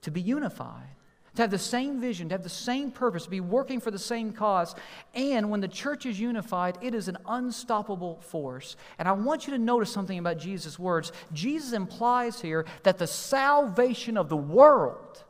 to 0.00 0.10
be 0.10 0.20
unified 0.20 0.88
to 1.34 1.42
have 1.42 1.50
the 1.50 1.58
same 1.58 2.00
vision, 2.00 2.28
to 2.28 2.34
have 2.34 2.42
the 2.42 2.48
same 2.48 2.90
purpose, 2.90 3.24
to 3.24 3.30
be 3.30 3.40
working 3.40 3.80
for 3.80 3.90
the 3.90 3.98
same 3.98 4.32
cause. 4.32 4.74
And 5.14 5.50
when 5.50 5.60
the 5.60 5.68
church 5.68 6.04
is 6.04 6.20
unified, 6.20 6.76
it 6.82 6.94
is 6.94 7.08
an 7.08 7.16
unstoppable 7.26 8.20
force. 8.20 8.76
And 8.98 9.08
I 9.08 9.12
want 9.12 9.46
you 9.46 9.52
to 9.52 9.58
notice 9.58 9.90
something 9.90 10.18
about 10.18 10.38
Jesus' 10.38 10.78
words. 10.78 11.10
Jesus 11.32 11.72
implies 11.72 12.40
here 12.40 12.66
that 12.82 12.98
the 12.98 13.06
salvation 13.06 14.18
of 14.18 14.28
the 14.28 14.36
world 14.36 15.24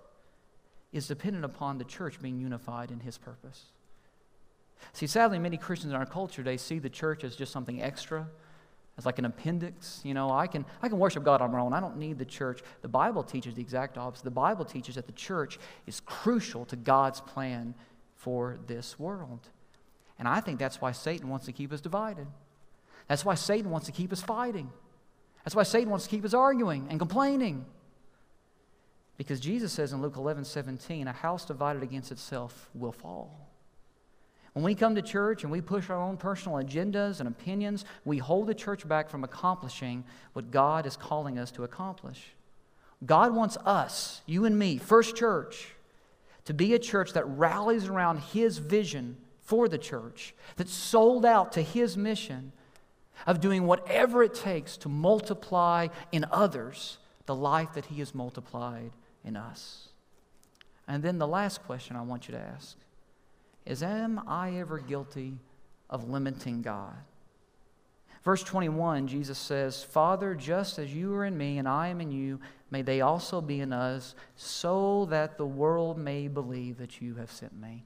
is 0.93 1.07
dependent 1.07 1.45
upon 1.45 1.79
the 1.79 1.85
church 1.85 2.21
being 2.21 2.41
unified 2.41 2.91
in 2.91 3.01
his 3.01 3.17
purpose. 3.17 3.67
See, 4.93 5.07
sadly, 5.07 5.39
many 5.39 5.57
Christians 5.57 5.93
in 5.93 5.99
our 5.99 6.07
culture, 6.07 6.43
they 6.43 6.57
see 6.57 6.79
the 6.79 6.91
church 6.91 7.23
as 7.23 7.37
just 7.37 7.53
something 7.53 7.81
extra, 7.81 8.27
as 8.99 9.07
like 9.07 9.19
an 9.19 9.25
appendix. 9.25 10.01
You 10.05 10.15
know, 10.15 10.31
I 10.31 10.47
can, 10.47 10.65
I 10.83 10.89
can 10.89 10.99
worship 10.99 11.25
God 11.25 11.41
on 11.41 11.53
my 11.53 11.61
own. 11.61 11.73
I 11.73 11.81
don't 11.81 11.97
need 11.97 12.19
the 12.19 12.25
church. 12.25 12.63
The 12.83 12.89
Bible 12.89 13.23
teaches 13.23 13.55
the 13.55 13.63
exact 13.63 13.97
opposite. 13.97 14.25
The 14.25 14.31
Bible 14.31 14.65
teaches 14.65 14.97
that 14.97 15.07
the 15.07 15.13
church 15.13 15.59
is 15.87 16.01
crucial 16.01 16.65
to 16.67 16.77
God's 16.77 17.21
plan 17.21 17.75
for 18.17 18.59
this 18.67 18.99
world. 18.99 19.49
And 20.19 20.29
I 20.29 20.41
think 20.41 20.59
that's 20.59 20.81
why 20.81 20.93
Satan 20.93 21.29
wants 21.29 21.47
to 21.47 21.53
keep 21.53 21.73
us 21.73 21.81
divided. 21.81 22.27
That's 23.09 23.25
why 23.25 23.35
Satan 23.35 23.71
wants 23.71 23.87
to 23.87 23.93
keep 23.93 24.13
us 24.13 24.23
fighting. 24.23 24.71
That's 25.45 25.57
why 25.57 25.65
Satan 25.65 25.91
wants 25.91 26.05
to 26.05 26.11
keep 26.11 26.25
us 26.25 26.35
arguing 26.35 26.87
and 26.89 26.99
complaining. 26.99 27.65
Because 29.17 29.41
Jesus 29.41 29.73
says 29.73 29.93
in 29.93 30.01
Luke 30.01 30.17
11 30.17 30.45
17, 30.45 31.09
a 31.09 31.13
house 31.13 31.45
divided 31.45 31.83
against 31.83 32.13
itself 32.13 32.71
will 32.75 32.93
fall. 32.93 33.52
When 34.53 34.65
we 34.65 34.75
come 34.75 34.95
to 34.97 35.03
church 35.03 35.45
and 35.45 35.53
we 35.53 35.61
push 35.63 35.89
our 35.89 36.01
own 36.01 36.19
personal 36.19 36.59
agendas 36.59 37.21
and 37.21 37.29
opinions, 37.29 37.85
we 38.05 38.19
hold 38.19 38.47
the 38.47 38.55
church 38.55 38.87
back 38.87 39.09
from 39.09 39.25
accomplishing 39.25 40.05
what 40.35 40.51
God 40.51 40.85
is 40.87 40.97
calling 40.97 41.39
us 41.39 41.51
to 41.53 41.65
accomplish. 41.65 42.35
God 43.05 43.35
wants 43.35 43.57
us, 43.65 44.21
you 44.27 44.45
and 44.45 44.59
me, 44.59 44.77
First 44.77 45.17
Church, 45.17 45.75
to 46.45 46.55
be 46.55 46.75
a 46.75 46.79
church 46.79 47.13
that 47.15 47.27
rallies 47.27 47.89
around 47.89 48.19
His 48.19 48.59
vision 48.59 49.17
for 49.41 49.69
the 49.69 49.79
church, 49.79 50.35
that's 50.57 50.73
sold 50.73 51.25
out 51.25 51.53
to 51.53 51.63
His 51.63 51.97
mission 51.97 52.53
of 53.27 53.41
doing 53.41 53.67
whatever 53.67 54.23
it 54.23 54.35
takes 54.35 54.77
to 54.79 54.89
multiply 54.89 55.89
in 56.11 56.27
others 56.31 56.99
the 57.27 57.35
life 57.35 57.73
that 57.75 57.87
He 57.87 58.01
has 58.01 58.15
multiplied 58.15 58.93
in 59.25 59.37
us. 59.37 59.89
And 60.87 61.03
then 61.03 61.19
the 61.19 61.27
last 61.27 61.63
question 61.65 61.97
I 61.97 62.03
want 62.03 62.29
you 62.29 62.35
to 62.35 62.41
ask 62.41 62.77
is 63.65 63.83
Am 63.83 64.21
I 64.27 64.57
ever 64.57 64.79
guilty 64.79 65.39
of 65.89 66.09
limiting 66.09 66.63
God? 66.63 66.97
Verse 68.25 68.43
21, 68.45 69.09
Jesus 69.09 69.39
says, 69.39 69.83
Father, 69.83 70.35
just 70.35 70.79
as 70.79 70.95
you 70.95 71.13
are 71.15 71.25
in 71.25 71.37
me 71.37 71.59
and 71.59 71.69
I 71.69 71.89
am 71.89 72.01
in 72.01 72.13
you, 72.13 72.39
may 72.71 72.83
they 72.83 73.01
also 73.01 73.41
be 73.41 73.61
in 73.61 73.73
us, 73.73 74.15
so 74.37 75.07
that 75.07 75.37
the 75.37 75.47
world 75.47 75.99
may 75.99 76.29
believe 76.29 76.79
that 76.79 77.01
you 77.01 77.17
have 77.17 77.33
sent 77.33 77.61
me. 77.61 77.83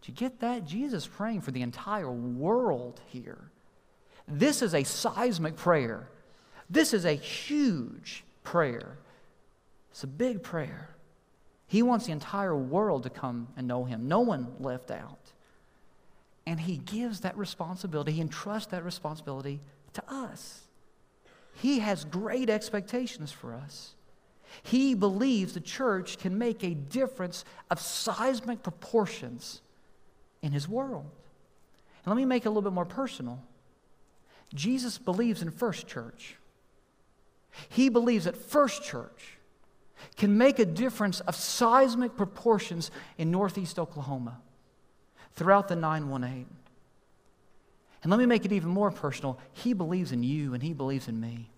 Did 0.00 0.08
you 0.08 0.14
get 0.14 0.40
that? 0.40 0.64
Jesus 0.64 1.06
praying 1.06 1.42
for 1.42 1.52
the 1.52 1.62
entire 1.62 2.10
world 2.10 3.00
here. 3.06 3.50
This 4.26 4.60
is 4.60 4.74
a 4.74 4.82
seismic 4.82 5.54
prayer. 5.56 6.08
This 6.68 6.92
is 6.92 7.04
a 7.04 7.12
huge 7.12 8.24
prayer. 8.42 8.98
It's 9.92 10.02
a 10.02 10.08
big 10.08 10.42
prayer. 10.42 10.95
He 11.66 11.82
wants 11.82 12.06
the 12.06 12.12
entire 12.12 12.56
world 12.56 13.02
to 13.02 13.10
come 13.10 13.48
and 13.56 13.66
know 13.66 13.84
him, 13.84 14.08
no 14.08 14.20
one 14.20 14.54
left 14.60 14.90
out. 14.90 15.32
And 16.46 16.60
he 16.60 16.76
gives 16.76 17.20
that 17.20 17.36
responsibility, 17.36 18.12
he 18.12 18.20
entrusts 18.20 18.70
that 18.70 18.84
responsibility 18.84 19.60
to 19.94 20.02
us. 20.08 20.62
He 21.54 21.80
has 21.80 22.04
great 22.04 22.50
expectations 22.50 23.32
for 23.32 23.54
us. 23.54 23.94
He 24.62 24.94
believes 24.94 25.54
the 25.54 25.60
church 25.60 26.18
can 26.18 26.38
make 26.38 26.62
a 26.62 26.74
difference 26.74 27.44
of 27.70 27.80
seismic 27.80 28.62
proportions 28.62 29.60
in 30.42 30.52
his 30.52 30.68
world. 30.68 31.10
And 32.04 32.14
let 32.14 32.16
me 32.16 32.24
make 32.24 32.44
it 32.44 32.48
a 32.48 32.50
little 32.50 32.62
bit 32.62 32.72
more 32.72 32.84
personal. 32.84 33.42
Jesus 34.54 34.98
believes 34.98 35.42
in 35.42 35.50
First 35.50 35.88
Church. 35.88 36.36
He 37.68 37.88
believes 37.88 38.26
that 38.26 38.36
First 38.36 38.84
Church 38.84 39.35
can 40.16 40.36
make 40.36 40.58
a 40.58 40.64
difference 40.64 41.20
of 41.20 41.34
seismic 41.34 42.16
proportions 42.16 42.90
in 43.18 43.30
northeast 43.30 43.78
Oklahoma 43.78 44.38
throughout 45.34 45.68
the 45.68 45.76
918. 45.76 46.46
And 48.02 48.10
let 48.10 48.18
me 48.18 48.26
make 48.26 48.44
it 48.44 48.52
even 48.52 48.70
more 48.70 48.90
personal. 48.90 49.38
He 49.52 49.72
believes 49.72 50.12
in 50.12 50.22
you 50.22 50.54
and 50.54 50.62
he 50.62 50.72
believes 50.72 51.08
in 51.08 51.20
me. 51.20 51.50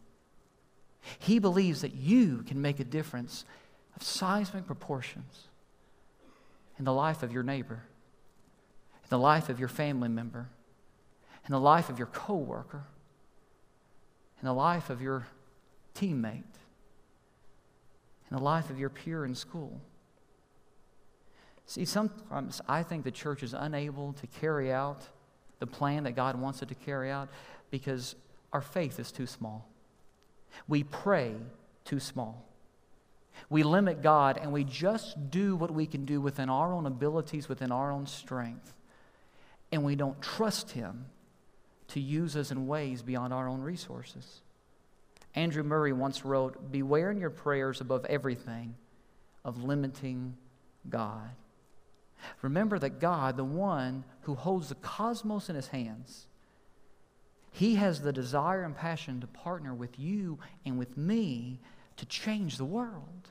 He 1.18 1.39
believes 1.39 1.82
that 1.82 1.95
you 1.95 2.43
can 2.47 2.61
make 2.61 2.80
a 2.80 2.84
difference 2.84 3.45
of 3.97 4.03
seismic 4.03 4.66
proportions 4.66 5.49
in 6.78 6.84
the 6.84 6.93
life 6.93 7.22
of 7.22 7.32
your 7.32 7.43
neighbor, 7.43 7.82
in 9.03 9.09
the 9.09 9.18
life 9.18 9.49
of 9.49 9.59
your 9.59 9.68
family 9.68 10.09
member, 10.09 10.49
in 11.47 11.53
the 11.53 11.61
life 11.61 11.89
of 11.89 11.99
your 11.99 12.07
coworker, 12.09 12.84
in 14.41 14.47
the 14.47 14.53
life 14.53 14.91
of 14.91 15.01
your 15.01 15.26
teammate 15.95 16.45
in 18.31 18.37
the 18.37 18.43
life 18.43 18.70
of 18.70 18.79
your 18.79 18.91
peer 18.91 19.24
in 19.24 19.35
school. 19.35 19.81
See, 21.66 21.85
sometimes 21.85 22.61
I 22.68 22.83
think 22.83 23.05
the 23.05 23.11
church 23.11 23.43
is 23.43 23.55
unable 23.55 24.14
to 24.14 24.26
carry 24.26 24.72
out 24.72 25.07
the 25.59 25.66
plan 25.66 26.05
that 26.05 26.12
God 26.12 26.41
wants 26.41 26.62
it 26.62 26.68
to 26.68 26.74
carry 26.74 27.11
out? 27.11 27.29
Because 27.70 28.14
our 28.53 28.61
faith 28.61 28.99
is 28.99 29.12
too 29.12 29.26
small. 29.26 29.68
We 30.66 30.85
pray 30.85 31.35
too 31.85 32.01
small. 32.01 32.45
We 33.51 33.62
limit 33.62 34.03
God 34.03 34.39
and 34.41 34.53
we 34.53 34.64
just 34.64 35.31
do 35.31 35.55
what 35.57 35.70
we 35.70 35.87
can 35.87 36.05
do 36.05 36.20
within 36.20 36.49
our 36.49 36.72
own 36.72 36.87
abilities, 36.87 37.49
within 37.49 37.70
our 37.70 37.93
own 37.93 38.07
strength. 38.07 38.74
And 39.70 39.85
we 39.85 39.97
don't 39.97 40.20
trust 40.20 40.72
Him 40.72 41.07
to 41.89 42.01
use 42.01 42.37
us 42.37 42.51
in 42.51 42.66
ways 42.66 43.03
beyond 43.03 43.33
our 43.33 43.49
own 43.49 43.61
resources. 43.61 44.43
Andrew 45.35 45.62
Murray 45.62 45.93
once 45.93 46.24
wrote 46.24 46.72
Beware 46.72 47.11
in 47.11 47.18
your 47.18 47.31
prayers 47.31 47.81
above 47.81 48.05
everything 48.07 48.74
of 49.45 49.64
limiting 49.64 50.37
God. 50.89 51.31
Remember 52.43 52.79
that 52.79 53.01
God, 53.01 53.37
the 53.37 53.45
one 53.45 54.05
who 54.22 54.35
holds 54.35 54.68
the 54.68 54.74
cosmos 54.76 55.49
in 55.49 55.57
his 55.57 55.68
hands, 55.68 56.26
he 57.51 57.76
has 57.76 58.01
the 58.01 58.12
desire 58.12 58.64
and 58.64 58.76
passion 58.76 59.20
to 59.20 59.26
partner 59.26 59.74
with 59.74 59.99
you 59.99 60.39
and 60.64 60.79
with 60.79 60.97
me 60.97 61.61
to 61.97 62.07
change 62.07 62.57
the 62.57 62.64
world. 62.64 63.31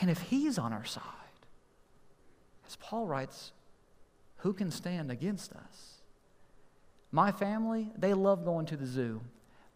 And 0.00 0.10
if 0.10 0.20
he's 0.22 0.58
on 0.58 0.72
our 0.72 0.84
side, 0.84 1.02
as 2.66 2.76
Paul 2.76 3.06
writes, 3.06 3.52
who 4.38 4.52
can 4.52 4.70
stand 4.70 5.10
against 5.10 5.52
us? 5.52 6.02
My 7.10 7.32
family, 7.32 7.92
they 7.96 8.12
love 8.12 8.44
going 8.44 8.66
to 8.66 8.76
the 8.76 8.86
zoo. 8.86 9.20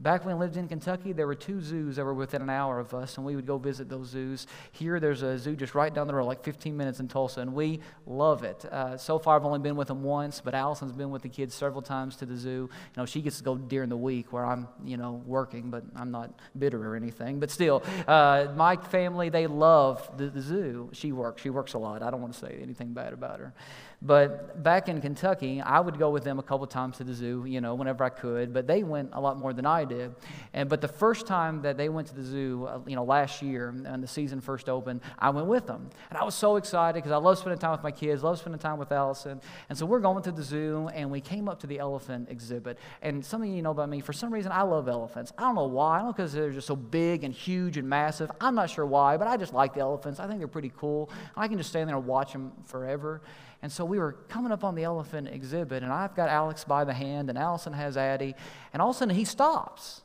Back 0.01 0.25
when 0.25 0.33
I 0.33 0.39
lived 0.39 0.57
in 0.57 0.69
Kentucky, 0.69 1.13
there 1.13 1.27
were 1.27 1.35
two 1.35 1.61
zoos 1.61 1.97
that 1.97 2.05
were 2.05 2.15
within 2.15 2.41
an 2.41 2.51
hour 2.51 2.79
of 2.79 2.95
us, 2.95 3.17
and 3.17 3.27
we 3.27 3.35
would 3.35 3.47
go 3.47 3.59
visit 3.59 3.89
those 3.89 4.07
zoos. 4.07 4.47
Here, 4.71 5.01
there's 5.01 5.23
a 5.23 5.37
zoo 5.37 5.57
just 5.57 5.75
right 5.75 5.93
down 5.93 6.07
the 6.07 6.15
road, 6.15 6.27
like 6.27 6.45
15 6.45 6.77
minutes 6.77 7.01
in 7.01 7.09
Tulsa, 7.09 7.41
and 7.41 7.53
we 7.53 7.81
love 8.07 8.45
it. 8.45 8.65
Uh, 8.67 8.97
so 8.97 9.19
far, 9.19 9.35
I've 9.35 9.45
only 9.45 9.59
been 9.59 9.75
with 9.75 9.89
them 9.89 10.05
once, 10.05 10.41
but 10.41 10.55
Allison's 10.55 10.93
been 10.93 11.11
with 11.11 11.23
the 11.23 11.29
kids 11.29 11.53
several 11.53 11.83
times 11.83 12.15
to 12.19 12.27
the 12.27 12.37
zoo. 12.37 12.71
You 12.71 12.97
know, 12.97 13.07
she 13.07 13.21
gets 13.21 13.39
to 13.39 13.43
go 13.43 13.57
during 13.57 13.89
the 13.89 13.97
week 13.97 14.33
where 14.33 14.47
I'm, 14.47 14.69
you 14.85 14.97
know, 14.97 15.21
working, 15.27 15.69
but 15.69 15.83
I'm 15.97 16.13
not 16.13 16.31
bitter 16.57 16.81
or 16.93 16.95
anything. 16.95 17.41
But 17.41 17.51
still, 17.51 17.83
uh, 18.07 18.53
my 18.55 18.77
family, 18.77 19.31
they 19.31 19.49
love 19.49 20.09
the, 20.17 20.29
the 20.29 20.41
zoo. 20.41 20.91
She 20.93 21.11
works. 21.11 21.43
She 21.43 21.51
works 21.51 21.75
a 21.75 21.79
lot. 21.79 22.05
I 22.05 22.13
don't 22.13 22.21
want 22.21 22.35
to 22.35 22.39
say 22.39 22.61
anything 22.63 22.93
bad 22.93 23.13
about 23.13 23.41
her. 23.41 23.53
But 24.01 24.63
back 24.63 24.89
in 24.89 25.01
Kentucky, 25.01 25.61
I 25.61 25.81
would 25.81 25.99
go 25.99 26.11
with 26.11 26.23
them 26.23 26.39
a 26.39 26.43
couple 26.43 26.65
times 26.69 26.99
to 26.99 27.05
the 27.05 27.13
zoo, 27.13 27.45
you 27.49 27.61
know, 27.61 27.75
whenever 27.75 28.05
I 28.05 28.11
could. 28.11 28.55
But 28.55 28.69
they 28.69 28.85
went 28.85 29.11
a 29.13 29.21
lot 29.21 29.39
more 29.39 29.53
than 29.53 29.67
I 29.67 29.85
did. 29.85 30.15
And 30.53 30.69
but 30.69 30.81
the 30.81 30.89
first 30.89 31.27
time 31.27 31.63
that 31.63 31.77
they 31.77 31.89
went 31.89 32.07
to 32.09 32.15
the 32.15 32.23
zoo, 32.23 32.67
uh, 32.69 32.79
you 32.87 32.95
know, 32.95 33.03
last 33.03 33.43
year, 33.43 33.73
when 33.73 34.01
the 34.01 34.07
season 34.07 34.41
first 34.41 34.69
opened, 34.69 35.01
I 35.19 35.31
went 35.31 35.49
with 35.49 35.67
them, 35.67 35.91
and 36.11 36.19
I 36.19 36.23
was 36.23 36.37
so 36.37 36.57
excited 36.57 36.95
because 36.95 37.11
I 37.11 37.17
love 37.17 37.39
spending 37.39 37.59
time 37.59 37.73
with 37.73 37.83
my 37.83 37.91
kids, 37.91 38.23
love 38.23 38.39
spending 38.39 38.61
time 38.61 38.79
with 38.79 38.93
Allison. 38.93 39.41
And 39.69 39.77
so 39.77 39.85
we're 39.85 39.99
going 39.99 40.23
to 40.23 40.33
the 40.33 40.45
zoo, 40.45 40.89
and 40.95 41.11
we 41.11 41.21
came 41.21 41.49
up 41.49 41.59
to 41.61 41.67
the 41.67 41.81
elephant 41.81 42.29
exhibit. 42.31 42.79
And 43.03 43.25
some 43.25 43.43
of 43.43 43.49
you 43.49 43.63
know 43.63 43.73
about 43.73 43.89
me. 43.89 44.01
For 44.01 44.13
some 44.13 44.33
reason, 44.33 44.53
I 44.53 44.63
love 44.63 44.89
elephants. 44.89 45.33
I 45.37 45.43
don't 45.43 45.57
know 45.57 45.67
why. 45.67 45.97
I 45.97 45.99
don't 45.99 46.07
know 46.07 46.13
because 46.13 46.33
they're 46.33 46.53
just 46.53 46.69
so 46.69 46.77
big 46.77 47.25
and 47.25 47.35
huge 47.35 47.77
and 47.77 47.89
massive. 47.89 48.31
I'm 48.41 48.55
not 48.55 48.71
sure 48.71 48.87
why, 48.87 49.17
but 49.17 49.27
I 49.27 49.37
just 49.37 49.53
like 49.53 49.75
the 49.75 49.81
elephants. 49.81 50.21
I 50.21 50.29
think 50.29 50.39
they're 50.39 50.47
pretty 50.47 50.73
cool. 50.77 51.11
I 51.37 51.49
can 51.49 51.59
just 51.59 51.71
stand 51.71 51.89
there 51.89 51.97
and 51.97 52.07
watch 52.07 52.33
them 52.33 52.53
forever. 52.65 53.23
And 53.63 53.73
so 53.73 53.85
we 53.85 53.99
were 53.99 54.13
coming 54.29 54.53
up 54.53 54.63
on 54.63 54.75
the 54.75 54.85
elephant 54.85 55.29
exhibit, 55.29 55.83
and 55.83 55.93
I've 55.93 56.15
got 56.15 56.29
Alex 56.29 56.65
by 56.65 56.85
the 56.85 56.93
hand, 56.93 57.29
and 57.29 57.37
Allison 57.37 57.73
has 57.73 57.97
Addie, 57.97 58.35
and 58.73 58.81
all 58.81 58.91
of 58.91 58.97
a 58.97 58.99
sudden 58.99 59.15
he 59.15 59.25
stops. 59.25 60.03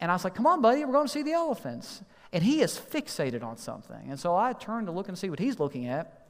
And 0.00 0.10
I 0.10 0.14
was 0.14 0.24
like, 0.24 0.34
Come 0.34 0.46
on, 0.46 0.62
buddy, 0.62 0.84
we're 0.84 0.92
going 0.92 1.06
to 1.06 1.12
see 1.12 1.22
the 1.22 1.32
elephants. 1.32 2.02
And 2.32 2.42
he 2.42 2.62
is 2.62 2.78
fixated 2.78 3.44
on 3.44 3.58
something. 3.58 4.10
And 4.10 4.18
so 4.18 4.34
I 4.34 4.54
turned 4.54 4.86
to 4.86 4.92
look 4.92 5.08
and 5.08 5.16
see 5.16 5.30
what 5.30 5.38
he's 5.38 5.60
looking 5.60 5.86
at, 5.86 6.26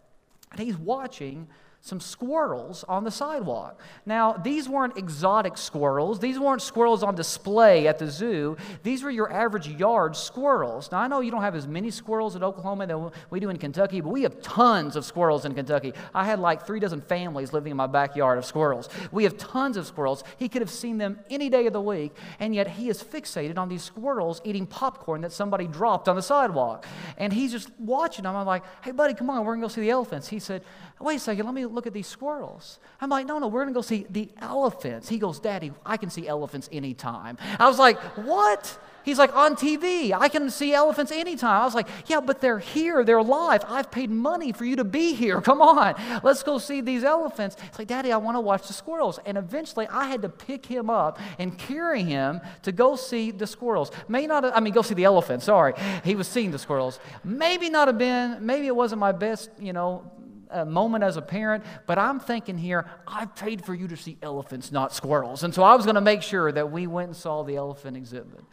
and 0.51 0.61
he's 0.61 0.77
watching 0.77 1.49
some 1.85 2.01
squirrels 2.01 2.83
on 2.89 3.05
the 3.05 3.11
sidewalk. 3.11 3.79
Now, 4.07 4.33
these 4.33 4.71
weren't 4.71 4.97
exotic 4.97 5.59
squirrels. 5.59 6.19
These 6.19 6.39
weren't 6.39 6.63
squirrels 6.63 7.03
on 7.03 7.15
display 7.15 7.87
at 7.87 7.99
the 7.99 8.11
zoo. 8.11 8.57
These 8.83 9.03
were 9.03 9.11
your 9.11 9.31
average 9.31 9.69
yard 9.69 10.17
squirrels. 10.17 10.91
Now, 10.91 11.01
I 11.01 11.09
know 11.09 11.21
you 11.21 11.31
don't 11.31 11.43
have 11.43 11.55
as 11.55 11.69
many 11.69 11.91
squirrels 11.91 12.37
in 12.37 12.43
Oklahoma 12.43 12.87
than 12.87 13.11
we 13.29 13.39
do 13.39 13.51
in 13.51 13.59
Kentucky, 13.59 14.01
but 14.01 14.09
we 14.09 14.23
have 14.23 14.41
tons 14.41 14.97
of 14.97 15.05
squirrels 15.05 15.45
in 15.45 15.53
Kentucky. 15.53 15.93
I 16.15 16.25
had 16.25 16.39
like 16.39 16.67
three 16.67 16.81
dozen 16.81 17.03
families 17.03 17.53
living 17.53 17.71
in 17.71 17.77
my 17.77 17.87
backyard 17.87 18.39
of 18.39 18.47
squirrels. 18.47 18.89
We 19.13 19.25
have 19.25 19.37
tons 19.37 19.77
of 19.77 19.87
squirrels. 19.87 20.25
He 20.39 20.49
could 20.49 20.63
have 20.63 20.71
seen 20.71 20.97
them 20.97 21.19
any 21.29 21.51
day 21.51 21.67
of 21.67 21.75
the 21.75 21.83
week, 21.83 22.17
and 22.41 22.55
yet 22.55 22.67
he 22.67 22.89
is 22.89 23.03
fixated 23.03 23.59
on 23.59 23.69
these 23.69 23.83
squirrels 23.83 24.41
eating 24.43 24.67
popcorn 24.67 25.21
that 25.21 25.33
somebody 25.33 25.67
dropped 25.67 26.09
on 26.09 26.17
the 26.17 26.23
sidewalk. 26.23 26.87
And 27.19 27.31
he's 27.31 27.53
just 27.53 27.71
watching 27.79 28.23
them. 28.23 28.35
I'm 28.35 28.47
like, 28.47 28.63
hey, 28.83 28.93
buddy, 28.93 29.13
come 29.13 29.29
on, 29.29 29.45
we're 29.45 29.53
going 29.53 29.61
to 29.61 29.65
go 29.67 29.69
see 29.69 29.83
the 29.83 29.91
elephants. 29.91 30.29
He 30.29 30.39
said, 30.39 30.63
wait 31.01 31.17
a 31.17 31.19
second, 31.19 31.45
let 31.45 31.55
me 31.55 31.67
look 31.67 31.87
at 31.87 31.93
these 31.93 32.07
squirrels. 32.07 32.79
I'm 33.01 33.11
like, 33.11 33.27
no, 33.27 33.39
no, 33.39 33.49
we're 33.49 33.63
going 33.63 33.75
to 33.75 33.79
go 33.79 33.83
see 33.83 34.07
the 34.09 34.31
elephants. 34.41 35.09
He 35.09 35.19
goes, 35.19 35.41
Daddy, 35.41 35.73
I 35.85 35.97
can 35.97 36.11
see 36.11 36.27
elephants 36.29 36.69
anytime. 36.73 37.37
I 37.59 37.67
was 37.67 37.79
like, 37.79 37.99
what? 38.17 38.79
He's 39.05 39.19
like, 39.19 39.37
on 39.37 39.55
TV, 39.55 40.13
I 40.19 40.29
can 40.29 40.49
see 40.49 40.73
elephants 40.73 41.13
anytime. 41.13 41.61
I 41.61 41.65
was 41.67 41.75
like, 41.75 41.89
yeah, 42.07 42.21
but 42.21 42.41
they're 42.41 42.59
here, 42.59 43.05
they're 43.05 43.19
alive. 43.19 43.63
I've 43.69 43.91
paid 43.91 44.09
money 44.11 44.53
for 44.53 44.65
you 44.65 44.77
to 44.77 44.85
be 44.85 45.13
here. 45.13 45.43
Come 45.43 45.61
on, 45.61 45.95
let's 46.23 46.43
go 46.43 46.57
see 46.57 46.81
these 46.81 47.05
elephants. 47.05 47.57
It's 47.67 47.79
like, 47.79 47.89
Daddy, 47.89 48.13
I 48.13 48.17
want 48.17 48.37
to 48.37 48.41
watch 48.41 48.67
the 48.67 48.73
squirrels. 48.73 49.21
And 49.27 49.37
eventually, 49.37 49.87
I 49.89 50.07
had 50.07 50.23
to 50.23 50.31
pick 50.31 50.65
him 50.65 50.89
up 50.89 51.19
and 51.39 51.59
carry 51.59 52.03
him 52.03 52.41
to 52.63 52.73
go 52.73 52.97
see 52.97 53.31
the 53.31 53.47
squirrels. 53.47 53.91
May 54.09 54.27
not, 54.27 54.45
I 54.57 54.61
mean, 54.61 54.73
go 54.73 54.81
see 54.81 54.95
the 54.95 55.05
elephants, 55.05 55.45
sorry. 55.45 55.75
He 56.03 56.15
was 56.15 56.27
seeing 56.27 56.51
the 56.51 56.59
squirrels. 56.59 56.99
Maybe 57.23 57.69
not 57.69 57.89
have 57.89 57.99
been, 57.99 58.39
maybe 58.47 58.69
it 58.69 58.77
wasn't 58.77 59.01
my 59.01 59.13
best, 59.13 59.51
you 59.59 59.75
know, 59.75 60.11
a 60.55 60.65
moment 60.65 61.05
as 61.05 61.17
a 61.17 61.23
parent, 61.23 61.65
but 61.87 61.99
I'm 61.99 62.21
thinking 62.21 62.57
here, 62.57 62.89
I 63.07 63.27
paid 63.27 63.65
for 63.65 63.75
you 63.75 63.89
to 63.89 63.97
see 63.97 64.17
elephants, 64.23 64.73
not 64.73 64.95
squirrels. 64.95 65.43
And 65.43 65.55
so 65.55 65.63
I 65.63 65.75
was 65.75 65.85
going 65.85 65.97
to 65.97 66.01
make 66.01 66.23
sure 66.23 66.51
that 66.53 66.71
we 66.71 66.87
went 66.87 67.09
and 67.09 67.17
saw 67.17 67.43
the 67.43 67.57
elephant 67.57 67.97
exhibit. 67.97 68.45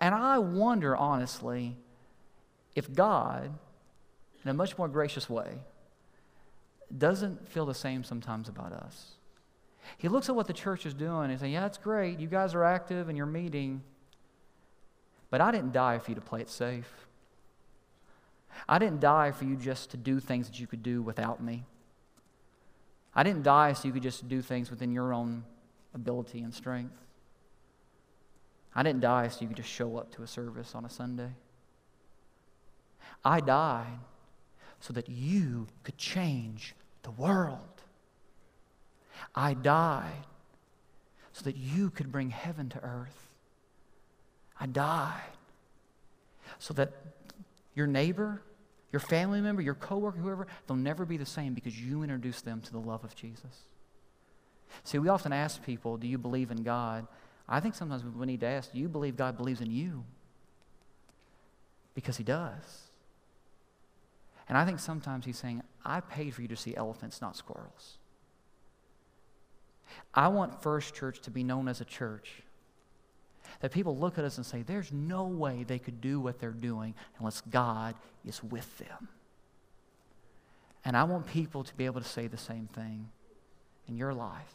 And 0.00 0.14
I 0.14 0.38
wonder, 0.38 0.96
honestly, 0.96 1.76
if 2.74 2.92
God, 2.92 3.52
in 4.44 4.50
a 4.50 4.54
much 4.54 4.78
more 4.78 4.88
gracious 4.88 5.28
way, 5.28 5.58
doesn't 6.96 7.48
feel 7.48 7.66
the 7.66 7.74
same 7.74 8.04
sometimes 8.04 8.48
about 8.48 8.72
us. 8.72 9.12
He 9.98 10.08
looks 10.08 10.28
at 10.28 10.36
what 10.36 10.46
the 10.46 10.52
church 10.52 10.86
is 10.86 10.94
doing 10.94 11.30
and 11.30 11.40
says, 11.40 11.50
Yeah, 11.50 11.66
it's 11.66 11.78
great. 11.78 12.18
You 12.18 12.28
guys 12.28 12.54
are 12.54 12.64
active 12.64 13.08
and 13.08 13.16
you're 13.16 13.26
meeting. 13.26 13.82
But 15.30 15.40
I 15.40 15.50
didn't 15.50 15.72
die 15.72 15.98
for 15.98 16.10
you 16.10 16.14
to 16.14 16.20
play 16.20 16.40
it 16.40 16.50
safe. 16.50 17.05
I 18.68 18.78
didn't 18.78 19.00
die 19.00 19.30
for 19.32 19.44
you 19.44 19.56
just 19.56 19.90
to 19.90 19.96
do 19.96 20.20
things 20.20 20.48
that 20.48 20.58
you 20.58 20.66
could 20.66 20.82
do 20.82 21.02
without 21.02 21.42
me. 21.42 21.64
I 23.14 23.22
didn't 23.22 23.42
die 23.42 23.72
so 23.72 23.88
you 23.88 23.94
could 23.94 24.02
just 24.02 24.28
do 24.28 24.42
things 24.42 24.70
within 24.70 24.92
your 24.92 25.12
own 25.12 25.44
ability 25.94 26.40
and 26.40 26.52
strength. 26.52 26.96
I 28.74 28.82
didn't 28.82 29.00
die 29.00 29.28
so 29.28 29.40
you 29.40 29.48
could 29.48 29.56
just 29.56 29.70
show 29.70 29.96
up 29.96 30.14
to 30.16 30.22
a 30.22 30.26
service 30.26 30.74
on 30.74 30.84
a 30.84 30.90
Sunday. 30.90 31.30
I 33.24 33.40
died 33.40 34.00
so 34.80 34.92
that 34.92 35.08
you 35.08 35.66
could 35.82 35.96
change 35.96 36.74
the 37.02 37.10
world. 37.10 37.82
I 39.34 39.54
died 39.54 40.26
so 41.32 41.44
that 41.44 41.56
you 41.56 41.90
could 41.90 42.12
bring 42.12 42.30
heaven 42.30 42.68
to 42.70 42.82
earth. 42.82 43.28
I 44.60 44.66
died 44.66 45.22
so 46.58 46.74
that 46.74 46.92
your 47.74 47.86
neighbor, 47.86 48.42
your 48.96 49.00
family 49.00 49.42
member, 49.42 49.60
your 49.60 49.74
coworker, 49.74 50.18
whoever, 50.18 50.46
they'll 50.66 50.74
never 50.74 51.04
be 51.04 51.18
the 51.18 51.26
same 51.26 51.52
because 51.52 51.78
you 51.78 52.02
introduced 52.02 52.46
them 52.46 52.62
to 52.62 52.72
the 52.72 52.78
love 52.78 53.04
of 53.04 53.14
Jesus. 53.14 53.64
See, 54.84 54.98
we 54.98 55.10
often 55.10 55.34
ask 55.34 55.62
people, 55.62 55.98
Do 55.98 56.06
you 56.06 56.16
believe 56.16 56.50
in 56.50 56.62
God? 56.62 57.06
I 57.46 57.60
think 57.60 57.74
sometimes 57.74 58.02
we 58.02 58.24
need 58.24 58.40
to 58.40 58.46
ask, 58.46 58.72
Do 58.72 58.78
you 58.78 58.88
believe 58.88 59.14
God 59.14 59.36
believes 59.36 59.60
in 59.60 59.70
you? 59.70 60.02
Because 61.94 62.16
He 62.16 62.24
does. 62.24 62.88
And 64.48 64.56
I 64.56 64.64
think 64.64 64.78
sometimes 64.78 65.26
He's 65.26 65.38
saying, 65.38 65.62
I 65.84 66.00
paid 66.00 66.34
for 66.34 66.40
you 66.40 66.48
to 66.48 66.56
see 66.56 66.74
elephants, 66.74 67.20
not 67.20 67.36
squirrels. 67.36 67.98
I 70.14 70.28
want 70.28 70.62
First 70.62 70.94
Church 70.94 71.20
to 71.20 71.30
be 71.30 71.44
known 71.44 71.68
as 71.68 71.82
a 71.82 71.84
church 71.84 72.42
that 73.60 73.72
people 73.72 73.96
look 73.96 74.18
at 74.18 74.24
us 74.24 74.36
and 74.36 74.46
say, 74.46 74.62
there's 74.62 74.92
no 74.92 75.24
way 75.24 75.64
they 75.64 75.78
could 75.78 76.00
do 76.00 76.20
what 76.20 76.38
they're 76.38 76.50
doing 76.50 76.94
unless 77.18 77.40
God 77.40 77.94
is 78.24 78.42
with 78.42 78.78
them. 78.78 79.08
And 80.84 80.96
I 80.96 81.04
want 81.04 81.26
people 81.26 81.64
to 81.64 81.74
be 81.74 81.86
able 81.86 82.00
to 82.00 82.08
say 82.08 82.26
the 82.26 82.36
same 82.36 82.68
thing 82.68 83.08
in 83.88 83.96
your 83.96 84.14
life. 84.14 84.54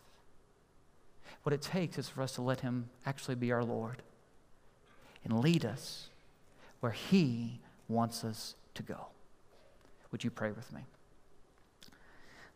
What 1.43 1.54
it 1.54 1.62
takes 1.62 1.97
is 1.97 2.08
for 2.08 2.22
us 2.22 2.34
to 2.36 2.41
let 2.41 2.62
Him 2.62 2.89
actually 3.06 3.36
be 3.36 3.52
our 3.52 3.64
Lord 3.64 4.02
and 5.24 5.39
lead 5.39 5.66
us 5.66 6.10
where 6.80 6.91
He 6.91 7.60
wants 7.88 8.24
us 8.24 8.56
to 8.76 8.84
go. 8.84 9.08
Would 10.12 10.24
you 10.24 10.30
pray 10.30 10.52
with 10.52 10.72
me? 10.72 10.82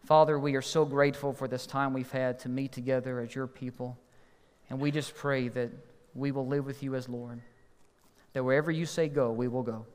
Father, 0.06 0.38
we 0.38 0.56
are 0.56 0.62
so 0.62 0.86
grateful 0.86 1.34
for 1.34 1.48
this 1.48 1.66
time 1.66 1.92
we've 1.92 2.12
had 2.12 2.40
to 2.40 2.50
meet 2.50 2.72
together 2.72 3.20
as 3.20 3.34
your 3.34 3.48
people. 3.48 3.98
And 4.70 4.80
we 4.80 4.92
just 4.92 5.16
pray 5.16 5.48
that 5.50 5.72
we 6.16 6.32
will 6.32 6.48
live 6.48 6.66
with 6.66 6.82
you 6.82 6.96
as 6.96 7.08
Lord. 7.08 7.42
That 8.34 8.44
wherever 8.44 8.72
you 8.72 8.86
say 8.86 9.08
go, 9.08 9.32
we 9.32 9.48
will 9.48 9.64
go. 9.64 9.86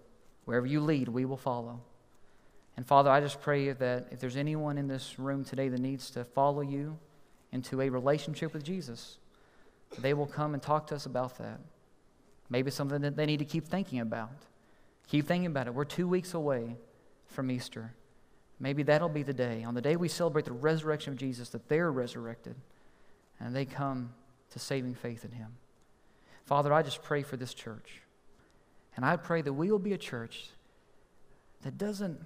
Wherever 0.45 0.67
you 0.67 0.81
lead, 0.81 1.09
we 1.09 1.25
will 1.25 1.37
follow. 1.37 1.81
And 2.77 2.87
Father, 2.87 3.11
I 3.11 3.21
just 3.21 3.41
pray 3.41 3.73
that 3.73 4.09
if 4.11 4.21
there's 4.21 4.37
anyone 4.37 4.79
in 4.79 4.87
this 4.87 5.19
room 5.19 5.45
today 5.45 5.69
that 5.69 5.81
needs 5.81 6.11
to 6.11 6.25
follow 6.25 6.61
you 6.61 6.99
into 7.53 7.81
a 7.81 7.89
relationship 7.89 8.53
with 8.53 8.65
Jesus, 8.65 9.19
they 9.99 10.15
will 10.15 10.27
come 10.27 10.55
and 10.55 10.63
talk 10.63 10.87
to 10.89 10.95
us 10.95 11.07
about 11.07 11.37
that. 11.39 11.61
Maybe 12.49 12.71
something 12.71 13.01
that 13.03 13.17
they 13.17 13.27
need 13.27 13.39
to 13.39 13.45
keep 13.45 13.67
thinking 13.67 14.01
about. 14.01 14.31
Keep 15.09 15.27
thinking 15.27 15.47
about 15.47 15.67
it. 15.67 15.75
We're 15.75 15.85
two 15.85 16.09
weeks 16.09 16.35
away 16.35 16.77
from 17.27 17.51
Easter. 17.51 17.93
Maybe 18.59 18.83
that'll 18.83 19.09
be 19.09 19.23
the 19.23 19.33
day, 19.33 19.65
on 19.65 19.75
the 19.75 19.81
day 19.81 19.97
we 19.97 20.09
celebrate 20.09 20.45
the 20.45 20.53
resurrection 20.53 21.13
of 21.13 21.19
Jesus, 21.19 21.49
that 21.51 21.69
they're 21.69 21.91
resurrected 21.91 22.57
and 23.41 23.57
they 23.57 23.65
come 23.65 24.13
to 24.51 24.59
saving 24.59 24.95
faith 24.95 25.25
in 25.25 25.33
Him. 25.33 25.57
Father, 26.51 26.75
I 26.75 26.83
just 26.83 27.05
pray 27.05 27.23
for 27.23 27.37
this 27.37 27.55
church. 27.55 28.03
And 28.97 29.05
I 29.05 29.17
pray 29.17 29.41
that 29.41 29.53
we 29.53 29.71
will 29.71 29.79
be 29.79 29.93
a 29.93 29.99
church 29.99 30.49
that 31.63 31.79
doesn't 31.79 32.19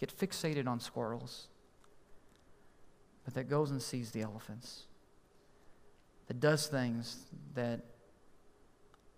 get 0.00 0.12
fixated 0.18 0.66
on 0.66 0.80
squirrels, 0.80 1.46
but 3.24 3.34
that 3.34 3.48
goes 3.48 3.70
and 3.70 3.80
sees 3.80 4.10
the 4.10 4.22
elephants, 4.22 4.86
that 6.26 6.40
does 6.40 6.66
things 6.66 7.18
that 7.54 7.84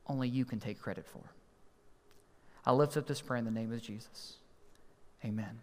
only 0.07 0.29
you 0.29 0.45
can 0.45 0.61
take 0.61 0.79
credit 0.79 1.07
for. 1.07 1.33
I 2.67 2.73
lift 2.73 2.99
up 2.99 3.07
this 3.07 3.23
prayer 3.23 3.39
in 3.39 3.47
the 3.47 3.51
name 3.51 3.73
of 3.73 3.81
Jesus. 3.81 4.35
Amen. 5.25 5.59